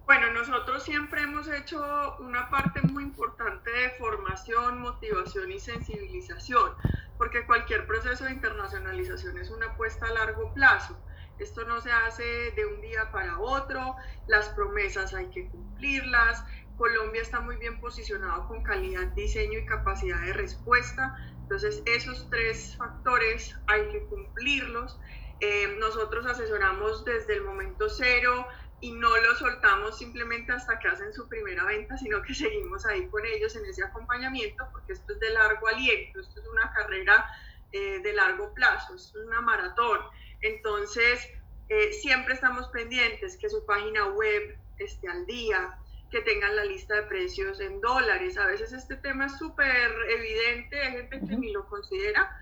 Bueno, 0.06 0.32
nosotros 0.32 0.84
siempre 0.84 1.24
hemos 1.24 1.50
hecho 1.50 2.16
una 2.20 2.50
parte 2.50 2.82
muy 2.82 3.04
importante 3.04 3.70
de 3.70 3.90
formación, 3.92 4.80
motivación 4.80 5.52
y 5.52 5.60
sensibilización, 5.60 6.72
porque 7.18 7.46
cualquier 7.46 7.86
proceso 7.86 8.24
de 8.24 8.32
internacionalización 8.32 9.38
es 9.38 9.50
una 9.50 9.66
apuesta 9.66 10.06
a 10.06 10.12
largo 10.12 10.54
plazo. 10.54 10.98
Esto 11.40 11.66
no 11.66 11.82
se 11.82 11.92
hace 11.92 12.24
de 12.56 12.66
un 12.66 12.80
día 12.80 13.12
para 13.12 13.38
otro, 13.38 13.96
las 14.28 14.48
promesas 14.50 15.14
hay 15.14 15.28
que 15.28 15.50
cumplirlas, 15.50 16.44
Colombia 16.78 17.22
está 17.22 17.42
muy 17.42 17.58
bien 17.58 17.80
posicionado 17.82 18.48
con 18.48 18.64
calidad, 18.64 19.08
diseño 19.08 19.60
y 19.60 19.66
capacidad 19.66 20.22
de 20.22 20.34
respuesta. 20.34 21.18
Entonces, 21.42 21.82
esos 21.86 22.30
tres 22.30 22.76
factores 22.78 23.56
hay 23.68 23.90
que 23.90 24.04
cumplirlos. 24.06 25.00
Eh, 25.40 25.76
nosotros 25.80 26.26
asesoramos 26.26 27.06
desde 27.06 27.36
el 27.36 27.44
momento 27.44 27.90
cero 27.90 28.48
y 28.80 28.92
no 28.92 29.16
los 29.18 29.40
soltamos 29.40 29.98
simplemente 29.98 30.52
hasta 30.52 30.78
que 30.80 30.88
hacen 30.88 31.14
su 31.14 31.28
primera 31.28 31.66
venta, 31.66 31.98
sino 31.98 32.22
que 32.22 32.34
seguimos 32.36 32.86
ahí 32.86 33.08
con 33.08 33.26
ellos 33.26 33.56
en 33.56 33.66
ese 33.66 33.84
acompañamiento, 33.84 34.68
porque 34.72 34.94
esto 34.94 35.14
es 35.14 35.20
de 35.20 35.30
largo 35.32 35.68
aliento, 35.68 36.20
esto 36.20 36.40
es 36.40 36.48
una 36.48 36.72
carrera 36.74 37.26
eh, 37.72 38.00
de 38.02 38.14
largo 38.14 38.54
plazo, 38.54 38.96
esto 38.96 39.20
es 39.20 39.26
una 39.26 39.42
maratón. 39.42 40.00
Entonces, 40.42 41.28
eh, 41.70 41.92
siempre 41.92 42.34
estamos 42.34 42.68
pendientes 42.70 43.38
que 43.38 43.50
su 43.50 43.66
página 43.66 44.06
web 44.08 44.58
esté 44.78 45.08
al 45.10 45.26
día, 45.26 45.78
que 46.10 46.22
tengan 46.22 46.56
la 46.56 46.64
lista 46.64 46.96
de 46.96 47.04
precios 47.04 47.60
en 47.60 47.82
dólares. 47.82 48.38
A 48.38 48.46
veces 48.46 48.72
este 48.72 48.96
tema 48.96 49.26
es 49.26 49.38
súper 49.38 49.92
evidente, 50.10 50.82
hay 50.82 50.92
gente 50.94 51.20
que 51.20 51.36
ni 51.36 51.52
lo 51.52 51.68
considera, 51.68 52.40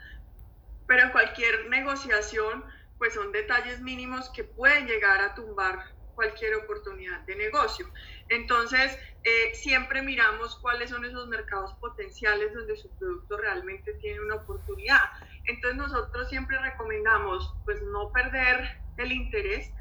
pero 0.88 1.04
en 1.04 1.12
cualquier 1.12 1.68
negociación, 1.70 2.64
pues 2.98 3.14
son 3.14 3.32
detalles 3.32 3.82
mínimos 3.82 4.32
que 4.34 4.44
pueden 4.44 4.88
llegar 4.88 5.22
a 5.22 5.36
tumbar 5.36 5.80
cualquier 6.14 6.56
oportunidad 6.56 7.26
de 7.26 7.36
negocio. 7.36 7.86
Entonces, 8.30 8.98
eh, 9.24 9.52
siempre 9.54 10.02
miramos 10.02 10.58
cuáles 10.62 10.90
son 10.90 11.04
esos 11.04 11.28
mercados 11.28 11.74
potenciales 11.82 12.54
donde 12.54 12.78
su 12.78 12.96
producto 12.98 13.38
realmente 13.38 13.94
tiene 13.96 14.22
una 14.22 14.36
oportunidad. 14.36 15.02
Entonces, 15.46 15.78
nosotros 15.78 16.30
siempre 16.30 16.58
recomendamos, 16.60 17.54
pues, 17.66 17.82
no 17.84 18.12
perder 18.14 18.70
el 18.98 19.12
interés, 19.12 19.72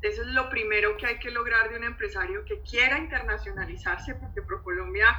eso 0.00 0.22
es 0.22 0.28
lo 0.28 0.50
primero 0.50 0.96
que 0.98 1.06
hay 1.06 1.18
que 1.18 1.30
lograr 1.30 1.70
de 1.70 1.76
un 1.76 1.84
empresario 1.84 2.44
que 2.44 2.62
quiera 2.62 2.98
internacionalizarse, 2.98 4.14
porque 4.16 4.42
ProColombia 4.42 5.16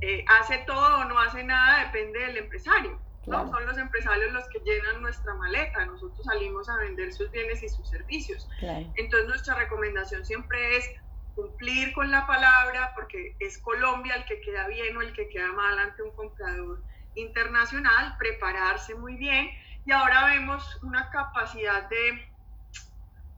eh, 0.00 0.24
hace 0.28 0.58
todo 0.66 0.98
o 0.98 1.04
no 1.04 1.18
hace 1.20 1.44
nada, 1.44 1.84
depende 1.84 2.18
del 2.18 2.38
empresario. 2.38 3.00
¿No? 3.26 3.48
Son 3.50 3.66
los 3.66 3.78
empresarios 3.78 4.32
los 4.32 4.48
que 4.48 4.60
llenan 4.60 5.02
nuestra 5.02 5.34
maleta, 5.34 5.84
nosotros 5.86 6.24
salimos 6.24 6.68
a 6.68 6.76
vender 6.78 7.12
sus 7.12 7.30
bienes 7.30 7.62
y 7.62 7.68
sus 7.68 7.88
servicios. 7.88 8.48
Entonces 8.96 9.28
nuestra 9.28 9.54
recomendación 9.54 10.24
siempre 10.24 10.76
es 10.76 10.88
cumplir 11.34 11.92
con 11.92 12.10
la 12.10 12.26
palabra, 12.26 12.92
porque 12.94 13.36
es 13.40 13.58
Colombia 13.58 14.14
el 14.14 14.24
que 14.24 14.40
queda 14.40 14.68
bien 14.68 14.96
o 14.96 15.02
el 15.02 15.12
que 15.12 15.28
queda 15.28 15.52
mal 15.52 15.78
ante 15.78 16.02
un 16.02 16.12
comprador 16.12 16.82
internacional, 17.14 18.16
prepararse 18.18 18.94
muy 18.94 19.16
bien 19.16 19.50
y 19.84 19.92
ahora 19.92 20.26
vemos 20.26 20.78
una 20.82 21.10
capacidad 21.10 21.88
de 21.88 22.34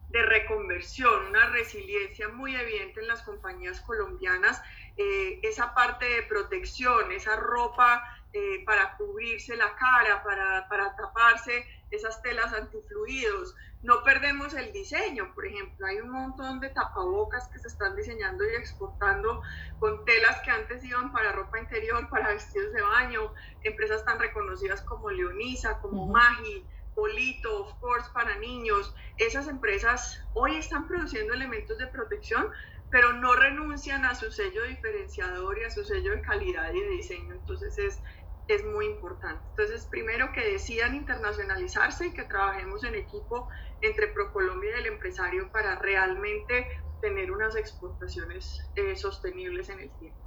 de 0.08 0.22
reconversión, 0.22 1.26
una 1.26 1.46
resiliencia 1.50 2.28
muy 2.28 2.54
evidente 2.54 3.00
en 3.00 3.08
las 3.08 3.22
compañías 3.22 3.80
colombianas, 3.80 4.62
eh, 4.96 5.40
esa 5.42 5.74
parte 5.74 6.06
de 6.06 6.22
protección, 6.22 7.12
esa 7.12 7.36
ropa 7.36 8.02
eh, 8.32 8.64
para 8.64 8.96
cubrirse 8.96 9.56
la 9.56 9.74
cara, 9.76 10.22
para, 10.22 10.68
para, 10.68 10.94
taparse 10.96 11.64
esas 11.90 12.20
telas 12.22 12.52
antifluidos. 12.52 13.54
No 13.82 14.02
perdemos 14.02 14.52
el 14.54 14.72
diseño, 14.72 15.32
por 15.34 15.46
ejemplo, 15.46 15.86
hay 15.86 16.00
un 16.00 16.10
montón 16.10 16.60
de 16.60 16.70
tapabocas 16.70 17.48
que 17.48 17.58
se 17.58 17.68
están 17.68 17.94
diseñando 17.96 18.44
y 18.44 18.54
exportando 18.56 19.42
con 19.78 20.04
telas 20.04 20.40
que 20.40 20.50
antes 20.50 20.84
iban 20.84 21.12
para 21.12 21.32
ropa 21.32 21.60
interior, 21.60 22.08
para 22.10 22.28
vestidos 22.28 22.72
de 22.72 22.82
baño, 22.82 23.32
empresas 23.62 24.04
tan 24.04 24.18
reconocidas 24.18 24.82
como 24.82 25.10
Leonisa, 25.10 25.78
como 25.80 26.06
Magi, 26.06 26.66
Polito, 26.96 27.64
Of 27.64 27.74
Course 27.74 28.10
para 28.12 28.36
niños, 28.38 28.92
esas 29.18 29.46
empresas 29.48 30.24
hoy 30.34 30.56
están 30.56 30.88
produciendo 30.88 31.34
elementos 31.34 31.78
de 31.78 31.86
protección, 31.86 32.50
pero 32.90 33.12
no 33.12 33.34
renuncian 33.34 34.04
a 34.04 34.14
su 34.14 34.30
sello 34.30 34.64
diferenciador 34.64 35.58
y 35.58 35.64
a 35.64 35.70
su 35.70 35.84
sello 35.84 36.12
de 36.12 36.20
calidad 36.22 36.72
y 36.72 36.80
de 36.80 36.88
diseño. 36.90 37.34
Entonces 37.34 37.76
es, 37.78 38.00
es 38.48 38.64
muy 38.64 38.86
importante. 38.86 39.42
Entonces, 39.50 39.86
primero 39.86 40.32
que 40.32 40.52
decidan 40.52 40.94
internacionalizarse 40.94 42.06
y 42.06 42.12
que 42.12 42.24
trabajemos 42.24 42.84
en 42.84 42.94
equipo 42.94 43.48
entre 43.82 44.08
ProColombia 44.08 44.76
y 44.76 44.80
el 44.80 44.86
empresario 44.86 45.50
para 45.50 45.76
realmente 45.76 46.66
tener 47.00 47.30
unas 47.30 47.56
exportaciones 47.56 48.64
eh, 48.76 48.96
sostenibles 48.96 49.68
en 49.68 49.80
el 49.80 49.90
tiempo. 49.98 50.18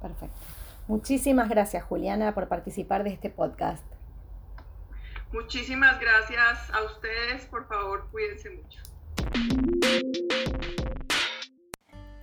Perfecto. 0.00 0.36
Muchísimas 0.88 1.48
gracias, 1.48 1.84
Juliana, 1.84 2.34
por 2.34 2.48
participar 2.48 3.04
de 3.04 3.10
este 3.10 3.30
podcast. 3.30 3.84
Muchísimas 5.32 5.98
gracias 6.00 6.70
a 6.70 6.82
ustedes, 6.82 7.46
por 7.46 7.66
favor, 7.66 8.08
cuídense 8.10 8.50
mucho. 8.50 8.82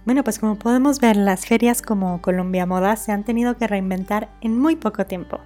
Bueno, 0.09 0.23
pues 0.23 0.39
como 0.39 0.57
podemos 0.57 0.99
ver, 0.99 1.15
las 1.17 1.45
ferias 1.45 1.83
como 1.83 2.19
Colombia 2.19 2.65
Moda 2.65 2.95
se 2.95 3.11
han 3.11 3.23
tenido 3.23 3.57
que 3.57 3.67
reinventar 3.67 4.27
en 4.41 4.57
muy 4.57 4.75
poco 4.75 5.05
tiempo. 5.05 5.39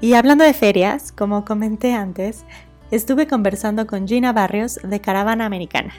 Y 0.00 0.14
hablando 0.14 0.42
de 0.42 0.54
ferias, 0.54 1.12
como 1.12 1.44
comenté 1.44 1.92
antes, 1.92 2.42
estuve 2.90 3.28
conversando 3.28 3.86
con 3.86 4.08
Gina 4.08 4.32
Barrios 4.32 4.80
de 4.82 5.00
Caravana 5.00 5.46
Americana. 5.46 5.94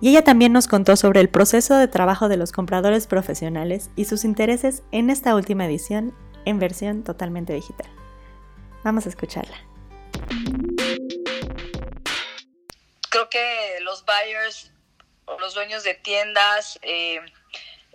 Y 0.00 0.08
ella 0.08 0.24
también 0.24 0.52
nos 0.52 0.66
contó 0.66 0.96
sobre 0.96 1.20
el 1.20 1.28
proceso 1.28 1.76
de 1.76 1.86
trabajo 1.86 2.28
de 2.28 2.36
los 2.36 2.50
compradores 2.50 3.06
profesionales 3.06 3.90
y 3.94 4.06
sus 4.06 4.24
intereses 4.24 4.82
en 4.90 5.08
esta 5.08 5.36
última 5.36 5.66
edición 5.66 6.12
en 6.46 6.58
versión 6.58 7.04
totalmente 7.04 7.52
digital. 7.52 7.88
Vamos 8.82 9.06
a 9.06 9.10
escucharla. 9.10 9.56
Creo 13.08 13.28
que 13.30 13.78
los 13.84 14.04
buyers 14.04 14.72
los 15.36 15.54
dueños 15.54 15.84
de 15.84 15.94
tiendas 15.94 16.78
eh, 16.82 17.20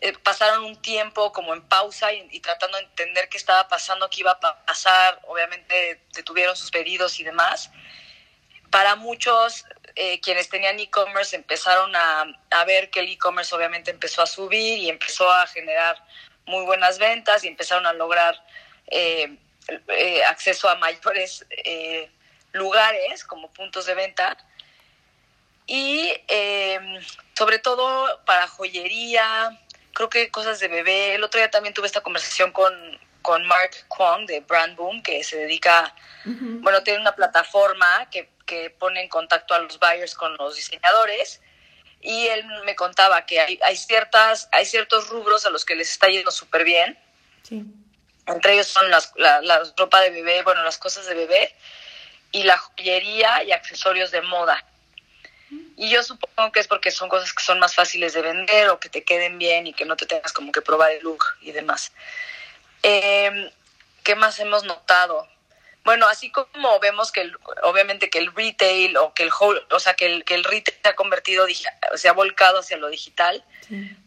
eh, 0.02 0.14
pasaron 0.24 0.66
un 0.66 0.82
tiempo 0.82 1.32
como 1.32 1.54
en 1.54 1.62
pausa 1.62 2.14
y, 2.14 2.40
tratando 2.40 2.78
de 2.78 2.84
entender 2.84 3.30
qué 3.30 3.38
estaba 3.38 3.68
pasando, 3.68 4.10
qué 4.10 4.22
iba 4.22 4.32
a 4.32 4.66
pasar. 4.66 5.20
Obviamente 5.28 6.02
detuvieron 6.14 6.56
sus 6.56 6.72
pedidos 6.72 7.20
y 7.20 7.24
demás. 7.24 7.72
Para 8.70 8.96
muchos, 8.96 9.66
eh, 9.96 10.20
quienes 10.20 10.50
tenían 10.50 10.80
e-commerce 10.80 11.36
empezaron 11.36 11.96
a, 11.96 12.26
a, 12.52 12.66
ver 12.66 12.90
que 12.90 13.02
el 13.02 13.10
e-commerce 13.10 13.56
obviamente 13.56 13.92
empezó 13.92 14.22
a 14.22 14.26
subir 14.26 14.80
y 14.80 14.90
empezó 14.90 15.32
a 15.32 15.46
generar 15.48 16.04
muy 16.46 16.66
buenas 16.66 16.98
ventas 16.98 17.44
y 17.44 17.48
empezaron 17.48 17.86
a 17.86 17.94
lograr 17.94 18.36
acceso 20.28 20.70
a 20.70 20.76
mayores 20.76 21.46
lugares 22.52 23.24
como 23.24 23.52
puntos 23.54 23.86
de 23.86 23.96
venta 23.96 24.38
y 25.68 26.12
em, 26.28 27.02
sobre 27.38 27.60
todo 27.60 28.24
para 28.26 28.48
joyería, 28.48 29.60
creo 29.94 30.10
que 30.10 30.30
cosas 30.30 30.60
de 30.60 30.68
bebé. 30.68 31.16
El 31.16 31.24
otro 31.24 31.40
día 31.40 31.50
también 31.50 31.74
tuve 31.74 31.88
esta 31.88 32.02
conversación 32.02 32.52
con, 32.52 32.74
con 33.22 33.46
Mark 33.46 33.72
Kwong 33.88 34.26
de 34.26 34.42
Brand 34.42 34.76
Boom, 34.76 35.02
que 35.02 35.24
se 35.24 35.38
dedica, 35.38 35.96
bueno, 36.26 36.84
tiene 36.84 37.00
una 37.00 37.16
plataforma 37.16 38.10
que, 38.10 38.30
que, 38.46 38.70
pone 38.70 39.02
en 39.02 39.10
contacto 39.10 39.54
a 39.54 39.60
los 39.60 39.80
buyers 39.80 40.16
con 40.16 40.36
los 40.38 40.56
diseñadores. 40.56 41.42
Y 42.02 42.28
él 42.28 42.46
me 42.66 42.76
contaba 42.76 43.26
que 43.26 43.40
hay, 43.40 43.58
hay, 43.64 43.78
ciertas, 43.78 44.50
hay 44.52 44.66
ciertos 44.66 45.08
rubros 45.08 45.46
a 45.46 45.50
los 45.50 45.64
que 45.64 45.76
les 45.76 45.90
está 45.90 46.08
yendo 46.08 46.32
súper 46.32 46.66
bien. 46.66 47.00
Entre 48.26 48.54
ellos 48.54 48.68
son 48.68 48.90
las, 48.92 49.14
la, 49.16 49.42
la 49.42 49.64
ropa 49.78 50.02
de 50.02 50.10
bebé, 50.10 50.44
bueno, 50.44 50.64
las 50.64 50.78
cosas 50.78 51.06
de 51.06 51.14
bebé 51.14 51.56
y 52.34 52.44
la 52.44 52.58
joyería 52.58 53.44
y 53.44 53.54
accesorios 53.54 54.12
de 54.12 54.22
moda. 54.22 54.66
Y 55.76 55.90
yo 55.90 56.04
supongo 56.04 56.52
que 56.52 56.60
es 56.60 56.68
porque 56.68 56.92
son 56.92 57.10
cosas 57.10 57.34
que 57.34 57.44
son 57.44 57.60
más 57.60 57.74
fáciles 57.76 58.14
de 58.14 58.22
vender 58.22 58.70
o 58.70 58.80
que 58.80 58.90
te 58.90 59.04
queden 59.04 59.38
bien 59.40 59.68
y 59.68 59.74
que 59.74 59.86
no 59.86 59.96
te 59.96 60.06
tengas 60.06 60.34
como 60.34 60.52
que 60.52 60.62
probar 60.62 60.92
el 60.92 61.04
look 61.04 61.24
y 61.42 61.52
demás. 61.52 61.92
Eh, 62.84 63.52
¿Qué 64.04 64.16
más 64.16 64.40
hemos 64.40 64.64
notado? 64.66 65.28
Bueno, 65.84 66.08
así 66.08 66.32
como 66.32 66.80
vemos 66.80 67.12
que 67.12 67.30
obviamente 67.64 68.10
que 68.10 68.20
el 68.20 68.34
retail 68.34 68.96
o 68.98 69.14
que 69.14 69.24
el 69.24 69.32
o 69.72 69.80
sea, 69.80 69.96
que 69.96 70.06
el, 70.06 70.24
que 70.24 70.36
el 70.36 70.46
retail 70.46 70.78
se 70.82 70.90
ha 70.90 70.96
convertido, 70.96 71.46
se 71.96 72.08
ha 72.08 72.14
volcado 72.14 72.60
hacia 72.60 72.78
lo 72.78 72.88
digital, 72.88 73.44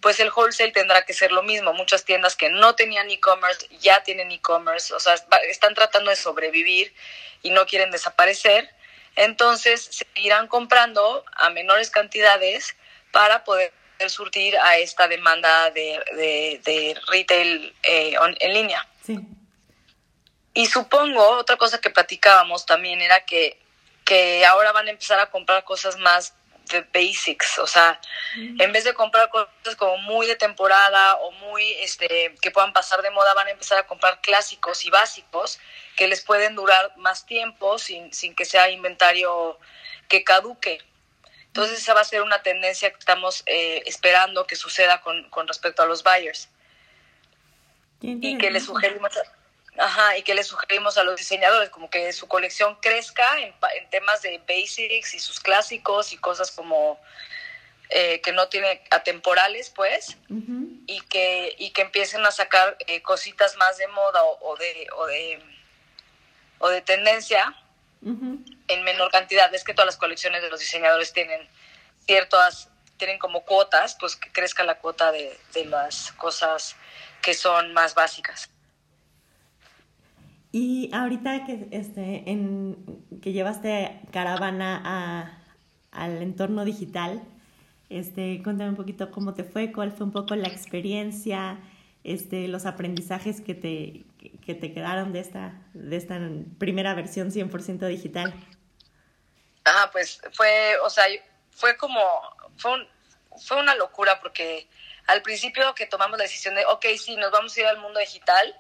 pues 0.00 0.18
el 0.20 0.30
wholesale 0.34 0.72
tendrá 0.72 1.04
que 1.04 1.12
ser 1.12 1.32
lo 1.32 1.42
mismo. 1.42 1.74
Muchas 1.74 2.04
tiendas 2.04 2.34
que 2.34 2.48
no 2.48 2.74
tenían 2.74 3.10
e-commerce 3.10 3.68
ya 3.78 4.02
tienen 4.02 4.30
e-commerce, 4.30 4.94
o 4.94 5.00
sea, 5.00 5.16
están 5.50 5.74
tratando 5.74 6.10
de 6.10 6.16
sobrevivir 6.16 6.94
y 7.42 7.50
no 7.50 7.66
quieren 7.66 7.90
desaparecer. 7.90 8.70
Entonces, 9.16 9.88
seguirán 9.90 10.46
comprando 10.46 11.24
a 11.32 11.50
menores 11.50 11.90
cantidades 11.90 12.76
para 13.10 13.44
poder 13.44 13.72
surtir 14.08 14.56
a 14.58 14.76
esta 14.76 15.08
demanda 15.08 15.70
de, 15.70 16.60
de, 16.62 17.00
retail 17.08 17.74
eh, 17.82 18.14
en 18.40 18.52
línea. 18.52 18.86
Sí. 19.02 19.18
Y 20.52 20.66
supongo, 20.66 21.22
otra 21.30 21.56
cosa 21.56 21.80
que 21.80 21.90
platicábamos 21.90 22.64
también 22.64 23.00
era 23.00 23.24
que, 23.24 23.58
que 24.04 24.44
ahora 24.46 24.72
van 24.72 24.88
a 24.88 24.90
empezar 24.90 25.18
a 25.18 25.30
comprar 25.30 25.64
cosas 25.64 25.98
más 25.98 26.34
de 26.66 26.80
basics, 26.92 27.58
o 27.58 27.66
sea, 27.66 28.00
en 28.36 28.72
vez 28.72 28.84
de 28.84 28.94
comprar 28.94 29.30
cosas 29.30 29.76
como 29.76 29.98
muy 29.98 30.26
de 30.26 30.36
temporada 30.36 31.16
o 31.16 31.30
muy 31.32 31.72
este 31.80 32.34
que 32.40 32.50
puedan 32.50 32.72
pasar 32.72 33.02
de 33.02 33.10
moda, 33.10 33.34
van 33.34 33.46
a 33.48 33.50
empezar 33.50 33.78
a 33.78 33.86
comprar 33.86 34.20
clásicos 34.20 34.84
y 34.84 34.90
básicos 34.90 35.58
que 35.96 36.08
les 36.08 36.22
pueden 36.22 36.54
durar 36.54 36.96
más 36.96 37.26
tiempo 37.26 37.78
sin, 37.78 38.12
sin 38.12 38.34
que 38.34 38.44
sea 38.44 38.70
inventario 38.70 39.58
que 40.08 40.24
caduque. 40.24 40.78
Entonces 41.46 41.78
esa 41.78 41.94
va 41.94 42.00
a 42.00 42.04
ser 42.04 42.22
una 42.22 42.42
tendencia 42.42 42.90
que 42.90 42.98
estamos 42.98 43.42
eh, 43.46 43.82
esperando 43.86 44.46
que 44.46 44.56
suceda 44.56 45.00
con, 45.00 45.28
con 45.30 45.48
respecto 45.48 45.82
a 45.82 45.86
los 45.86 46.02
buyers. 46.02 46.50
y 48.02 48.36
que 48.38 48.50
le 48.50 48.60
sugerimos 48.60 49.16
Ajá, 49.78 50.16
y 50.16 50.22
que 50.22 50.34
le 50.34 50.42
sugerimos 50.42 50.96
a 50.96 51.04
los 51.04 51.16
diseñadores, 51.16 51.70
como 51.70 51.90
que 51.90 52.12
su 52.12 52.28
colección 52.28 52.76
crezca 52.80 53.40
en, 53.40 53.54
en 53.76 53.90
temas 53.90 54.22
de 54.22 54.38
basics 54.38 55.14
y 55.14 55.18
sus 55.18 55.38
clásicos 55.40 56.12
y 56.12 56.16
cosas 56.16 56.50
como 56.50 56.98
eh, 57.90 58.20
que 58.20 58.32
no 58.32 58.48
tiene 58.48 58.82
atemporales, 58.90 59.70
pues, 59.70 60.16
y, 60.86 61.00
que, 61.02 61.54
y 61.58 61.70
que 61.72 61.82
empiecen 61.82 62.24
a 62.24 62.30
sacar 62.30 62.76
eh, 62.86 63.02
cositas 63.02 63.56
más 63.56 63.76
de 63.76 63.86
moda 63.88 64.24
o, 64.24 64.56
de, 64.56 64.88
o, 64.96 65.06
de, 65.06 65.42
o 66.58 66.68
de 66.68 66.80
tendencia 66.80 67.54
en 68.02 68.82
menor 68.82 69.10
cantidad. 69.10 69.54
Es 69.54 69.62
que 69.62 69.74
todas 69.74 69.86
las 69.86 69.96
colecciones 69.96 70.42
de 70.42 70.48
los 70.48 70.60
diseñadores 70.60 71.12
tienen 71.12 71.46
ciertas, 72.06 72.70
tienen 72.96 73.18
como 73.18 73.44
cuotas, 73.44 73.96
pues 74.00 74.16
que 74.16 74.32
crezca 74.32 74.64
la 74.64 74.78
cuota 74.78 75.12
de, 75.12 75.38
de 75.52 75.64
las 75.66 76.12
cosas 76.12 76.76
que 77.20 77.34
son 77.34 77.72
más 77.72 77.94
básicas. 77.94 78.48
Y 80.58 80.88
ahorita 80.94 81.44
que, 81.44 81.68
este, 81.70 82.30
en, 82.30 83.04
que 83.20 83.32
llevaste 83.32 84.00
caravana 84.10 84.80
a, 84.82 85.38
al 85.92 86.22
entorno 86.22 86.64
digital, 86.64 87.22
este, 87.90 88.40
cuéntame 88.42 88.70
un 88.70 88.76
poquito 88.76 89.10
cómo 89.10 89.34
te 89.34 89.44
fue, 89.44 89.70
cuál 89.70 89.92
fue 89.92 90.06
un 90.06 90.12
poco 90.12 90.34
la 90.34 90.48
experiencia, 90.48 91.58
este, 92.04 92.48
los 92.48 92.64
aprendizajes 92.64 93.42
que 93.42 93.54
te, 93.54 94.06
que 94.46 94.54
te 94.54 94.72
quedaron 94.72 95.12
de 95.12 95.20
esta, 95.20 95.52
de 95.74 95.94
esta 95.94 96.18
primera 96.58 96.94
versión 96.94 97.30
100% 97.30 97.86
digital. 97.88 98.32
Ah, 99.66 99.90
pues 99.92 100.22
fue, 100.32 100.78
o 100.86 100.88
sea, 100.88 101.04
fue 101.50 101.76
como, 101.76 102.00
fue, 102.56 102.88
fue 103.46 103.60
una 103.60 103.74
locura 103.74 104.18
porque 104.22 104.66
al 105.06 105.20
principio 105.20 105.74
que 105.74 105.84
tomamos 105.84 106.16
la 106.16 106.24
decisión 106.24 106.54
de, 106.54 106.64
ok, 106.64 106.86
sí, 106.96 107.14
nos 107.16 107.30
vamos 107.30 107.54
a 107.54 107.60
ir 107.60 107.66
al 107.66 107.78
mundo 107.78 108.00
digital, 108.00 108.58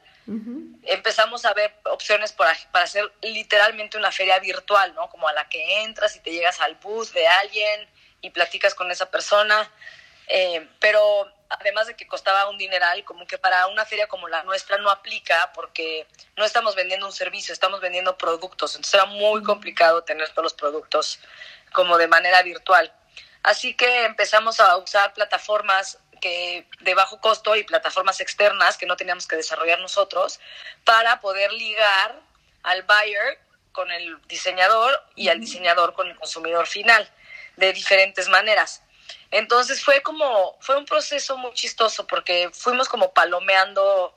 empezamos 0.82 1.44
a 1.44 1.54
ver 1.54 1.74
opciones 1.84 2.32
para, 2.32 2.52
para 2.72 2.84
hacer 2.84 3.12
literalmente 3.22 3.96
una 3.96 4.10
feria 4.10 4.38
virtual, 4.40 4.94
¿no? 4.94 5.08
Como 5.08 5.28
a 5.28 5.32
la 5.32 5.48
que 5.48 5.82
entras 5.82 6.16
y 6.16 6.20
te 6.20 6.32
llegas 6.32 6.60
al 6.60 6.74
bus 6.76 7.12
de 7.12 7.26
alguien 7.26 7.88
y 8.20 8.30
platicas 8.30 8.74
con 8.74 8.90
esa 8.90 9.10
persona. 9.10 9.70
Eh, 10.28 10.68
pero 10.80 11.32
además 11.48 11.86
de 11.86 11.94
que 11.94 12.06
costaba 12.06 12.48
un 12.48 12.58
dineral, 12.58 13.04
como 13.04 13.26
que 13.26 13.38
para 13.38 13.68
una 13.68 13.84
feria 13.84 14.08
como 14.08 14.28
la 14.28 14.42
nuestra 14.42 14.78
no 14.78 14.90
aplica 14.90 15.52
porque 15.54 16.06
no 16.36 16.44
estamos 16.44 16.74
vendiendo 16.74 17.06
un 17.06 17.12
servicio, 17.12 17.52
estamos 17.52 17.80
vendiendo 17.80 18.18
productos. 18.18 18.74
Entonces 18.74 18.94
era 18.94 19.06
muy 19.06 19.42
complicado 19.42 20.02
tener 20.02 20.28
todos 20.30 20.44
los 20.44 20.54
productos 20.54 21.20
como 21.72 21.98
de 21.98 22.08
manera 22.08 22.42
virtual. 22.42 22.92
Así 23.42 23.74
que 23.74 24.04
empezamos 24.04 24.58
a 24.58 24.76
usar 24.76 25.14
plataformas 25.14 25.98
que 26.20 26.66
de 26.80 26.94
bajo 26.94 27.20
costo 27.20 27.56
y 27.56 27.64
plataformas 27.64 28.20
externas 28.20 28.76
que 28.76 28.86
no 28.86 28.96
teníamos 28.96 29.26
que 29.26 29.36
desarrollar 29.36 29.80
nosotros 29.80 30.40
para 30.84 31.20
poder 31.20 31.52
ligar 31.52 32.20
al 32.62 32.82
buyer 32.82 33.38
con 33.72 33.90
el 33.90 34.20
diseñador 34.26 35.02
y 35.14 35.28
al 35.28 35.40
diseñador 35.40 35.92
con 35.94 36.08
el 36.08 36.16
consumidor 36.16 36.66
final 36.66 37.08
de 37.56 37.72
diferentes 37.72 38.28
maneras. 38.28 38.82
Entonces 39.30 39.82
fue 39.84 40.02
como, 40.02 40.56
fue 40.60 40.76
un 40.76 40.84
proceso 40.84 41.36
muy 41.36 41.52
chistoso 41.52 42.06
porque 42.06 42.50
fuimos 42.52 42.88
como 42.88 43.12
palomeando 43.12 44.16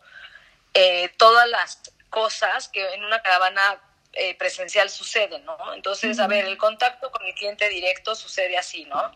eh, 0.74 1.10
todas 1.18 1.48
las 1.50 1.82
cosas 2.10 2.70
que 2.70 2.94
en 2.94 3.04
una 3.04 3.22
caravana 3.22 3.82
eh, 4.14 4.36
presencial 4.36 4.90
suceden, 4.90 5.46
¿no? 5.46 5.58
Entonces, 5.74 6.20
a 6.20 6.28
ver, 6.28 6.46
el 6.46 6.58
contacto 6.58 7.12
con 7.12 7.26
el 7.26 7.34
cliente 7.36 7.70
directo 7.70 8.16
sucede 8.16 8.58
así, 8.58 8.86
¿no? 8.86 9.12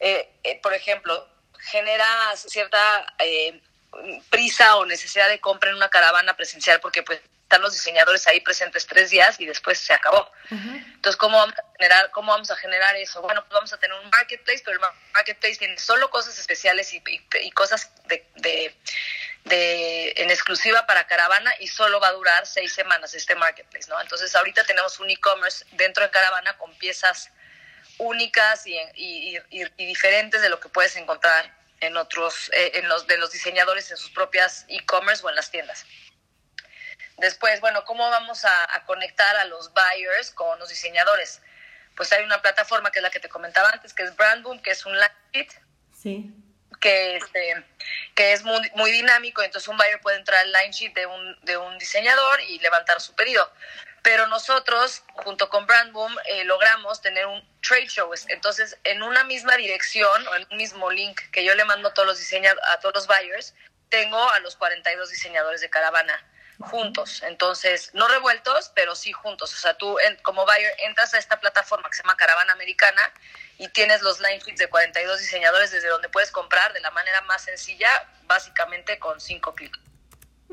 Eh, 0.00 0.28
por 0.62 0.74
ejemplo, 0.74 1.28
genera 1.66 2.36
cierta 2.36 3.14
prisa 4.30 4.76
o 4.76 4.84
necesidad 4.84 5.28
de 5.28 5.40
compra 5.40 5.70
en 5.70 5.76
una 5.76 5.88
caravana 5.88 6.36
presencial 6.36 6.80
porque 6.80 7.02
pues 7.02 7.20
están 7.46 7.62
los 7.62 7.72
diseñadores 7.72 8.26
ahí 8.26 8.40
presentes 8.40 8.88
tres 8.88 9.10
días 9.10 9.38
y 9.38 9.46
después 9.46 9.78
se 9.78 9.92
acabó. 9.92 10.28
Entonces, 10.50 11.16
¿cómo 11.16 11.38
vamos, 11.38 11.54
a 11.56 11.64
generar, 11.78 12.10
¿cómo 12.10 12.32
vamos 12.32 12.50
a 12.50 12.56
generar 12.56 12.96
eso? 12.96 13.22
Bueno, 13.22 13.42
pues 13.42 13.52
vamos 13.52 13.72
a 13.72 13.78
tener 13.78 13.96
un 13.96 14.10
marketplace, 14.10 14.62
pero 14.64 14.76
el 14.76 14.82
marketplace 15.14 15.56
tiene 15.56 15.78
solo 15.78 16.10
cosas 16.10 16.36
especiales 16.40 16.92
y, 16.92 17.00
y, 17.40 17.50
cosas 17.52 17.92
de, 18.06 18.26
de, 19.44 20.12
en 20.16 20.28
exclusiva 20.30 20.86
para 20.86 21.06
caravana 21.06 21.52
y 21.60 21.68
solo 21.68 22.00
va 22.00 22.08
a 22.08 22.12
durar 22.12 22.48
seis 22.48 22.74
semanas 22.74 23.14
este 23.14 23.36
marketplace, 23.36 23.88
¿no? 23.88 24.00
Entonces, 24.00 24.34
ahorita 24.34 24.64
tenemos 24.64 24.98
un 24.98 25.08
e-commerce 25.08 25.64
dentro 25.70 26.02
de 26.02 26.10
caravana 26.10 26.58
con 26.58 26.74
piezas 26.74 27.30
únicas 27.98 28.66
y, 28.66 28.78
y, 28.94 29.38
y, 29.50 29.86
diferentes 29.86 30.42
de 30.42 30.48
lo 30.48 30.60
que 30.60 30.68
puedes 30.68 30.96
encontrar 30.96 31.56
en 31.80 31.96
otros, 31.96 32.50
eh, 32.54 32.72
en 32.74 32.88
los 32.88 33.06
de 33.06 33.18
los 33.18 33.32
diseñadores 33.32 33.90
en 33.90 33.96
sus 33.96 34.10
propias 34.10 34.64
e-commerce 34.68 35.24
o 35.24 35.30
en 35.30 35.36
las 35.36 35.50
tiendas. 35.50 35.84
Después, 37.18 37.60
bueno, 37.60 37.84
¿cómo 37.84 38.08
vamos 38.10 38.44
a, 38.44 38.84
conectar 38.84 39.36
a 39.36 39.44
los 39.46 39.72
buyers 39.72 40.30
con 40.32 40.58
los 40.58 40.68
diseñadores? 40.68 41.40
Pues 41.94 42.12
hay 42.12 42.22
una 42.24 42.42
plataforma 42.42 42.90
que 42.90 42.98
es 42.98 43.02
la 43.02 43.10
que 43.10 43.20
te 43.20 43.28
comentaba 43.28 43.70
antes, 43.70 43.94
que 43.94 44.02
es 44.02 44.14
Brandboom, 44.14 44.60
que 44.60 44.70
es 44.70 44.84
un 44.84 44.94
line 44.94 45.10
sheet. 45.32 45.48
Sí. 45.94 46.34
Que, 46.78 47.16
este, 47.16 47.64
que 48.14 48.32
es 48.32 48.42
muy, 48.42 48.70
muy 48.74 48.90
dinámico, 48.90 49.42
entonces 49.42 49.66
un 49.66 49.78
buyer 49.78 49.98
puede 50.00 50.18
entrar 50.18 50.40
al 50.40 50.52
line 50.52 50.72
sheet 50.72 50.92
de 50.92 51.06
un, 51.06 51.38
de 51.42 51.56
un 51.56 51.78
diseñador 51.78 52.40
y 52.42 52.58
levantar 52.58 53.00
su 53.00 53.14
pedido. 53.14 53.50
Pero 54.06 54.28
nosotros, 54.28 55.02
junto 55.14 55.48
con 55.48 55.66
Brandboom, 55.66 56.14
eh, 56.26 56.44
logramos 56.44 57.02
tener 57.02 57.26
un 57.26 57.42
trade 57.60 57.88
show. 57.88 58.08
Entonces, 58.28 58.78
en 58.84 59.02
una 59.02 59.24
misma 59.24 59.56
dirección 59.56 60.28
o 60.28 60.36
en 60.36 60.46
un 60.48 60.58
mismo 60.58 60.92
link 60.92 61.20
que 61.32 61.42
yo 61.42 61.56
le 61.56 61.64
mando 61.64 61.88
a 61.88 61.92
todos 61.92 62.06
los 62.06 62.16
diseñadores, 62.16 62.64
a 62.68 62.78
todos 62.78 62.94
los 62.94 63.06
buyers, 63.08 63.52
tengo 63.88 64.30
a 64.30 64.38
los 64.38 64.54
42 64.54 65.10
diseñadores 65.10 65.60
de 65.60 65.70
caravana 65.70 66.24
juntos. 66.60 67.24
Entonces, 67.24 67.90
no 67.94 68.06
revueltos, 68.06 68.70
pero 68.76 68.94
sí 68.94 69.10
juntos. 69.10 69.52
O 69.52 69.56
sea, 69.56 69.74
tú 69.74 69.98
como 70.22 70.46
buyer 70.46 70.72
entras 70.84 71.12
a 71.14 71.18
esta 71.18 71.40
plataforma 71.40 71.90
que 71.90 71.96
se 71.96 72.04
llama 72.04 72.16
Caravana 72.16 72.52
Americana 72.52 73.12
y 73.58 73.66
tienes 73.70 74.02
los 74.02 74.20
line 74.20 74.40
feeds 74.40 74.60
de 74.60 74.68
42 74.68 75.18
diseñadores 75.18 75.72
desde 75.72 75.88
donde 75.88 76.08
puedes 76.10 76.30
comprar 76.30 76.72
de 76.72 76.78
la 76.78 76.92
manera 76.92 77.22
más 77.22 77.42
sencilla, 77.42 77.88
básicamente 78.22 79.00
con 79.00 79.20
cinco 79.20 79.52
clics. 79.52 79.80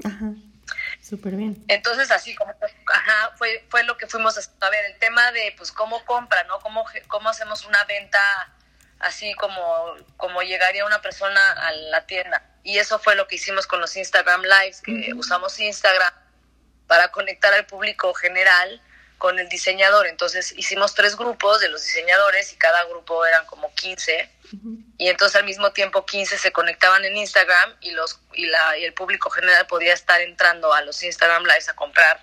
Ajá. 0.03 0.31
Súper 1.03 1.35
bien. 1.35 1.63
Entonces, 1.67 2.11
así 2.11 2.33
como, 2.33 2.55
ajá, 2.93 3.31
fue, 3.35 3.65
fue 3.69 3.83
lo 3.83 3.97
que 3.97 4.07
fuimos 4.07 4.37
a, 4.37 4.69
ver, 4.69 4.85
el 4.85 4.97
tema 4.99 5.31
de, 5.33 5.53
pues, 5.57 5.71
cómo 5.71 6.03
compra, 6.05 6.43
¿no? 6.45 6.59
Cómo, 6.59 6.85
cómo 7.07 7.29
hacemos 7.29 7.65
una 7.65 7.83
venta 7.83 8.19
así 8.99 9.33
como, 9.33 9.95
como 10.15 10.41
llegaría 10.41 10.85
una 10.85 11.01
persona 11.01 11.51
a 11.51 11.71
la 11.73 12.05
tienda 12.05 12.41
y 12.63 12.77
eso 12.77 12.97
fue 12.99 13.15
lo 13.15 13.27
que 13.27 13.35
hicimos 13.35 13.67
con 13.67 13.81
los 13.81 13.95
Instagram 13.97 14.43
Lives, 14.43 14.81
que 14.81 15.13
usamos 15.13 15.59
Instagram 15.59 16.13
para 16.87 17.09
conectar 17.09 17.53
al 17.53 17.65
público 17.65 18.13
general 18.13 18.81
con 19.23 19.39
el 19.39 19.47
diseñador. 19.47 20.05
Entonces 20.07 20.53
hicimos 20.57 20.95
tres 20.95 21.15
grupos 21.15 21.61
de 21.61 21.69
los 21.69 21.81
diseñadores 21.81 22.51
y 22.51 22.57
cada 22.57 22.83
grupo 22.83 23.25
eran 23.25 23.45
como 23.45 23.73
15. 23.73 24.29
Y 24.97 25.07
entonces 25.07 25.37
al 25.37 25.45
mismo 25.45 25.71
tiempo 25.71 26.05
15 26.05 26.37
se 26.37 26.51
conectaban 26.51 27.05
en 27.05 27.15
Instagram 27.15 27.73
y, 27.79 27.91
los, 27.91 28.19
y, 28.33 28.47
la, 28.47 28.77
y 28.77 28.83
el 28.83 28.93
público 28.93 29.29
general 29.29 29.65
podía 29.67 29.93
estar 29.93 30.19
entrando 30.19 30.73
a 30.73 30.81
los 30.81 31.01
Instagram 31.01 31.43
Lives 31.43 31.69
a 31.69 31.73
comprar 31.73 32.19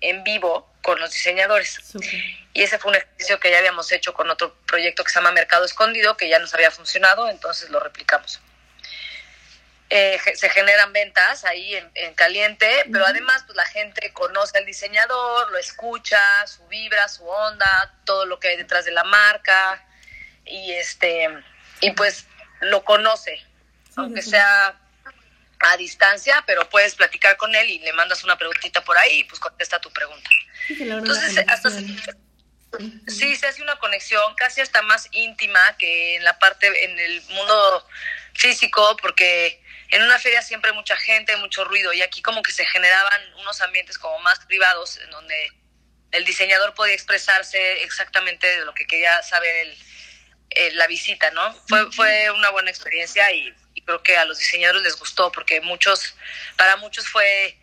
en 0.00 0.24
vivo 0.24 0.72
con 0.80 0.98
los 0.98 1.12
diseñadores. 1.12 1.80
Y 2.54 2.62
ese 2.62 2.78
fue 2.78 2.92
un 2.92 2.96
ejercicio 2.96 3.38
que 3.38 3.50
ya 3.50 3.58
habíamos 3.58 3.92
hecho 3.92 4.14
con 4.14 4.30
otro 4.30 4.54
proyecto 4.66 5.04
que 5.04 5.10
se 5.10 5.18
llama 5.18 5.32
Mercado 5.32 5.66
Escondido, 5.66 6.16
que 6.16 6.30
ya 6.30 6.38
nos 6.38 6.54
había 6.54 6.70
funcionado, 6.70 7.28
entonces 7.28 7.68
lo 7.68 7.78
replicamos. 7.78 8.40
Eh, 9.90 10.20
se 10.34 10.50
generan 10.50 10.92
ventas 10.92 11.46
ahí 11.46 11.74
en, 11.74 12.14
caliente, 12.14 12.84
pero 12.92 13.06
además 13.06 13.44
pues 13.46 13.56
la 13.56 13.64
gente 13.64 14.12
conoce 14.12 14.58
al 14.58 14.66
diseñador, 14.66 15.50
lo 15.50 15.56
escucha, 15.56 16.46
su 16.46 16.66
vibra, 16.68 17.08
su 17.08 17.26
onda, 17.26 17.94
todo 18.04 18.26
lo 18.26 18.38
que 18.38 18.48
hay 18.48 18.56
detrás 18.58 18.84
de 18.84 18.90
la 18.90 19.04
marca 19.04 19.82
y 20.44 20.72
este 20.72 21.28
y 21.80 21.92
pues 21.92 22.26
lo 22.60 22.84
conoce, 22.84 23.40
aunque 23.96 24.20
sea 24.20 24.78
a 25.60 25.76
distancia, 25.78 26.44
pero 26.46 26.68
puedes 26.68 26.94
platicar 26.94 27.38
con 27.38 27.54
él 27.54 27.70
y 27.70 27.78
le 27.78 27.92
mandas 27.94 28.22
una 28.24 28.36
preguntita 28.36 28.84
por 28.84 28.98
ahí 28.98 29.20
y 29.20 29.24
pues 29.24 29.40
contesta 29.40 29.80
tu 29.80 29.90
pregunta. 29.90 30.28
Entonces, 30.68 31.44
hasta 31.48 31.70
sí 33.06 33.36
se 33.36 33.46
hace 33.46 33.62
una 33.62 33.78
conexión 33.78 34.34
casi 34.36 34.60
hasta 34.60 34.82
más 34.82 35.08
íntima 35.12 35.60
que 35.78 36.16
en 36.16 36.24
la 36.24 36.38
parte 36.38 36.66
en 36.84 36.98
el 36.98 37.22
mundo 37.30 37.88
físico 38.34 38.96
porque 39.00 39.62
en 39.90 40.02
una 40.02 40.18
feria 40.18 40.42
siempre 40.42 40.70
hay 40.70 40.76
mucha 40.76 40.96
gente, 40.96 41.36
mucho 41.36 41.64
ruido 41.64 41.92
y 41.92 42.02
aquí 42.02 42.22
como 42.22 42.42
que 42.42 42.52
se 42.52 42.64
generaban 42.66 43.34
unos 43.40 43.60
ambientes 43.60 43.98
como 43.98 44.18
más 44.20 44.38
privados 44.46 44.98
en 44.98 45.10
donde 45.10 45.52
el 46.12 46.24
diseñador 46.24 46.74
podía 46.74 46.94
expresarse 46.94 47.82
exactamente 47.82 48.46
de 48.46 48.64
lo 48.64 48.74
que 48.74 48.86
quería 48.86 49.22
saber 49.22 49.54
el, 50.50 50.76
la 50.76 50.86
visita, 50.86 51.30
¿no? 51.30 51.54
Fue, 51.68 51.90
fue 51.92 52.30
una 52.30 52.50
buena 52.50 52.70
experiencia 52.70 53.30
y, 53.32 53.54
creo 53.84 54.02
que 54.02 54.18
a 54.18 54.26
los 54.26 54.38
diseñadores 54.38 54.82
les 54.82 54.96
gustó 54.96 55.32
porque 55.32 55.62
muchos, 55.62 56.14
para 56.56 56.76
muchos 56.76 57.08
fue 57.08 57.57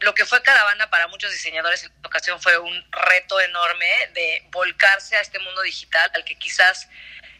lo 0.00 0.14
que 0.14 0.26
fue 0.26 0.42
Caravana 0.42 0.90
para 0.90 1.08
muchos 1.08 1.32
diseñadores 1.32 1.84
en 1.84 1.92
esta 1.92 2.08
ocasión 2.08 2.40
fue 2.40 2.58
un 2.58 2.84
reto 2.90 3.40
enorme 3.40 3.86
de 4.12 4.46
volcarse 4.50 5.16
a 5.16 5.20
este 5.20 5.38
mundo 5.38 5.62
digital 5.62 6.10
al 6.14 6.24
que 6.24 6.36
quizás 6.36 6.88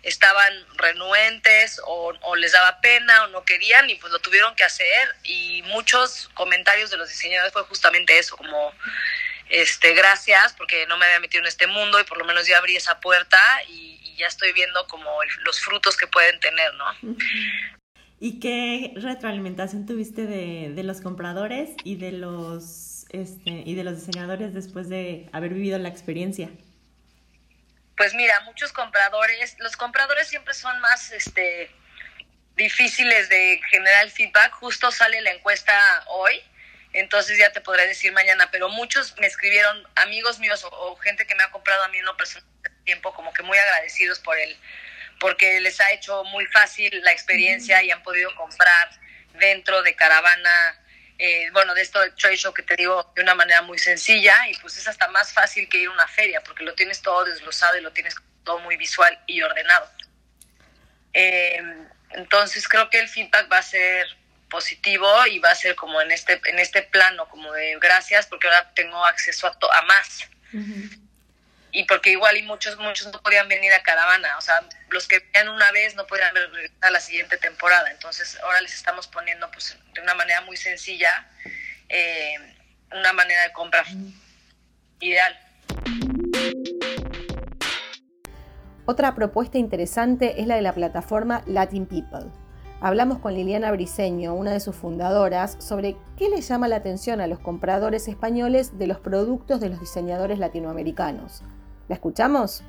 estaban 0.03 0.67
renuentes 0.77 1.81
o, 1.85 2.15
les 2.37 2.53
daba 2.53 2.81
pena 2.81 3.25
o 3.25 3.27
no 3.29 3.45
querían 3.45 3.91
y 3.91 3.97
pues 3.97 4.13
lo 4.13 4.21
tuvieron 4.21 4.55
que 4.55 4.65
hacer 4.65 5.17
y 5.25 5.63
muchos 5.63 6.31
comentarios 6.35 6.91
de 6.91 6.97
los 6.97 7.09
diseñadores 7.09 7.53
fue 7.53 7.65
justamente 7.65 8.19
eso, 8.19 8.37
como 8.37 8.73
este 9.49 9.95
gracias 9.95 10.53
porque 10.55 10.87
no 10.87 10.97
me 10.97 11.07
había 11.07 11.21
metido 11.21 11.43
en 11.43 11.49
este 11.49 11.67
mundo 11.67 12.01
y 12.01 12.05
por 12.05 12.19
lo 12.19 12.25
menos 12.25 12.47
ya 12.47 12.59
abrí 12.59 12.77
esa 12.77 13.01
puerta 13.01 13.39
y, 13.69 13.95
ya 14.17 14.29
estoy 14.29 14.51
viendo 14.55 14.87
como 14.87 15.11
los 15.45 15.61
frutos 15.61 15.95
que 15.95 16.07
pueden 16.07 16.41
tener, 16.41 16.73
¿no? 16.73 16.87
¿Y 18.19 18.41
qué 18.41 18.95
retroalimentación 18.97 19.87
tuviste 19.87 20.27
de, 20.27 20.73
de 20.75 20.83
los 20.83 21.01
compradores 21.01 21.71
y 21.85 21.97
de 21.97 22.13
los 22.13 22.97
este, 23.11 23.63
y 23.65 23.75
de 23.75 23.85
los 23.85 24.05
diseñadores 24.05 24.53
después 24.53 24.89
de 24.89 25.29
haber 25.33 25.55
vivido 25.55 25.79
la 25.79 25.89
experiencia? 25.89 26.51
Pues 27.97 28.15
mira, 28.15 28.41
muchos 28.41 28.73
compradores, 28.73 29.57
los 29.59 29.77
compradores 29.77 30.29
siempre 30.29 30.55
son 30.55 30.79
más 30.81 31.13
este 31.13 31.71
difíciles 32.57 33.29
de 33.29 33.61
generar 33.71 34.11
feedback. 34.11 34.53
Justo 34.53 34.91
sale 34.91 35.21
la 35.21 35.31
encuesta 35.31 36.05
hoy, 36.09 36.43
entonces 36.93 37.39
ya 37.39 37.53
te 37.53 37.61
podré 37.61 37.87
decir 37.87 38.13
mañana, 38.13 38.51
pero 38.51 38.69
muchos 38.69 39.15
me 39.19 39.27
escribieron, 39.27 39.87
amigos 39.97 40.39
míos 40.39 40.67
o, 40.71 40.97
gente 40.97 41.27
que 41.27 41.35
me 41.35 41.43
ha 41.43 41.51
comprado 41.51 41.85
a 41.85 41.89
mí 41.89 41.99
en 41.99 42.05
lo 42.05 42.17
personal 42.17 42.49
tiempo, 42.85 43.13
como 43.15 43.33
que 43.33 43.43
muy 43.43 43.59
agradecidos 43.59 44.21
por 44.21 44.39
el 44.39 44.57
porque 45.19 45.61
les 45.61 45.81
ha 45.81 45.93
hecho 45.93 46.25
muy 46.25 46.47
fácil 46.47 47.01
la 47.03 47.13
experiencia 47.13 47.83
y 47.83 47.91
han 47.91 48.03
podido 48.03 48.35
comprar 48.35 48.91
dentro 49.35 49.83
de 49.83 49.95
caravana, 49.95 50.81
eh, 51.19 51.49
bueno, 51.53 51.75
de 51.75 51.83
esto 51.83 52.01
de 52.01 52.11
trade 52.11 52.37
show 52.37 52.53
que 52.53 52.63
te 52.63 52.77
digo 52.77 53.13
de 53.15 53.23
una 53.23 53.35
manera 53.35 53.63
muy 53.63 53.79
sencilla 53.79 54.49
y 54.49 54.55
pues 54.57 54.77
es 54.77 54.87
hasta 54.89 55.09
más 55.09 55.33
fácil 55.33 55.69
que 55.69 55.79
ir 55.79 55.89
a 55.89 55.93
una 55.93 56.09
feria 56.09 56.43
porque 56.43 56.65
lo 56.65 56.75
tienes 56.75 57.01
todo 57.03 57.25
desglosado 57.25 57.79
y 57.79 57.81
lo 57.81 57.93
tienes 57.93 58.15
todo 58.45 58.59
muy 58.61 58.77
visual 58.77 59.19
y 59.27 59.43
ordenado. 59.43 59.91
Eh, 61.13 61.63
entonces 62.11 62.69
creo 62.69 62.91
que 62.91 63.01
el 63.01 63.09
feedback 63.09 63.51
va 63.51 63.59
a 63.59 63.63
ser 63.63 64.07
positivo 64.51 65.09
y 65.27 65.39
va 65.39 65.51
a 65.51 65.55
ser 65.55 65.75
como 65.75 66.01
en 66.01 66.13
este 66.13 66.41
en 66.45 66.59
este 66.59 66.83
plano 66.83 67.29
como 67.29 67.53
de 67.53 67.77
gracias 67.81 68.27
porque 68.27 68.47
ahora 68.47 68.73
tengo 68.75 69.05
acceso 69.05 69.47
a, 69.47 69.59
to 69.59 69.73
a 69.73 69.83
más. 69.83 70.29
Y 71.77 71.85
porque 71.85 72.11
igual 72.11 72.39
y 72.39 72.43
muchos 72.43 72.79
muchos 72.79 73.13
no 73.13 73.21
podían 73.21 73.49
venir 73.49 73.71
a 73.75 73.83
caravana, 73.83 74.39
o 74.39 74.41
sea, 74.41 74.67
los 74.89 75.07
que 75.07 75.19
venían 75.19 75.55
una 75.55 75.71
vez 75.73 75.95
no 75.95 76.07
podían 76.07 76.33
venir 76.33 76.71
a 76.81 76.89
la 76.89 77.01
siguiente 77.01 77.37
temporada, 77.37 77.91
entonces 77.91 78.39
ahora 78.43 78.63
les 78.63 78.73
estamos 78.73 79.07
poniendo 79.09 79.51
pues 79.51 79.77
de 79.93 80.01
una 80.01 80.15
manera 80.15 80.41
muy 80.41 80.57
sencilla 80.57 81.29
eh, 81.91 82.35
una 82.91 83.13
manera 83.13 83.43
de 83.43 83.53
compra 83.53 83.85
ideal. 85.01 85.39
Otra 88.87 89.15
propuesta 89.15 89.59
interesante 89.59 90.41
es 90.41 90.47
la 90.47 90.57
de 90.57 90.63
la 90.63 90.73
plataforma 90.73 91.43
Latin 91.47 91.85
People. 91.85 92.31
Hablamos 92.81 93.19
con 93.19 93.35
Liliana 93.35 93.71
Briseño, 93.71 94.33
una 94.33 94.53
de 94.53 94.61
sus 94.61 94.77
fundadoras, 94.77 95.59
sobre 95.63 95.99
qué 96.17 96.31
le 96.31 96.41
llama 96.41 96.69
la 96.69 96.77
atención 96.77 97.21
a 97.21 97.27
los 97.27 97.39
compradores 97.39 98.09
españoles 98.09 98.79
de 98.79 98.87
los 98.87 98.99
productos 98.99 99.61
de 99.61 99.69
los 99.69 99.81
diseñadores 99.81 100.39
latinoamericanos. 100.39 101.43
¿La 101.89 101.95
escuchamos? 101.95 102.63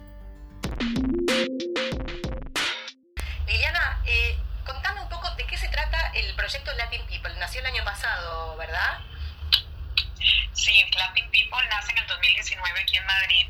Liliana, 3.48 4.02
eh, 4.06 4.38
contame 4.66 5.02
un 5.02 5.10
poco 5.10 5.28
de 5.36 5.46
qué 5.48 5.58
se 5.58 5.68
trata 5.70 6.12
el 6.14 6.36
proyecto 6.36 6.72
Latin 6.74 7.02
People. 7.08 7.34
Nació 7.40 7.62
el 7.62 7.68
año 7.68 7.84
pasado, 7.84 8.56
¿verdad? 8.58 9.00
Sí, 10.54 10.72
Latin 10.98 11.30
People 11.32 11.58
nace 11.70 11.92
en 11.94 11.98
el 12.00 12.08
2019 12.08 12.80
aquí 12.80 12.98
en 12.98 13.06
Madrid. 13.08 13.48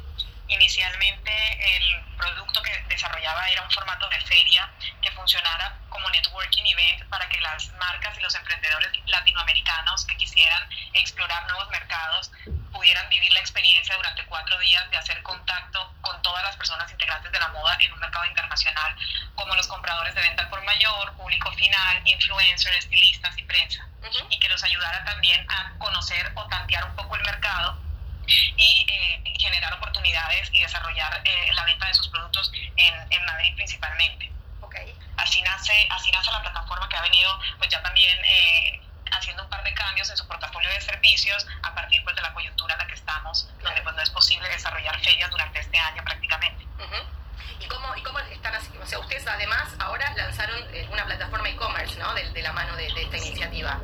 Inicialmente 0.48 1.32
el 1.78 2.04
producto 2.18 2.62
que 2.62 2.72
desarrollaba 2.90 3.48
era 3.50 3.62
un 3.64 3.72
formato 3.72 4.08
de 4.10 4.20
feria 4.22 4.70
que 5.02 5.12
funcionara 5.12 5.78
como 5.90 6.10
networking 6.10 6.66
event 6.66 7.04
para 7.10 7.28
que 7.30 7.40
las 7.42 7.72
marcas 7.74 8.18
y 8.18 8.22
los 8.22 8.34
emprendedores 8.36 8.92
latinoamericanos 9.06 10.06
que 10.06 10.16
quisieran 10.18 10.68
explorar 10.94 11.46
nuevos 11.48 11.70
mercados 11.70 12.32
pudieran 12.72 13.10
vivir 13.10 13.32
la 13.34 13.40
experiencia 13.40 13.96
durante 13.96 14.26
cuatro 14.26 14.58
días 14.60 14.90
de 14.92 14.98
hacer 14.98 15.22
contacto 15.24 15.94
con 16.02 16.22
todas 16.22 16.44
las 16.44 16.56
personas 16.56 16.90
integrantes 16.92 17.32
de 17.32 17.40
la 17.40 17.48
moda 17.50 17.78
en 17.82 17.92
un 17.92 18.00
mercado 18.00 18.26
internacional, 18.26 18.96
como 19.36 19.56
los 19.56 19.68
compradores 19.68 20.14
de 20.16 20.22
venta 20.22 20.50
por 20.50 20.64
mayor, 20.64 21.14
público 21.16 21.52
final, 21.54 22.02
influencers, 22.06 22.78
estilistas 22.78 23.38
y 23.38 23.44
prensa, 23.44 23.86
uh 24.02 24.06
-huh. 24.06 24.28
y 24.30 24.40
que 24.40 24.50
los 24.50 24.64
ayudara 24.64 25.04
también 25.06 25.46
a 25.50 25.74
conocer 25.78 26.32
o 26.36 26.48
tantear 26.48 26.86
un 26.86 26.96
poco 26.96 27.16
el 27.16 27.24
mercado 27.24 27.78
y 28.28 28.86
eh, 28.90 29.24
generar 29.40 29.74
oportunidades 29.74 30.50
y 30.52 30.60
desarrollar 30.62 31.22
eh, 31.24 31.54
la 31.54 31.64
venta 31.64 31.88
de 31.88 31.94
sus 31.94 32.08
productos 32.10 32.52
en, 32.76 32.94
en 33.12 33.26
Madrid 33.26 33.56
principalmente. 33.78 34.32
Okay. 34.62 34.96
Así 35.18 35.42
nace, 35.42 35.88
así 35.92 36.12
nace 36.12 36.32
la 36.32 36.42
plataforma 36.42 36.90
que 36.90 36.98
ha 36.98 37.02
venido 37.02 37.40
pues 37.58 37.70
ya 37.70 37.82
también 37.82 38.18
eh, 38.26 38.82
haciendo 39.12 39.44
un 39.44 39.50
par 39.50 39.64
de 39.64 39.74
cambios 39.74 40.10
en 40.10 40.18
su 40.18 40.28
portafolio 40.28 40.70
de 40.70 40.82
servicios 40.82 41.46
a 41.64 41.74
partir 41.74 42.04
pues, 42.04 42.16
de 42.16 42.22
la 42.22 42.34
coyuntura 42.34 42.74
en 42.74 42.80
la 42.80 42.88
que 42.88 42.96
estamos, 42.96 43.44
claro. 43.44 43.64
donde 43.64 43.82
pues, 43.82 43.96
no 43.96 44.02
es 44.02 44.10
posible 44.10 44.50
desarrollar 44.50 45.00
ferias 45.00 45.30
durante 45.30 45.60
este 45.60 45.78
año 45.78 46.04
prácticamente. 46.04 46.66
Uh 46.80 46.82
-huh. 46.82 47.64
¿Y 47.64 47.68
cómo, 47.68 47.96
¿Y 47.96 48.02
cómo 48.04 48.20
están 48.20 48.56
así? 48.56 48.72
O 48.78 48.86
sea, 48.86 49.00
ustedes 49.00 49.26
además 49.28 49.70
ahora 49.80 50.14
lanzaron 50.16 50.62
una 50.90 51.06
plataforma 51.06 51.50
e-commerce, 51.50 51.98
¿no? 51.98 52.14
De, 52.14 52.30
de, 52.32 52.42
la 52.42 52.54
mano 52.54 52.76
de, 52.76 52.92
de, 52.94 53.04
esta 53.04 53.18
iniciativa. 53.18 53.80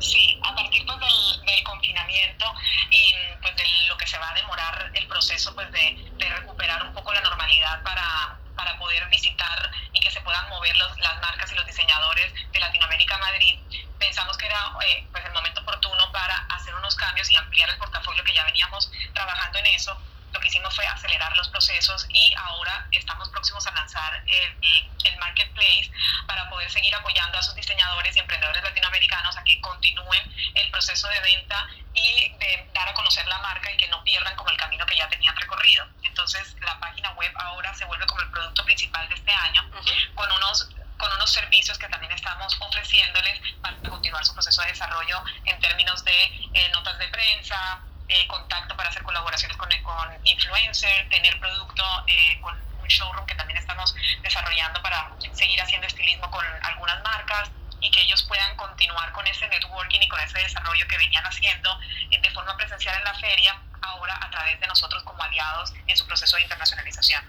Sí, 0.00 0.40
a 0.42 0.54
partir 0.54 0.86
pues, 0.86 0.98
del, 0.98 1.44
del, 1.44 1.64
confinamiento 1.64 2.54
y 2.90 3.14
pues, 3.42 3.54
de 3.56 3.64
lo 3.88 3.98
que 3.98 4.06
se 4.06 4.16
va 4.18 4.30
a 4.30 4.34
demorar 4.34 4.90
el 4.94 5.06
proceso 5.08 5.54
pues, 5.54 5.70
de, 5.72 6.10
de 6.16 6.28
recuperar 6.36 6.82
un 6.84 6.94
poco 6.94 7.12
la 7.12 7.20
normalidad 7.20 7.82
para, 7.82 8.39
para 8.60 8.78
poder 8.78 9.08
visitar 9.08 9.70
y 9.94 10.00
que 10.00 10.10
se 10.10 10.20
puedan 10.20 10.46
mover 10.50 10.76
los, 10.76 10.98
las 11.00 11.18
marcas 11.22 11.50
y 11.50 11.54
los 11.54 11.64
diseñadores 11.64 12.30
de 12.52 12.60
Latinoamérica 12.60 13.14
a 13.14 13.18
Madrid, 13.18 13.58
pensamos 13.98 14.36
que 14.36 14.44
era 14.44 14.60
eh, 14.86 15.06
pues 15.10 15.24
el 15.24 15.32
momento 15.32 15.62
oportuno 15.62 16.12
para 16.12 16.36
hacer 16.50 16.74
unos 16.74 16.94
cambios 16.94 17.30
y 17.30 17.36
ampliar 17.36 17.70
el 17.70 17.78
portafolio 17.78 18.22
que 18.22 18.34
ya 18.34 18.44
veníamos 18.44 18.92
trabajando 19.14 19.58
en 19.60 19.66
eso. 19.66 19.96
Lo 20.40 20.44
que 20.44 20.48
hicimos 20.48 20.74
fue 20.74 20.86
acelerar 20.86 21.36
los 21.36 21.50
procesos 21.50 22.06
y 22.08 22.32
ahora 22.34 22.86
estamos 22.92 23.28
próximos 23.28 23.66
a 23.66 23.72
lanzar 23.72 24.22
el, 24.26 24.88
el 25.04 25.18
marketplace 25.18 25.90
para 26.26 26.48
poder 26.48 26.70
seguir 26.70 26.94
apoyando 26.94 27.36
a 27.36 27.42
sus 27.42 27.54
diseñadores 27.54 28.16
y 28.16 28.20
emprendedores 28.20 28.64
latinoamericanos 28.64 29.36
a 29.36 29.44
que 29.44 29.60
continúen 29.60 30.34
el 30.54 30.70
proceso 30.70 31.08
de 31.08 31.20
venta 31.20 31.68
y 31.92 32.30
de 32.38 32.70
dar 32.72 32.88
a 32.88 32.94
conocer 32.94 33.26
la 33.26 33.38
marca 33.40 33.70
y 33.70 33.76
que 33.76 33.88
no 33.88 34.02
pierdan 34.02 34.34
como 34.36 34.48
el 34.48 34.56
camino 34.56 34.86
que 34.86 34.96
ya 34.96 35.06
tenían 35.10 35.36
recorrido. 35.36 35.86
Entonces 36.04 36.56
la 36.62 36.80
página 36.80 37.12
web 37.12 37.32
ahora 37.36 37.74
se 37.74 37.84
vuelve 37.84 38.06
como 38.06 38.22
el 38.22 38.30
producto 38.30 38.64
principal 38.64 39.06
de 39.10 39.16
este 39.16 39.32
año 39.32 39.62
uh 39.62 39.76
-huh. 39.76 40.14
con 40.14 40.32
unos 40.32 40.70
con 40.96 41.12
unos 41.12 41.30
servicios 41.30 41.78
que 41.78 41.88
también 41.88 42.12
estamos 42.12 42.56
ofreciéndoles 42.60 43.40
para 43.60 43.76
continuar 43.88 44.24
su 44.24 44.32
proceso 44.32 44.62
de 44.62 44.68
desarrollo 44.68 45.22
en 45.44 45.60
términos 45.60 46.02
de 46.04 46.24
eh, 46.54 46.70
notas 46.72 46.98
de 46.98 47.08
prensa, 47.08 47.80
eh, 48.10 48.26
contacto 48.26 48.76
para 48.76 48.88
hacer 48.88 49.02
colaboraciones 49.02 49.56
con, 49.56 49.68
con 49.82 50.26
influencers, 50.26 51.08
tener 51.08 51.38
producto 51.40 51.84
eh, 52.06 52.38
con 52.40 52.54
un 52.80 52.88
showroom 52.88 53.24
que 53.26 53.34
también 53.34 53.58
estamos 53.58 53.94
desarrollando 54.22 54.82
para 54.82 55.10
seguir 55.32 55.60
haciendo 55.62 55.86
estilismo 55.86 56.30
con 56.30 56.44
algunas 56.62 57.02
marcas 57.02 57.50
y 57.80 57.90
que 57.90 58.02
ellos 58.02 58.22
puedan 58.24 58.56
continuar 58.56 59.12
con 59.12 59.26
ese 59.26 59.48
networking 59.48 60.00
y 60.00 60.08
con 60.08 60.20
ese 60.20 60.38
desarrollo 60.38 60.86
que 60.88 60.98
venían 60.98 61.24
haciendo 61.24 61.78
de 62.10 62.30
forma 62.30 62.56
presencial 62.56 62.96
en 62.98 63.04
la 63.04 63.14
feria, 63.14 63.56
ahora 63.80 64.18
a 64.20 64.30
través 64.30 64.60
de 64.60 64.66
nosotros 64.66 65.02
como 65.04 65.22
aliados 65.22 65.72
en 65.86 65.96
su 65.96 66.06
proceso 66.06 66.36
de 66.36 66.42
internacionalización. 66.42 67.24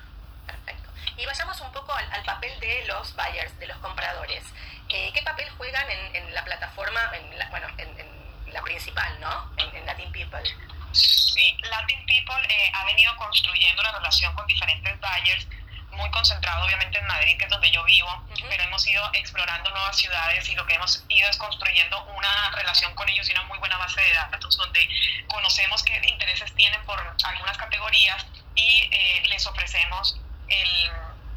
Perfecto. 0.45 0.89
Y 1.17 1.25
vayamos 1.25 1.59
un 1.61 1.71
poco 1.71 1.93
al, 1.93 2.11
al 2.11 2.23
papel 2.23 2.59
de 2.59 2.85
los 2.87 3.15
buyers, 3.15 3.57
de 3.59 3.67
los 3.67 3.77
compradores. 3.77 4.43
Eh, 4.89 5.11
¿Qué 5.13 5.21
papel 5.21 5.49
juegan 5.57 5.89
en, 5.89 6.15
en 6.15 6.33
la 6.33 6.43
plataforma, 6.43 6.99
en 7.13 7.37
la, 7.37 7.49
bueno, 7.49 7.67
en, 7.77 7.99
en, 7.99 8.53
la 8.53 8.61
principal, 8.63 9.17
¿no? 9.21 9.49
En, 9.57 9.73
en 9.75 9.85
Latin 9.85 10.11
People. 10.11 10.43
Sí, 10.93 11.57
Latin 11.61 12.05
People 12.05 12.47
eh, 12.49 12.71
ha 12.73 12.85
venido 12.85 13.15
construyendo 13.15 13.81
una 13.81 13.91
relación 13.91 14.33
con 14.35 14.45
diferentes 14.47 14.99
buyers, 14.99 15.47
muy 15.91 16.09
concentrado 16.11 16.65
obviamente 16.65 16.97
en 16.99 17.05
Madrid, 17.07 17.37
que 17.37 17.45
es 17.45 17.49
donde 17.49 17.69
yo 17.71 17.83
vivo, 17.83 18.07
uh 18.07 18.33
-huh. 18.33 18.45
pero 18.49 18.63
hemos 18.63 18.85
ido 18.87 19.09
explorando 19.13 19.69
nuevas 19.71 19.97
ciudades 19.97 20.47
y 20.49 20.55
lo 20.55 20.65
que 20.65 20.75
hemos 20.75 21.03
ido 21.09 21.29
es 21.29 21.37
construyendo 21.37 22.03
una 22.05 22.51
relación 22.51 22.93
con 22.95 23.07
ellos 23.09 23.27
y 23.29 23.31
una 23.33 23.43
muy 23.43 23.57
buena 23.59 23.77
base 23.77 24.01
de 24.01 24.13
datos 24.13 24.57
donde 24.57 24.87
conocemos 25.27 25.83
qué 25.83 25.99
intereses 26.07 26.53
tienen 26.55 26.83
por 26.85 26.99
algunas 27.23 27.57
categorías 27.57 28.25
y 28.55 28.89
eh, 28.91 29.23
les 29.27 29.45
ofrecemos 29.47 30.17
el, 30.47 30.91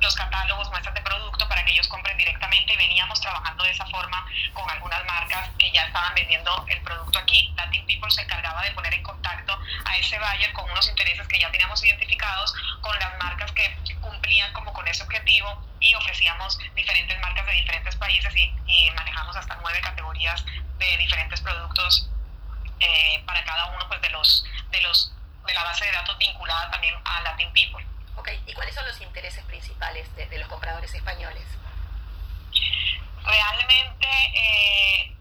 los 0.04 0.14
catálogos, 0.14 0.70
muestras 0.70 0.94
de 0.94 1.00
producto 1.00 1.48
para 1.48 1.64
que 1.64 1.72
ellos 1.72 1.88
compren 1.88 2.16
directamente 2.16 2.72
y 2.72 2.76
veníamos 2.76 3.20
trabajando 3.20 3.64
de 3.64 3.70
esa 3.70 3.86
forma 3.86 4.24
con 4.52 4.68
algunas 4.70 5.04
marcas 5.06 5.50
que 5.58 5.70
ya 5.72 5.86
estaban 5.86 6.14
vendiendo 6.14 6.64
el 6.68 6.80
producto 6.82 7.18
aquí. 7.18 7.52
Latin 7.56 7.86
People 7.86 8.10
se 8.10 8.22
encargaba 8.22 8.62
de 8.62 8.70
poner 8.72 8.94
en 8.94 9.02
contacto 9.02 9.58
a 9.84 9.96
ese 9.96 10.18
buyer 10.18 10.52
con 10.52 10.70
unos 10.70 10.86
intereses 10.88 11.26
que 11.26 11.38
ya 11.38 11.50
teníamos 11.50 11.82
identificados 11.82 12.54
con 12.80 12.98
las 12.98 13.18
marcas 13.18 13.50
que 13.52 13.76
cumplían 14.00 14.52
como 14.52 14.72
con 14.72 14.86
ese 14.86 15.02
objetivo 15.02 15.66
y 15.80 15.94
ofrecíamos 15.94 16.58
diferentes 16.74 17.18
marcas 17.20 17.46
de 17.46 17.52
diferentes 17.52 17.96
países 17.96 18.32
y, 18.36 18.90
manejamos 18.94 19.36
hasta 19.36 19.56
nueve 19.62 19.80
categorías 19.80 20.44
de 20.78 20.96
diferentes 20.98 21.40
productos 21.40 22.08
los, 24.14 24.44
de 24.70 24.80
los 24.80 25.12
de 25.46 25.54
la 25.54 25.64
base 25.64 25.84
de 25.84 25.92
datos 25.92 26.16
vinculada 26.18 26.70
también 26.70 26.94
a 27.04 27.20
Latin 27.22 27.52
People. 27.52 27.84
Ok, 28.16 28.30
¿y 28.46 28.52
cuáles 28.54 28.74
son 28.74 28.86
los 28.86 29.00
intereses 29.00 29.44
principales 29.44 30.14
de, 30.16 30.26
de 30.26 30.38
los 30.38 30.48
compradores 30.48 30.92
españoles? 30.94 31.44
Realmente 33.24 34.06
eh, 34.34 35.14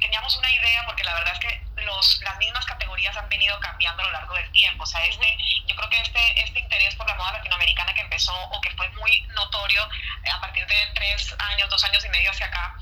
teníamos 0.00 0.36
una 0.36 0.50
idea 0.50 0.84
porque 0.86 1.04
la 1.04 1.14
verdad 1.14 1.32
es 1.34 1.40
que 1.40 1.82
los, 1.82 2.20
las 2.22 2.36
mismas 2.38 2.64
categorías 2.66 3.16
han 3.16 3.28
venido 3.28 3.58
cambiando 3.60 4.02
a 4.02 4.06
lo 4.06 4.12
largo 4.12 4.34
del 4.34 4.50
tiempo. 4.52 4.84
O 4.84 4.86
sea, 4.86 5.04
este, 5.04 5.36
yo 5.66 5.76
creo 5.76 5.90
que 5.90 6.00
este, 6.00 6.40
este 6.42 6.60
interés 6.60 6.94
por 6.94 7.08
la 7.08 7.14
moda 7.14 7.32
latinoamericana 7.32 7.94
que 7.94 8.00
empezó 8.00 8.34
o 8.34 8.60
que 8.60 8.70
fue 8.72 8.88
muy 8.90 9.22
notorio 9.34 9.88
eh, 10.24 10.30
a 10.30 10.40
partir 10.40 10.66
de 10.66 10.86
tres 10.94 11.34
años, 11.38 11.68
dos 11.70 11.82
años 11.84 12.04
y 12.04 12.08
medio 12.08 12.30
hacia 12.30 12.46
acá, 12.46 12.76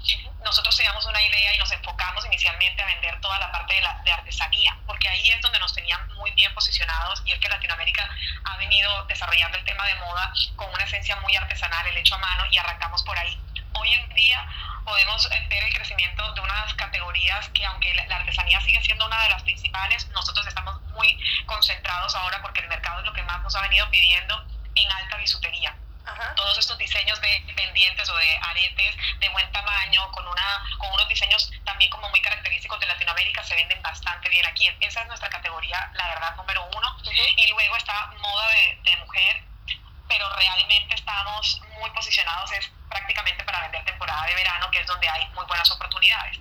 nosotros 0.44 0.76
teníamos 0.76 1.04
una 1.06 1.22
idea 1.22 1.54
y 1.54 1.58
nos 1.58 1.70
enfocamos 1.72 2.24
inicialmente 2.26 2.82
a 2.82 2.86
vender 2.86 3.20
toda 3.20 3.38
la 3.38 3.52
parte 3.52 3.74
de, 3.74 3.80
la, 3.82 4.00
de 4.04 4.12
artesanía, 4.12 4.76
porque 4.86 5.08
ahí 5.08 5.30
es 5.30 5.40
donde 5.40 5.58
nos 5.58 5.72
tenían 5.74 6.06
muy 6.14 6.30
bien 6.32 6.52
posicionados 6.54 7.22
y 7.24 7.32
es 7.32 7.38
que 7.38 7.48
Latinoamérica 7.48 8.08
ha 8.44 8.56
venido 8.56 9.04
desarrollando 9.04 9.58
el 9.58 9.64
tema 9.64 9.86
de 9.86 9.94
moda 9.96 10.32
con 10.56 10.68
una 10.72 10.84
esencia 10.84 11.16
muy 11.16 11.36
artesanal, 11.36 11.86
el 11.86 11.96
hecho 11.96 12.14
a 12.16 12.18
mano 12.18 12.44
y 12.50 12.58
arrancamos 12.58 13.02
por 13.04 13.18
ahí. 13.18 13.40
Hoy 13.74 13.94
en 13.94 14.08
día 14.14 14.46
podemos 14.84 15.28
ver 15.48 15.64
el 15.64 15.74
crecimiento 15.74 16.32
de 16.34 16.40
unas 16.40 16.74
categorías 16.74 17.48
que 17.50 17.64
aunque 17.64 17.94
la 17.94 18.16
artesanía 18.16 18.60
sigue 18.60 18.82
siendo 18.82 19.06
una 19.06 19.22
de 19.22 19.30
las 19.30 19.42
principales, 19.42 20.08
nosotros 20.08 20.46
estamos 20.46 20.80
muy 20.92 21.18
concentrados 21.46 22.14
ahora 22.14 22.40
porque 22.42 22.60
el 22.60 22.68
mercado 22.68 23.00
es 23.00 23.06
lo 23.06 23.12
que 23.12 23.22
más 23.22 23.42
nos 23.42 23.54
ha 23.56 23.62
venido 23.62 23.88
pidiendo 23.90 24.44
en 24.74 24.92
alta 24.92 25.16
bisutería. 25.16 25.74
Todos 26.34 26.58
estos 26.58 26.76
diseños 26.78 27.20
de 27.20 27.44
pendientes 27.54 28.08
o 28.10 28.16
de 28.16 28.36
aretes 28.42 28.96
de 29.20 29.28
buen 29.28 29.50
tamaño, 29.52 30.10
con, 30.10 30.26
una, 30.26 30.64
con 30.78 30.92
unos 30.92 31.08
diseños 31.08 31.50
también 31.64 31.90
como 31.90 32.08
muy 32.10 32.20
característicos 32.20 32.80
de 32.80 32.86
Latinoamérica, 32.86 33.44
se 33.44 33.54
venden 33.54 33.80
bastante 33.82 34.28
bien 34.28 34.44
aquí. 34.46 34.68
Esa 34.80 35.02
es 35.02 35.06
nuestra 35.06 35.28
categoría, 35.28 35.90
la 35.94 36.08
verdad, 36.08 36.36
número 36.36 36.68
uno. 36.74 36.96
Y 37.36 37.46
luego 37.48 37.76
está 37.76 38.10
moda 38.18 38.48
de, 38.50 38.78
de 38.82 38.96
mujer, 38.96 39.44
pero 40.08 40.28
realmente 40.34 40.94
estamos 40.94 41.62
muy 41.78 41.90
posicionados 41.90 42.50
es 42.52 42.70
prácticamente 42.92 43.42
para 43.44 43.60
vender 43.62 43.84
temporada 43.84 44.26
de 44.26 44.34
verano, 44.34 44.70
que 44.70 44.80
es 44.80 44.86
donde 44.86 45.08
hay 45.08 45.26
muy 45.34 45.44
buenas 45.46 45.70
oportunidades. 45.70 46.38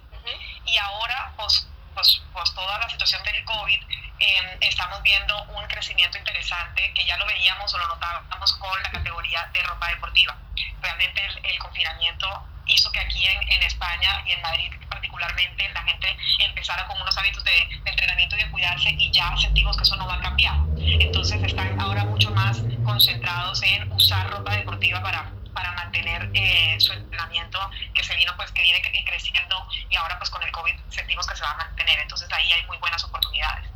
Y 0.65 0.77
ahora, 0.77 1.31
pues, 1.35 1.67
pues, 1.95 2.21
pues, 2.33 2.53
toda 2.53 2.77
la 2.77 2.89
situación 2.89 3.23
del 3.23 3.43
COVID, 3.45 3.81
em, 4.19 4.57
estamos 4.61 5.01
viendo 5.01 5.43
un 5.45 5.65
crecimiento 5.67 6.17
interesante 6.17 6.93
que 6.93 7.05
ya 7.05 7.17
lo 7.17 7.25
veíamos 7.25 7.73
o 7.73 7.77
lo 7.77 7.87
notábamos 7.87 8.53
con 8.53 8.83
la 8.83 8.91
categoría 8.91 9.49
de 9.53 9.63
ropa 9.63 9.87
deportiva. 9.89 10.37
Realmente 10.81 11.25
el, 11.43 11.57
confinamiento 11.59 12.27
hizo 12.65 12.91
que 12.91 12.99
aquí 12.99 13.25
en, 13.25 13.41
en, 13.49 13.63
España 13.63 14.23
y 14.25 14.31
en 14.31 14.41
Madrid 14.41 14.71
particularmente 14.89 15.69
la 15.69 15.83
gente 15.83 16.17
empezara 16.39 16.85
con 16.87 17.01
unos 17.01 17.17
hábitos 17.17 17.43
de, 17.43 17.51
de, 17.51 17.89
entrenamiento 17.89 18.35
y 18.35 18.43
de 18.43 18.51
cuidarse 18.51 18.89
y 18.91 19.11
ya 19.11 19.35
sentimos 19.37 19.75
que 19.77 19.83
eso 19.83 19.95
no 19.95 20.05
va 20.05 20.15
a 20.15 20.21
cambiar. 20.21 20.55
Entonces 20.77 21.41
están 21.43 21.79
ahora 21.79 22.03
mucho 22.05 22.29
más 22.31 22.61
concentrados 22.83 23.61
en 23.63 23.91
usar 23.91 24.29
ropa 24.29 24.55
deportiva 24.55 25.01
para 25.01 25.31
para 25.53 25.71
mantener 25.73 26.29
eh, 26.33 26.75
su 26.79 26.93
entrenamiento 26.93 27.59
que 27.93 28.03
se 28.03 28.15
vino 28.15 28.33
pues 28.35 28.51
que 28.51 28.61
viene 28.61 28.81
creciendo 29.05 29.67
y 29.89 29.95
ahora 29.95 30.17
pues 30.17 30.29
con 30.29 30.41
el 30.43 30.50
COVID 30.61 30.75
sentimos 30.89 31.25
que 31.27 31.35
se 31.35 31.43
va 31.43 31.51
a 31.51 31.57
mantener 31.57 31.99
entonces 31.99 32.31
ahí 32.31 32.51
hay 32.51 32.63
muy 32.65 32.77
buenas 32.77 33.03
oportunidades 33.03 33.67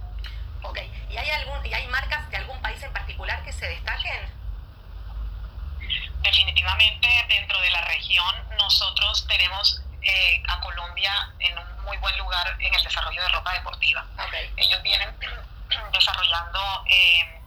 Ok, 0.62 0.80
¿y 1.10 1.18
hay, 1.18 1.30
algún, 1.30 1.64
y 1.66 1.74
hay 1.74 1.88
marcas 1.88 2.30
de 2.32 2.38
algún 2.38 2.60
país 2.62 2.82
en 2.82 2.92
particular 2.92 3.44
que 3.44 3.54
se 3.54 3.68
destaquen? 3.68 4.32
Definitivamente 6.22 7.08
dentro 7.30 7.60
de 7.62 7.70
la 7.70 7.82
región 7.82 8.36
nosotros 8.58 9.28
tenemos 9.28 9.82
eh, 10.02 10.42
a 10.48 10.60
Colombia 10.62 11.32
en 11.40 11.58
un 11.58 11.84
muy 11.84 11.98
buen 11.98 12.18
lugar 12.18 12.58
en 12.60 12.74
el 12.74 12.84
desarrollo 12.84 13.22
de 13.22 13.30
ropa 13.30 13.54
deportiva. 13.54 14.06
Okay. 14.28 14.52
Ellos 14.58 14.82
vienen 14.82 15.16
desarrollando 15.94 16.60
eh, 16.90 17.42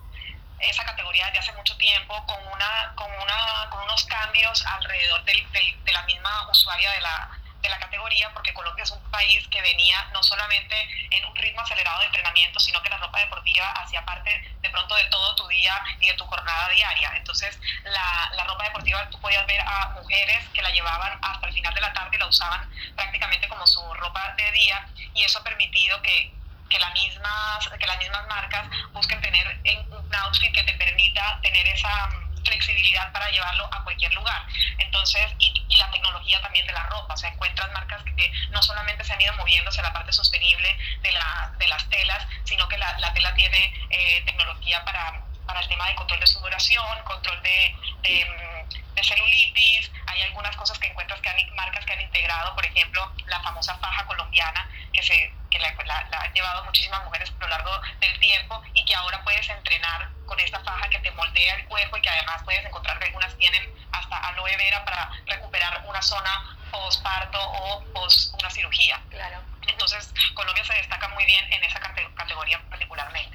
esa 0.60 0.84
categoría 0.84 1.26
desde 1.26 1.40
hace 1.40 1.52
mucho 1.54 1.76
tiempo 1.76 2.24
con, 2.26 2.40
una, 2.46 2.92
con, 2.94 3.10
una, 3.10 3.70
con 3.70 3.82
unos 3.82 4.04
cambios 4.04 4.64
alrededor 4.64 5.24
del, 5.24 5.50
del, 5.50 5.84
de 5.84 5.92
la 5.92 6.02
misma 6.02 6.48
usuaria 6.50 6.90
de 6.92 7.00
la, 7.00 7.37
de 7.60 7.68
la 7.68 7.78
categoría, 7.78 8.32
porque 8.32 8.54
Colombia 8.54 8.84
es 8.84 8.90
un 8.90 9.02
país 9.10 9.46
que 9.48 9.60
venía 9.62 10.04
no 10.12 10.22
solamente 10.22 10.76
en 11.10 11.24
un 11.24 11.34
ritmo 11.34 11.60
acelerado 11.60 12.00
de 12.00 12.06
entrenamiento, 12.06 12.60
sino 12.60 12.82
que 12.82 12.90
la 12.90 12.98
ropa 12.98 13.18
deportiva 13.18 13.70
hacía 13.72 14.04
parte 14.04 14.30
de 14.60 14.70
pronto 14.70 14.94
de 14.94 15.04
todo 15.04 15.34
tu 15.34 15.46
día 15.48 15.82
y 16.00 16.06
de 16.06 16.14
tu 16.14 16.24
jornada 16.26 16.68
diaria. 16.68 17.12
Entonces, 17.16 17.58
la, 17.84 18.30
la 18.34 18.44
ropa 18.44 18.64
deportiva 18.64 19.08
tú 19.10 19.20
podías 19.20 19.46
ver 19.46 19.60
a 19.60 19.90
mujeres 20.00 20.48
que 20.54 20.62
la 20.62 20.70
llevaban 20.70 21.18
hasta 21.22 21.46
el 21.46 21.52
final 21.52 21.74
de 21.74 21.80
la 21.80 21.92
tarde 21.92 22.16
y 22.16 22.18
la 22.18 22.26
usaban 22.26 22.70
prácticamente 22.94 23.48
como 23.48 23.66
su 23.66 23.82
ropa 23.94 24.34
de 24.36 24.52
día, 24.52 24.86
y 25.14 25.24
eso 25.24 25.38
ha 25.38 25.44
permitido 25.44 26.00
que, 26.02 26.32
que, 26.70 26.78
la 26.78 26.90
mismas, 26.90 27.68
que 27.78 27.86
las 27.86 27.98
mismas 27.98 28.26
marcas 28.28 28.68
busquen 28.92 29.20
tener 29.20 29.60
en 29.64 29.92
un 29.92 30.14
outfit 30.14 30.52
que 30.52 30.62
te 30.62 30.74
permita 30.74 31.40
tener 31.42 31.66
esa 31.66 32.08
flexibilidad 32.44 33.12
para 33.12 33.30
llevarlo 33.30 33.68
a 33.72 33.84
cualquier 33.84 34.12
lugar. 34.14 34.46
Entonces, 34.78 35.22
y, 35.38 35.64
y, 35.68 35.76
la 35.76 35.90
tecnología 35.90 36.40
también 36.40 36.66
de 36.66 36.72
la 36.72 36.84
ropa, 36.84 37.14
o 37.14 37.16
sea, 37.16 37.30
encuentras 37.30 37.70
marcas 37.72 38.02
que 38.04 38.32
no 38.50 38.62
solamente 38.62 39.04
se 39.04 39.12
han 39.12 39.20
ido 39.20 39.32
moviendo 39.34 39.70
hacia 39.70 39.82
la 39.82 39.92
parte 39.92 40.12
sostenible 40.12 40.76
de, 41.02 41.12
la, 41.12 41.52
de 41.58 41.68
las 41.68 41.88
telas, 41.88 42.26
sino 42.44 42.68
que 42.68 42.78
la, 42.78 42.98
la 42.98 43.12
tela 43.12 43.34
tiene 43.34 43.72
eh, 43.90 44.22
tecnología 44.26 44.84
para, 44.84 45.22
para 45.46 45.60
el 45.60 45.68
tema 45.68 45.88
de 45.88 45.94
control 45.94 46.20
de 46.20 46.26
sudoración, 46.26 47.02
control 47.04 47.42
de, 47.42 47.74
de, 48.02 48.57
de, 48.94 49.02
celulitis, 49.02 49.90
hay 50.06 50.22
algunas 50.22 50.56
cosas 50.56 50.78
que 50.78 50.88
encuentras 50.88 51.20
que 51.20 51.28
han, 51.28 51.54
marcas 51.54 51.84
que 51.84 51.92
han 51.92 52.00
integrado, 52.00 52.54
por 52.54 52.64
ejemplo, 52.66 53.12
la 53.26 53.40
famosa 53.40 53.76
faja 53.78 54.06
colombiana, 54.06 54.68
que 54.92 55.02
se 55.02 55.32
que 55.50 55.58
la, 55.58 55.72
la, 55.84 56.06
la, 56.10 56.20
han 56.20 56.32
llevado 56.34 56.64
muchísimas 56.64 57.02
mujeres 57.04 57.32
a 57.38 57.42
lo 57.42 57.48
largo 57.48 57.80
del 58.00 58.18
tiempo 58.20 58.62
y 58.74 58.84
que 58.84 58.94
ahora 58.94 59.22
puedes 59.24 59.48
entrenar 59.48 60.10
con 60.26 60.38
esta 60.40 60.60
faja 60.60 60.88
que 60.90 60.98
te 60.98 61.10
moldea 61.12 61.54
el 61.54 61.64
cuerpo 61.66 61.96
y 61.96 62.02
que 62.02 62.10
además 62.10 62.42
puedes 62.44 62.64
encontrar 62.66 62.98
que 62.98 63.06
algunas 63.06 63.36
tienen 63.38 63.70
hasta 63.92 64.16
aloe 64.28 64.56
vera 64.56 64.84
para 64.84 65.10
recuperar 65.26 65.82
una 65.86 66.02
zona 66.02 66.56
postparto 66.70 67.38
o 67.40 67.84
post 67.94 68.34
una 68.34 68.50
cirugía. 68.50 69.00
Claro. 69.10 69.42
Entonces, 69.66 70.12
Colombia 70.34 70.64
se 70.64 70.74
destaca 70.74 71.08
muy 71.08 71.24
bien 71.24 71.52
en 71.52 71.64
esa 71.64 71.80
categoría 71.80 72.60
particularmente. 72.68 73.27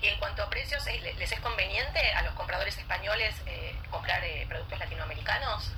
Y 0.00 0.06
en 0.08 0.18
cuanto 0.18 0.42
a 0.42 0.50
precios, 0.50 0.84
¿les 0.86 1.32
es 1.32 1.40
conveniente 1.40 2.12
a 2.12 2.22
los 2.22 2.34
compradores 2.34 2.76
españoles 2.76 3.34
eh, 3.46 3.74
comprar 3.90 4.22
eh, 4.24 4.46
productos 4.48 4.78
latinoamericanos? 4.78 5.72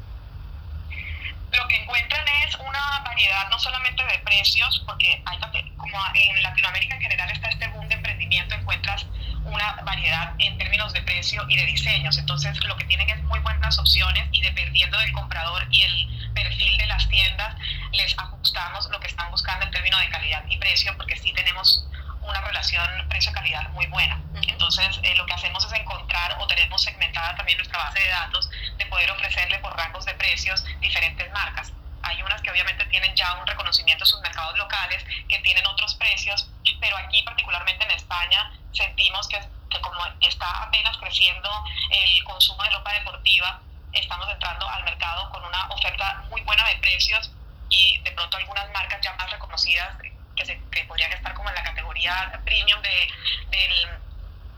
lo 1.57 1.69
que 1.69 1.77
encuentran 1.77 2.27
es 2.47 2.55
una 2.57 3.01
variedad 3.05 3.49
no 3.51 3.59
solamente 3.59 4.05
de 4.05 4.19
precios, 4.21 4.83
porque 4.87 5.23
hay, 5.25 5.39
como 5.77 5.99
en 6.15 6.43
Latinoamérica 6.43 6.97
en 6.97 7.03
general 7.03 7.31
está 7.31 7.49
este 7.49 7.69
boom 7.69 7.89
de 7.89 7.95
emprendimiento, 7.95 8.55
encuentras 8.55 9.07
una 9.45 9.73
variedad 9.85 10.35
en 10.39 10.59
términos 10.59 10.93
de 10.93 11.03
precio 11.03 11.45
y 11.49 11.57
de 11.57 11.67
diseños. 11.67 12.19
Entonces, 12.19 12.63
lo 12.65 12.77
que 12.77 12.85
tienen 12.85 13.09
es 13.11 13.23
muy 13.25 13.39
buenas 13.41 13.79
opciones 13.79 14.27
y 14.33 14.43
dependiendo 14.43 14.99
del 14.99 15.13
comprador 15.13 15.67
y 15.71 15.83
el 15.83 16.33
perfil 16.35 16.77
de 16.79 16.87
las 16.87 17.09
tiendas, 17.09 17.57
les 17.93 18.19
ajustamos 18.19 18.89
lo 18.91 18.99
que 19.01 19.07
están 19.07 19.31
buscando 19.31 19.65
en 19.67 19.71
términos 19.71 20.01
de 20.01 20.09
calidad 20.09 20.45
y 20.49 20.57
precio, 20.59 20.97
porque 20.97 21.17
sí 21.17 21.33
tenemos 21.33 21.87
una 22.27 22.41
relación 22.41 23.09
precio-calidad 23.09 23.69
muy 23.71 23.87
buena. 23.87 24.21
Entonces, 24.47 25.01
eh, 25.03 25.15
lo 25.17 25.27
que 25.27 25.35
hacemos 25.35 25.65
es 25.65 25.73
encontrar 25.73 26.37
o 26.39 26.47
tenemos 26.47 26.83
segmentada 26.83 27.35
también 27.37 27.59
nuestra 27.59 27.79
base 27.79 28.01
de 28.01 28.09
datos 28.09 28.51
de 28.77 28.87
poder 28.87 29.11
ofrecerle 29.11 29.59
por 29.59 29.77
rangos 29.77 30.05
de 30.05 30.15
precios 30.15 30.65
diferentes 30.81 31.31
marcas. 31.33 31.73
Hay 32.03 32.23
unas 32.23 32.43
que 32.43 32.51
obviamente 32.51 32.85
tienen 32.87 33.15
ya 33.15 33.35
un 33.35 33.47
reconocimiento 33.47 34.05
en 34.05 34.09
sus 34.09 34.21
mercados 34.21 34.57
locales, 34.59 35.05
que 35.29 35.39
tienen 35.41 35.67
otros 35.67 35.95
precios, 35.95 36.51
pero 36.81 36.97
aquí 36.99 37.23
particularmente 37.23 37.85
en 37.85 37.93
España 37.93 38.53
sentimos 38.73 39.27
que, 39.29 39.41
que 39.71 39.81
como 39.81 40.05
está 40.21 40.63
apenas 40.63 40.97
creciendo 40.99 41.51
el 41.91 42.25
consumo 42.25 42.63
de 42.63 42.71
ropa 42.71 42.93
deportiva, 42.93 43.61
estamos 43.93 44.29
entrando 44.29 44.69
al 44.69 44.85
mercado 44.85 45.31
con 45.31 45.45
una 45.45 45.69
oferta 45.69 46.25
muy 46.29 46.43
buena 46.43 46.67
de 46.69 46.77
precios 46.77 47.31
y 47.71 47.99
de 48.01 48.13
pronto 48.13 48.37
algunas 48.37 48.71
marcas 48.73 49.01
ya 49.01 49.15
más 49.15 49.31
reconocidas 49.31 49.97
que, 50.37 50.47
se, 50.47 50.61
que 50.71 50.85
podrían 50.85 51.13
estar 51.13 51.35
como 51.35 51.49
en 51.49 51.55
la 51.55 51.63
categoría 51.63 52.41
premium 52.45 52.81
de, 52.83 53.09
del, 53.51 53.89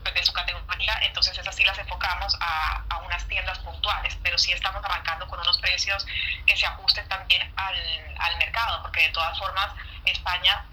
pues 0.03 0.13
de 0.13 0.23
su 0.23 0.33
categoría, 0.33 0.99
entonces 1.01 1.37
esas 1.37 1.55
sí 1.55 1.63
las 1.63 1.77
enfocamos 1.77 2.35
a, 2.39 2.83
a, 2.89 2.97
unas 2.99 3.27
tiendas 3.27 3.59
puntuales, 3.59 4.17
pero 4.23 4.37
sí 4.37 4.51
estamos 4.51 4.83
arrancando 4.83 5.27
con 5.27 5.39
unos 5.39 5.57
precios 5.59 6.05
que 6.45 6.55
se 6.55 6.65
ajusten 6.65 7.07
también 7.07 7.51
al, 7.55 8.15
al 8.19 8.37
mercado, 8.37 8.81
porque 8.81 9.01
de 9.01 9.09
todas 9.09 9.37
formas 9.37 9.71
España 10.05 10.65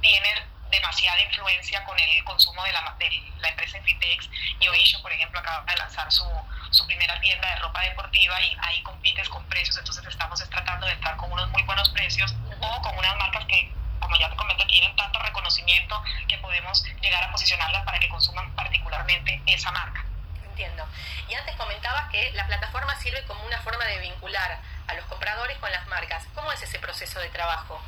tiene 0.00 0.46
demasiada 0.70 1.20
influencia 1.20 1.84
con 1.84 1.98
el 1.98 2.24
consumo 2.24 2.64
de 2.64 2.72
la, 2.72 2.94
de 2.98 3.10
la 3.40 3.48
empresa 3.48 3.76
Infitex 3.78 4.28
y 4.58 4.68
Oisho, 4.68 5.00
por 5.02 5.12
ejemplo, 5.12 5.38
acaba 5.38 5.64
de 5.64 5.76
lanzar 5.76 6.10
su, 6.10 6.24
su 6.70 6.86
primera 6.86 7.20
tienda 7.20 7.48
de 7.48 7.56
ropa 7.56 7.82
deportiva 7.82 8.40
y 8.40 8.56
ahí 8.62 8.82
compites 8.82 9.28
con 9.28 9.44
precios, 9.46 9.76
entonces 9.76 10.04
estamos 10.06 10.42
tratando 10.48 10.86
de 10.86 10.92
entrar 10.92 11.16
con 11.16 11.30
unos 11.30 11.48
muy 11.50 11.62
buenos 11.62 11.90
precios 11.90 12.34
o 12.60 12.82
con 12.82 12.96
unas 12.96 13.16
marcas 13.16 13.44
que 13.46 13.81
como 14.02 14.16
ya 14.16 14.28
te 14.28 14.36
comenté, 14.36 14.66
tienen 14.66 14.94
tanto 14.96 15.18
reconocimiento 15.20 16.02
que 16.28 16.36
podemos 16.38 16.84
llegar 17.00 17.24
a 17.24 17.32
posicionarlas 17.32 17.84
para 17.84 17.98
que 17.98 18.08
consuman 18.08 18.50
particularmente 18.54 19.40
esa 19.46 19.70
marca. 19.70 20.04
Entiendo. 20.44 20.86
Y 21.28 21.34
antes 21.34 21.56
comentabas 21.56 22.10
que 22.10 22.30
la 22.32 22.46
plataforma 22.46 22.94
sirve 22.96 23.24
como 23.24 23.42
una 23.46 23.58
forma 23.62 23.84
de 23.86 23.98
vincular 23.98 24.60
a 24.88 24.94
los 24.94 25.04
compradores 25.06 25.56
con 25.58 25.70
las 25.70 25.86
marcas. 25.86 26.26
¿Cómo 26.34 26.52
es 26.52 26.62
ese 26.62 26.78
proceso 26.78 27.20
de 27.20 27.28
trabajo? 27.30 27.80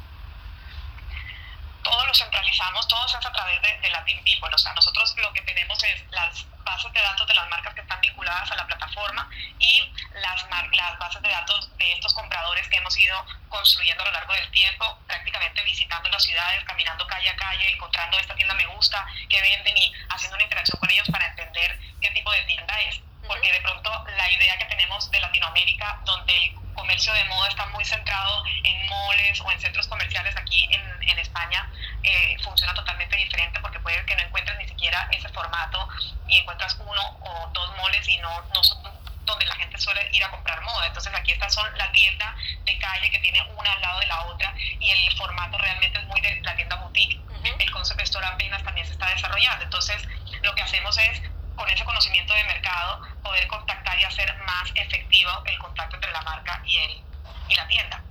Todo 1.84 2.06
lo 2.06 2.14
centralizamos, 2.14 2.88
todo 2.88 3.06
se 3.06 3.16
hace 3.16 3.28
a 3.28 3.32
través 3.32 3.62
de, 3.62 3.78
de 3.78 3.90
Latin 3.90 4.24
People. 4.24 4.50
O 4.52 4.58
sea, 4.58 4.72
nosotros 4.74 5.14
lo 5.18 5.32
que 5.32 5.42
tenemos 5.42 5.82
es 5.84 6.02
las 6.10 6.44
bases 6.64 6.92
de 6.92 7.00
datos 7.00 7.28
de 7.28 7.34
las 7.34 7.48
marcas 7.48 7.74
que 7.74 7.82
están 7.82 8.00
vinculadas 8.00 8.50
a 8.50 8.56
la 8.56 8.66
plataforma 8.66 9.28
y 9.58 9.92
las, 10.14 10.44
las 10.72 10.98
bases 10.98 11.22
de 11.22 11.28
datos 11.28 11.76
de 11.76 11.92
estos 11.92 12.14
compradores 12.14 12.66
que 12.68 12.76
hemos 12.78 12.96
ido 12.98 13.24
construyendo 13.48 14.02
a 14.02 14.06
lo 14.06 14.12
largo 14.12 14.32
del 14.32 14.50
tiempo, 14.50 14.98
prácticamente 15.06 15.62
visitando 15.62 16.08
las 16.08 16.24
ciudades, 16.24 16.64
caminando 16.64 17.06
calle 17.06 17.28
a 17.28 17.36
calle, 17.36 17.70
encontrando 17.70 18.18
esta 18.18 18.34
tienda 18.34 18.54
me 18.54 18.66
gusta, 18.66 19.06
que 19.28 19.40
venden 19.40 19.76
y 19.76 19.92
haciendo 20.08 20.36
una 20.36 20.44
interacción 20.44 20.80
con 20.80 20.90
ellos 20.90 21.08
para 21.10 21.26
entender 21.26 21.78
qué 22.00 22.10
tipo 22.10 22.32
de 22.32 22.42
tienda 22.44 22.80
es. 22.82 23.00
Porque 23.26 23.52
de 23.52 23.60
pronto 23.60 24.04
la 24.16 24.30
idea 24.30 24.58
que 24.58 24.64
tenemos 24.66 25.10
de 25.10 25.20
Latinoamérica, 25.20 26.00
donde 26.04 26.34
el 26.46 26.54
comercio 26.74 27.12
de 27.12 27.24
moda 27.24 27.48
está 27.48 27.66
muy 27.66 27.84
centrado 27.84 28.44
en 28.62 28.86
moles 28.88 29.40
o 29.40 29.50
en 29.50 29.60
centros 29.60 29.86
comerciales 29.88 30.36
aquí 30.36 30.68
en, 30.70 30.82
en 31.08 31.18
España, 31.18 31.68
eh, 32.02 32.36
funciona 32.42 32.74
totalmente 32.74 33.16
diferente 33.16 33.60
porque 33.60 33.80
puede 33.80 34.04
que 34.04 34.16
no 34.16 34.22
encuentres 34.22 34.58
ni 34.58 34.68
siquiera 34.68 35.08
ese 35.10 35.28
formato 35.30 35.88
y 36.28 36.38
encuentras 36.38 36.76
uno 36.78 37.18
o 37.20 37.50
dos 37.52 37.76
moles 37.76 38.06
y 38.08 38.18
no, 38.18 38.42
no 38.54 38.62
son 38.62 38.82
donde 39.24 39.46
la 39.46 39.54
gente 39.56 39.78
suele 39.78 40.06
ir 40.12 40.22
a 40.22 40.30
comprar 40.30 40.60
moda. 40.62 40.86
Entonces 40.86 41.12
aquí 41.14 41.32
estas 41.32 41.54
son 41.54 41.66
la 41.78 41.90
tienda 41.92 42.34
de 42.64 42.78
calle 42.78 43.10
que 43.10 43.18
tiene 43.20 43.42
una 43.56 43.72
al 43.72 43.80
lado 43.80 44.00
de 44.00 44.06
la 44.06 44.22
otra 44.26 44.54
y 44.58 44.90
el 44.90 45.16
formato 45.16 45.56
realmente 45.58 45.98
es 45.98 46.04
muy 46.04 46.20
de 46.20 46.40
la 46.42 46.54
tienda 46.56 46.76
boutique. 46.76 47.20
El 47.58 47.70
concept 47.70 48.00
store 48.02 48.26
apenas 48.26 48.62
también 48.62 48.86
se 48.86 48.92
está 48.92 49.08
desarrollando. 49.08 49.64
Entonces 49.64 50.02
lo 50.42 50.54
que 50.54 50.62
hacemos 50.62 50.96
es 50.98 51.22
con 51.56 51.68
ese 51.70 51.84
conocimiento 51.84 52.34
de 52.34 52.44
mercado 52.44 53.00
poder 53.22 53.46
contactar 53.48 53.98
y 53.98 54.04
hacer 54.04 54.34
más 54.44 54.70
efectivo 54.74 55.30
el 55.46 55.58
contacto 55.58 55.96
entre 55.96 56.12
la 56.12 56.22
marca 56.22 56.60
y, 56.64 56.78
el, 56.78 57.02
y 57.48 57.54
la 57.54 57.66
tienda. 57.68 58.02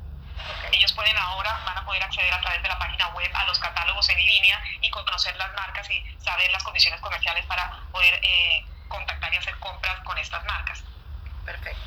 Ellos 0.71 0.91
pueden 0.93 1.15
ahora, 1.17 1.61
van 1.65 1.77
a 1.77 1.85
poder 1.85 2.03
acceder 2.03 2.33
a 2.33 2.41
través 2.41 2.61
de 2.61 2.67
la 2.67 2.79
página 2.79 3.07
web 3.09 3.29
a 3.33 3.45
los 3.45 3.59
catálogos 3.59 4.07
en 4.09 4.17
línea 4.17 4.61
y 4.81 4.89
conocer 4.89 5.35
las 5.37 5.53
marcas 5.53 5.89
y 5.89 6.03
saber 6.19 6.51
las 6.51 6.63
condiciones 6.63 6.99
comerciales 6.99 7.45
para 7.45 7.79
poder 7.91 8.19
eh, 8.23 8.65
contactar 8.87 9.33
y 9.33 9.37
hacer 9.37 9.57
compras 9.59 9.99
con 10.03 10.17
estas 10.17 10.43
marcas. 10.45 10.83
Perfecto. 11.45 11.81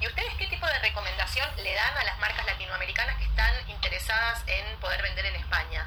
¿Y 0.00 0.06
ustedes 0.06 0.32
qué 0.38 0.46
tipo 0.46 0.66
de 0.66 0.78
recomendación 0.78 1.48
le 1.56 1.74
dan 1.74 1.96
a 1.96 2.04
las 2.04 2.18
marcas 2.18 2.46
latinoamericanas 2.46 3.16
que 3.16 3.24
están 3.24 3.52
interesadas 3.68 4.42
en 4.46 4.78
poder 4.80 5.02
vender 5.02 5.26
en 5.26 5.36
España? 5.36 5.86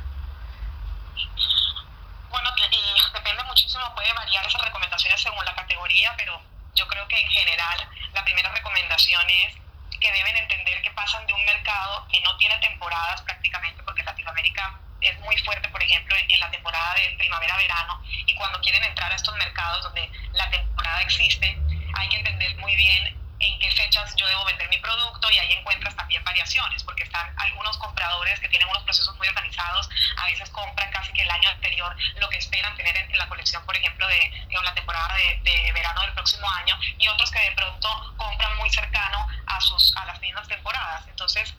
Bueno, 2.33 2.49
y 2.57 3.13
depende 3.13 3.43
muchísimo, 3.43 3.93
puede 3.93 4.11
variar 4.11 4.43
esas 4.43 4.59
recomendaciones 4.63 5.21
según 5.21 5.45
la 5.45 5.53
categoría, 5.53 6.15
pero 6.17 6.41
yo 6.73 6.87
creo 6.87 7.07
que 7.07 7.15
en 7.15 7.29
general 7.29 7.87
la 8.11 8.23
primera 8.23 8.49
recomendación 8.49 9.29
es 9.29 9.53
que 10.01 10.11
deben 10.11 10.35
entender 10.37 10.81
que 10.81 10.89
pasan 10.91 11.27
de 11.27 11.33
un 11.33 11.45
mercado 11.45 12.07
que 12.11 12.19
no 12.21 12.35
tiene 12.37 12.57
temporadas 12.57 13.21
prácticamente, 13.21 13.83
porque 13.83 14.01
Latinoamérica 14.01 14.79
es 15.01 15.15
muy 15.19 15.37
fuerte, 15.45 15.69
por 15.69 15.83
ejemplo, 15.83 16.15
en 16.17 16.39
la 16.39 16.49
temporada 16.49 16.95
de 16.95 17.15
primavera-verano, 17.19 18.01
y 18.07 18.33
cuando 18.33 18.59
quieren 18.61 18.83
entrar 18.83 19.11
a 19.11 19.15
estos 19.15 19.35
mercados 19.35 19.83
donde 19.83 20.09
la 20.31 20.49
temporada 20.49 21.01
existe, 21.03 21.55
hay 21.93 22.09
que 22.09 22.17
entender 22.17 22.57
muy 22.57 22.75
bien 22.75 23.15
en 23.39 23.59
qué 23.59 23.71
fechas 23.71 24.15
yo 24.15 24.27
debo 24.27 24.45
vender 24.45 24.69
mi 24.69 24.77
producto 24.77 25.29
y 25.31 25.37
ahí 25.37 25.53
encuentras 25.53 25.95
también 25.95 26.23
variaciones, 26.23 26.83
porque 26.83 27.03
están 27.03 27.33
algunos 27.37 27.77
compradores 27.77 28.39
que 28.39 28.49
tienen 28.49 28.67
unos 28.69 28.83
procesos 28.83 29.15
muy 29.17 29.27
organizados, 29.27 29.89
a 30.17 30.25
veces 30.25 30.49
compran 30.49 30.91
casi 30.91 31.11
que 31.13 31.21
el 31.21 31.31
año 31.31 31.49
anterior 31.49 31.95
lo 32.19 32.29
que 32.29 32.37
esperan 32.37 32.75
tener 32.75 32.95
en, 32.97 33.17
la 33.17 33.27
colección, 33.27 33.63
por 33.65 33.75
ejemplo, 33.75 34.07
de 34.07 34.31
la 34.63 34.73
temporada 34.73 35.15
de, 35.15 35.39
de, 35.43 35.71
verano 35.71 36.01
del 36.01 36.13
próximo 36.13 36.49
año, 36.49 36.77
y 36.97 37.07
otros 37.07 37.31
que 37.31 37.39
de 37.39 37.51
pronto 37.51 38.13
compran 38.17 38.57
muy 38.57 38.69
cercano 38.69 39.27
a, 39.47 39.61
sus, 39.61 39.95
a 39.97 40.05
las 40.05 40.19
mismas 40.21 40.47
temporadas. 40.47 41.05
Entonces, 41.07 41.53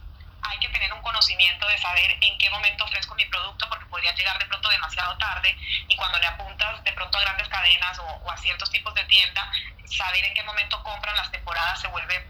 hay 0.45 0.59
que 0.59 0.69
tener 0.69 0.93
un 0.93 1.03
conocimiento 1.03 1.67
de 1.67 1.79
saber 1.79 2.17
en 2.21 2.39
qué 2.39 2.51
momento 2.51 2.85
ofrezco 2.85 3.15
mi 3.15 3.25
producto 3.27 3.69
porque 3.69 3.87
podría 3.87 4.15
llegar 4.15 4.39
de 4.39 4.47
pronto 4.47 4.69
demasiado 4.69 5.17
tarde 5.19 5.57
y 5.89 5.97
cuando 5.97 6.19
le 6.19 6.27
apuntas 6.27 6.83
de 6.85 6.93
pronto 6.93 7.19
a 7.19 7.21
grandes 7.23 7.49
cadenas 7.49 7.99
o, 7.99 8.31
a 8.31 8.37
ciertos 8.37 8.71
tipos 8.71 8.95
de 8.95 9.05
tienda, 9.05 9.51
saber 9.87 10.25
en 10.25 10.35
qué 10.35 10.43
momento 10.43 10.83
compran 10.83 11.17
las 11.17 11.31
temporadas 11.31 11.81
se 11.81 11.89
vuelve 11.89 12.27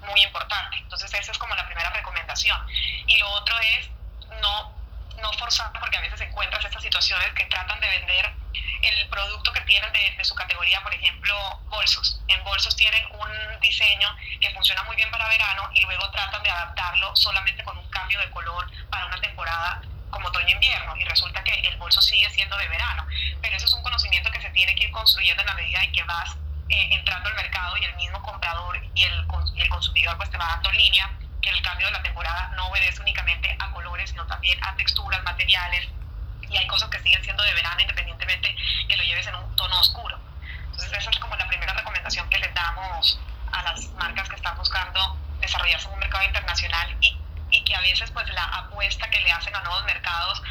muy 0.00 0.20
importante. 0.22 0.76
Entonces 0.78 1.12
esa 1.14 1.32
es 1.32 1.38
como 1.38 1.54
la 1.54 1.66
primera 1.66 1.90
recomendación. 1.90 2.58
Y 3.06 3.16
lo 3.18 3.30
otro 3.30 3.58
es 3.60 3.88
no, 4.40 4.72
no 5.22 5.32
forzar 5.34 5.72
porque 5.78 5.96
a 5.96 6.00
veces 6.00 6.20
encuentras 6.20 6.64
estas 6.64 6.82
situaciones 6.82 7.32
que 7.32 7.46
tratan 7.46 7.80
de 7.80 7.88
vender 7.88 8.34
el 8.82 9.08
producto 9.08 9.52
que 9.52 9.60
tienen 9.62 9.90
de, 9.92 10.24
su 10.24 10.34
categoría, 10.34 10.80
por 10.82 10.92
ejemplo, 10.94 11.34
bolsos. 11.68 12.20
En 12.28 12.44
bolsos 12.44 12.76
tienen 12.76 13.02
un 13.12 13.60
diseño 13.60 14.08
que 14.40 14.50
funciona 14.50 14.82
muy 14.84 14.94
bien 14.94 15.10
para 15.10 15.28
verano 15.28 15.68
y 15.74 15.82
luego 15.82 16.08
tratan 16.10 16.42
de 16.42 16.50
adaptarlo 16.50 17.14
solamente 17.16 17.64
con 17.64 17.76
un 17.76 17.88
cambio 17.90 18.20
de 18.20 18.30
color 18.30 18.70
para 18.90 19.06
una 19.06 19.20
temporada 19.20 19.82
como 20.10 20.28
otoño-invierno 20.28 20.96
y 20.96 21.04
resulta 21.04 21.42
que 21.42 21.54
el 21.60 21.76
bolso 21.76 22.00
sigue 22.02 22.28
siendo 22.30 22.56
de 22.56 22.68
verano. 22.68 23.06
Pero 23.40 23.56
eso 23.56 23.66
es 23.66 23.72
un 23.72 23.82
conocimiento 23.82 24.30
que 24.30 24.40
se 24.40 24.50
tiene 24.50 24.74
que 24.74 24.84
ir 24.84 24.90
construyendo 24.92 25.42
en 25.42 25.46
la 25.46 25.54
medida 25.54 25.82
en 25.82 25.92
que 25.92 26.02
vas 26.04 26.36
eh, 26.68 26.88
entrando 26.92 27.28
al 27.28 27.34
mercado 27.34 27.76
y 27.78 27.84
el 27.84 27.94
mismo 27.96 28.22
comprador 28.22 28.80
y 28.94 29.04
el, 29.04 29.26
y 29.54 29.60
el 29.60 29.68
consumidor 29.68 30.16
pues 30.16 30.30
te 30.30 30.38
va 30.38 30.46
dando 30.46 30.70
línea 30.72 31.10
que 31.42 31.50
el 31.50 31.62
cambio 31.62 31.86
de 31.88 31.92
la 31.92 32.02
temporada 32.02 32.52
no 32.56 32.68
obedece 32.68 33.02
únicamente 33.02 33.54
a 33.58 33.70
colores, 33.72 34.10
sino 34.10 34.24
también 34.26 34.58
a 34.64 34.74
texturas, 34.76 35.22
materiales, 35.24 35.88
y 36.48 36.56
hay 36.56 36.66
cosas 36.66 36.88
que 36.90 37.00
siguen 37.00 37.22
siendo 37.24 37.42
de 37.42 37.54
verano 37.54 37.80
independientemente 37.80 38.54
que 38.88 38.96
lo 38.96 39.02
lleves 39.02 39.26
en 39.26 39.34
un 39.34 39.56
tono 39.56 39.78
oscuro. 39.80 40.18
Entonces 40.66 40.92
esa 40.92 41.10
es 41.10 41.18
como 41.18 41.36
la 41.36 41.48
primera 41.48 41.72
recomendación 41.72 42.28
que 42.30 42.38
les 42.38 42.54
damos 42.54 43.18
a 43.52 43.62
las 43.62 43.88
marcas 43.92 44.28
que 44.28 44.36
están 44.36 44.56
buscando 44.56 45.16
desarrollarse 45.40 45.86
en 45.88 45.94
un 45.94 45.98
mercado 46.00 46.24
internacional 46.24 46.96
y, 47.00 47.18
y 47.50 47.64
que 47.64 47.74
a 47.74 47.80
veces 47.80 48.10
pues 48.10 48.28
la 48.30 48.44
apuesta 48.44 49.10
que 49.10 49.20
le 49.20 49.32
hacen 49.32 49.54
a 49.54 49.60
nuevos 49.62 49.84
mercados 49.84 50.42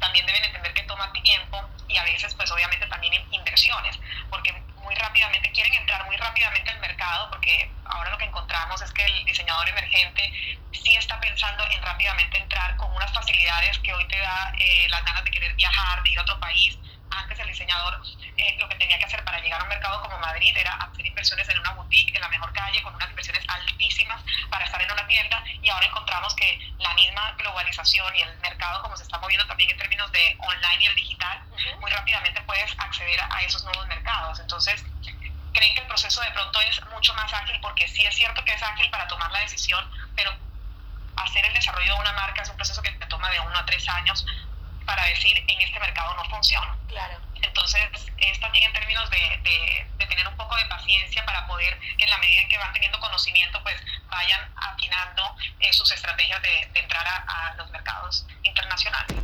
también 0.00 0.26
deben 0.26 0.44
entender 0.44 0.72
que 0.74 0.82
toma 0.84 1.12
tiempo 1.12 1.68
y 1.88 1.96
a 1.96 2.04
veces 2.04 2.34
pues 2.34 2.50
obviamente 2.50 2.86
también 2.86 3.14
inversiones, 3.30 3.98
porque 4.30 4.62
muy 4.88 4.94
rápidamente, 4.94 5.52
quieren 5.52 5.74
entrar 5.74 6.02
muy 6.06 6.16
rápidamente 6.16 6.70
al 6.70 6.80
mercado, 6.80 7.28
porque 7.28 7.70
ahora 7.84 8.10
lo 8.10 8.16
que 8.16 8.24
encontramos 8.24 8.80
es 8.80 8.90
que 8.90 9.04
el 9.04 9.24
diseñador 9.26 9.68
emergente 9.68 10.32
sí 10.72 10.96
está 10.96 11.20
pensando 11.20 11.62
en 11.70 11.82
rápidamente 11.82 12.38
entrar 12.38 12.74
con 12.78 12.90
unas 12.94 13.12
facilidades 13.12 13.78
que 13.80 13.92
hoy 13.92 14.08
te 14.08 14.18
da 14.18 14.50
eh, 14.58 14.86
las 14.88 15.04
ganas 15.04 15.24
de 15.24 15.30
querer 15.30 15.54
viajar, 15.56 16.02
de 16.02 16.10
ir 16.10 16.18
a 16.18 16.22
otro 16.22 16.40
país, 16.40 16.78
antes 17.10 17.38
el 17.38 17.48
diseñador 17.48 18.00
eh, 18.36 18.56
lo 18.58 18.68
que 18.68 18.76
tenía 18.76 18.98
que 18.98 19.04
hacer 19.04 19.24
para 19.24 19.40
llegar 19.40 19.60
a 19.60 19.64
un 19.64 19.68
mercado 19.68 20.00
como 20.02 20.18
Madrid 20.18 20.56
era 20.56 20.72
hacer 20.74 21.06
inversiones 21.06 21.48
en 21.48 21.58
una 21.58 21.72
boutique, 21.72 22.14
en 22.14 22.20
la 22.20 22.28
mejor 22.28 22.52
calle, 22.52 22.82
con 22.82 22.94
unas 22.94 23.10
inversiones 23.10 23.44
altísimas 23.48 24.22
para 24.50 24.64
estar 24.64 24.80
en 24.80 24.90
una 24.90 25.06
tienda 25.06 25.42
y 25.62 25.68
ahora 25.68 25.86
encontramos 25.86 26.34
que 26.34 26.72
la 26.78 26.94
misma 26.94 27.32
globalización 27.32 28.14
y 28.16 28.22
el 28.22 28.38
mercado 28.38 28.82
como 28.82 28.96
se 28.96 29.02
está 29.02 29.18
moviendo 29.18 29.46
también 29.46 29.70
en 29.70 29.78
términos 29.78 30.10
de 30.12 30.36
online 30.38 30.84
y 30.84 30.86
el 30.86 30.94
digital, 30.94 31.42
muy 31.80 31.90
rápidamente 31.90 32.40
puedes 32.42 32.72
acceder 32.78 33.20
a 33.20 33.42
esos 33.42 33.64
nuevos 33.64 33.86
mercados. 33.86 34.38
Entonces, 34.40 34.84
creen 35.52 35.74
que 35.74 35.80
el 35.80 35.86
proceso 35.86 36.20
de 36.20 36.30
pronto 36.30 36.60
es 36.60 36.84
mucho 36.86 37.14
más 37.14 37.32
ágil 37.32 37.58
porque 37.60 37.88
sí 37.88 38.04
es 38.04 38.14
cierto 38.14 38.44
que 38.44 38.52
es 38.52 38.62
ágil 38.62 38.88
para 38.90 39.08
tomar 39.08 39.30
la 39.32 39.40
decisión, 39.40 39.84
pero 40.14 40.32
hacer 41.16 41.44
el 41.44 41.54
desarrollo 41.54 41.94
de 41.94 42.00
una 42.00 42.12
marca 42.12 42.42
es 42.42 42.48
un 42.48 42.56
proceso 42.56 42.82
que 42.82 42.92
te 42.92 43.06
toma 43.06 43.30
de 43.30 43.40
uno 43.40 43.58
a 43.58 43.66
tres 43.66 43.88
años 43.88 44.24
para 44.88 45.04
decir 45.04 45.36
en 45.46 45.60
este 45.60 45.78
mercado 45.78 46.14
no 46.14 46.24
funciona. 46.30 46.74
Claro. 46.88 47.18
Entonces, 47.42 47.82
es 48.16 48.40
también 48.40 48.64
en 48.64 48.72
términos 48.72 49.08
de, 49.10 49.86
de, 49.98 50.06
tener 50.06 50.26
un 50.26 50.36
poco 50.36 50.56
de 50.56 50.64
paciencia 50.64 51.22
para 51.26 51.46
poder, 51.46 51.78
en 51.98 52.08
la 52.08 52.16
medida 52.16 52.40
en 52.40 52.48
que 52.48 52.56
van 52.56 52.72
teniendo 52.72 52.98
conocimiento, 52.98 53.62
pues 53.62 53.76
vayan 54.10 54.40
afinando 54.56 55.22
eh, 55.60 55.70
sus 55.74 55.92
estrategias 55.92 56.40
de, 56.40 56.70
de 56.72 56.80
entrar 56.80 57.06
a, 57.06 57.50
a 57.50 57.54
los 57.56 57.70
mercados 57.70 58.26
internacionales. 58.42 59.18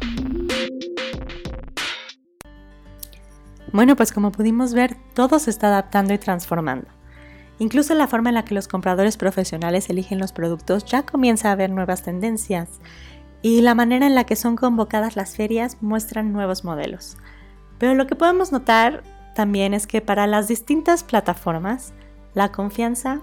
Bueno, 3.72 3.96
pues 3.96 4.12
como 4.12 4.30
pudimos 4.30 4.74
ver, 4.74 4.96
todo 5.14 5.38
se 5.38 5.48
está 5.48 5.68
adaptando 5.68 6.12
y 6.12 6.18
transformando. 6.18 6.88
Incluso 7.58 7.94
la 7.94 8.06
forma 8.06 8.28
en 8.28 8.34
la 8.34 8.44
que 8.44 8.54
los 8.54 8.68
compradores 8.68 9.16
profesionales 9.16 9.88
eligen 9.88 10.18
los 10.18 10.32
productos 10.32 10.84
ya 10.84 11.06
comienza 11.06 11.48
a 11.48 11.52
haber 11.52 11.70
nuevas 11.70 12.02
tendencias 12.02 12.68
y 13.44 13.60
la 13.60 13.74
manera 13.74 14.06
en 14.06 14.14
la 14.14 14.24
que 14.24 14.36
son 14.36 14.56
convocadas 14.56 15.16
las 15.16 15.36
ferias 15.36 15.76
muestran 15.82 16.32
nuevos 16.32 16.64
modelos. 16.64 17.18
Pero 17.76 17.94
lo 17.94 18.06
que 18.06 18.16
podemos 18.16 18.52
notar 18.52 19.02
también 19.34 19.74
es 19.74 19.86
que 19.86 20.00
para 20.00 20.26
las 20.26 20.48
distintas 20.48 21.04
plataformas 21.04 21.92
la 22.32 22.50
confianza 22.52 23.20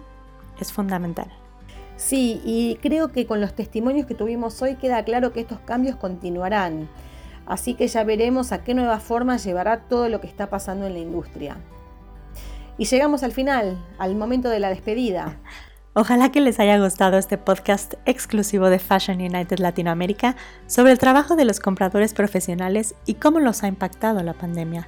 es 0.59 0.71
fundamental. 0.71 1.25
Sí, 1.95 2.39
y 2.45 2.77
creo 2.83 3.07
que 3.11 3.25
con 3.25 3.41
los 3.41 3.55
testimonios 3.55 4.05
que 4.05 4.13
tuvimos 4.13 4.61
hoy 4.61 4.75
queda 4.75 5.03
claro 5.03 5.33
que 5.33 5.39
estos 5.39 5.59
cambios 5.61 5.95
continuarán. 5.95 6.87
Así 7.47 7.73
que 7.73 7.87
ya 7.87 8.03
veremos 8.03 8.51
a 8.51 8.63
qué 8.63 8.75
nueva 8.75 8.99
forma 8.99 9.37
llevará 9.37 9.87
todo 9.87 10.07
lo 10.07 10.21
que 10.21 10.27
está 10.27 10.51
pasando 10.51 10.85
en 10.85 10.93
la 10.93 10.99
industria. 10.99 11.57
Y 12.77 12.85
llegamos 12.85 13.23
al 13.23 13.31
final, 13.31 13.83
al 13.97 14.13
momento 14.13 14.49
de 14.49 14.59
la 14.59 14.69
despedida. 14.69 15.39
Ojalá 15.93 16.31
que 16.31 16.39
les 16.39 16.57
haya 16.61 16.79
gustado 16.79 17.17
este 17.17 17.37
podcast 17.37 17.95
exclusivo 18.05 18.69
de 18.69 18.79
Fashion 18.79 19.19
United 19.19 19.59
Latinoamérica 19.59 20.37
sobre 20.65 20.93
el 20.93 20.99
trabajo 20.99 21.35
de 21.35 21.43
los 21.43 21.59
compradores 21.59 22.13
profesionales 22.13 22.95
y 23.05 23.15
cómo 23.15 23.41
los 23.41 23.63
ha 23.63 23.67
impactado 23.67 24.23
la 24.23 24.33
pandemia. 24.33 24.87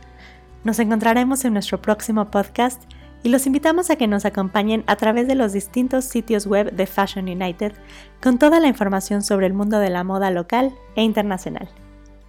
Nos 0.64 0.80
encontraremos 0.80 1.44
en 1.44 1.52
nuestro 1.54 1.82
próximo 1.82 2.32
podcast 2.32 2.82
y 3.22 3.30
los 3.30 3.46
invitamos 3.48 3.90
a 3.90 3.98
que 3.98 4.08
nos 4.08 4.24
acompañen 4.24 4.86
a 4.88 4.96
través 4.96 5.28
de 5.28 5.36
los 5.36 5.52
distintos 5.52 6.06
sitios 6.06 6.46
web 6.48 6.72
de 6.72 6.86
Fashion 6.86 7.28
United 7.28 7.74
con 8.22 8.40
toda 8.40 8.62
la 8.62 8.68
información 8.70 9.24
sobre 9.24 9.48
el 9.48 9.54
mundo 9.54 9.80
de 9.80 9.90
la 9.90 10.06
moda 10.06 10.32
local 10.32 10.74
e 10.96 11.04
internacional. 11.04 11.68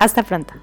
Hasta 0.00 0.24
pronto. 0.24 0.54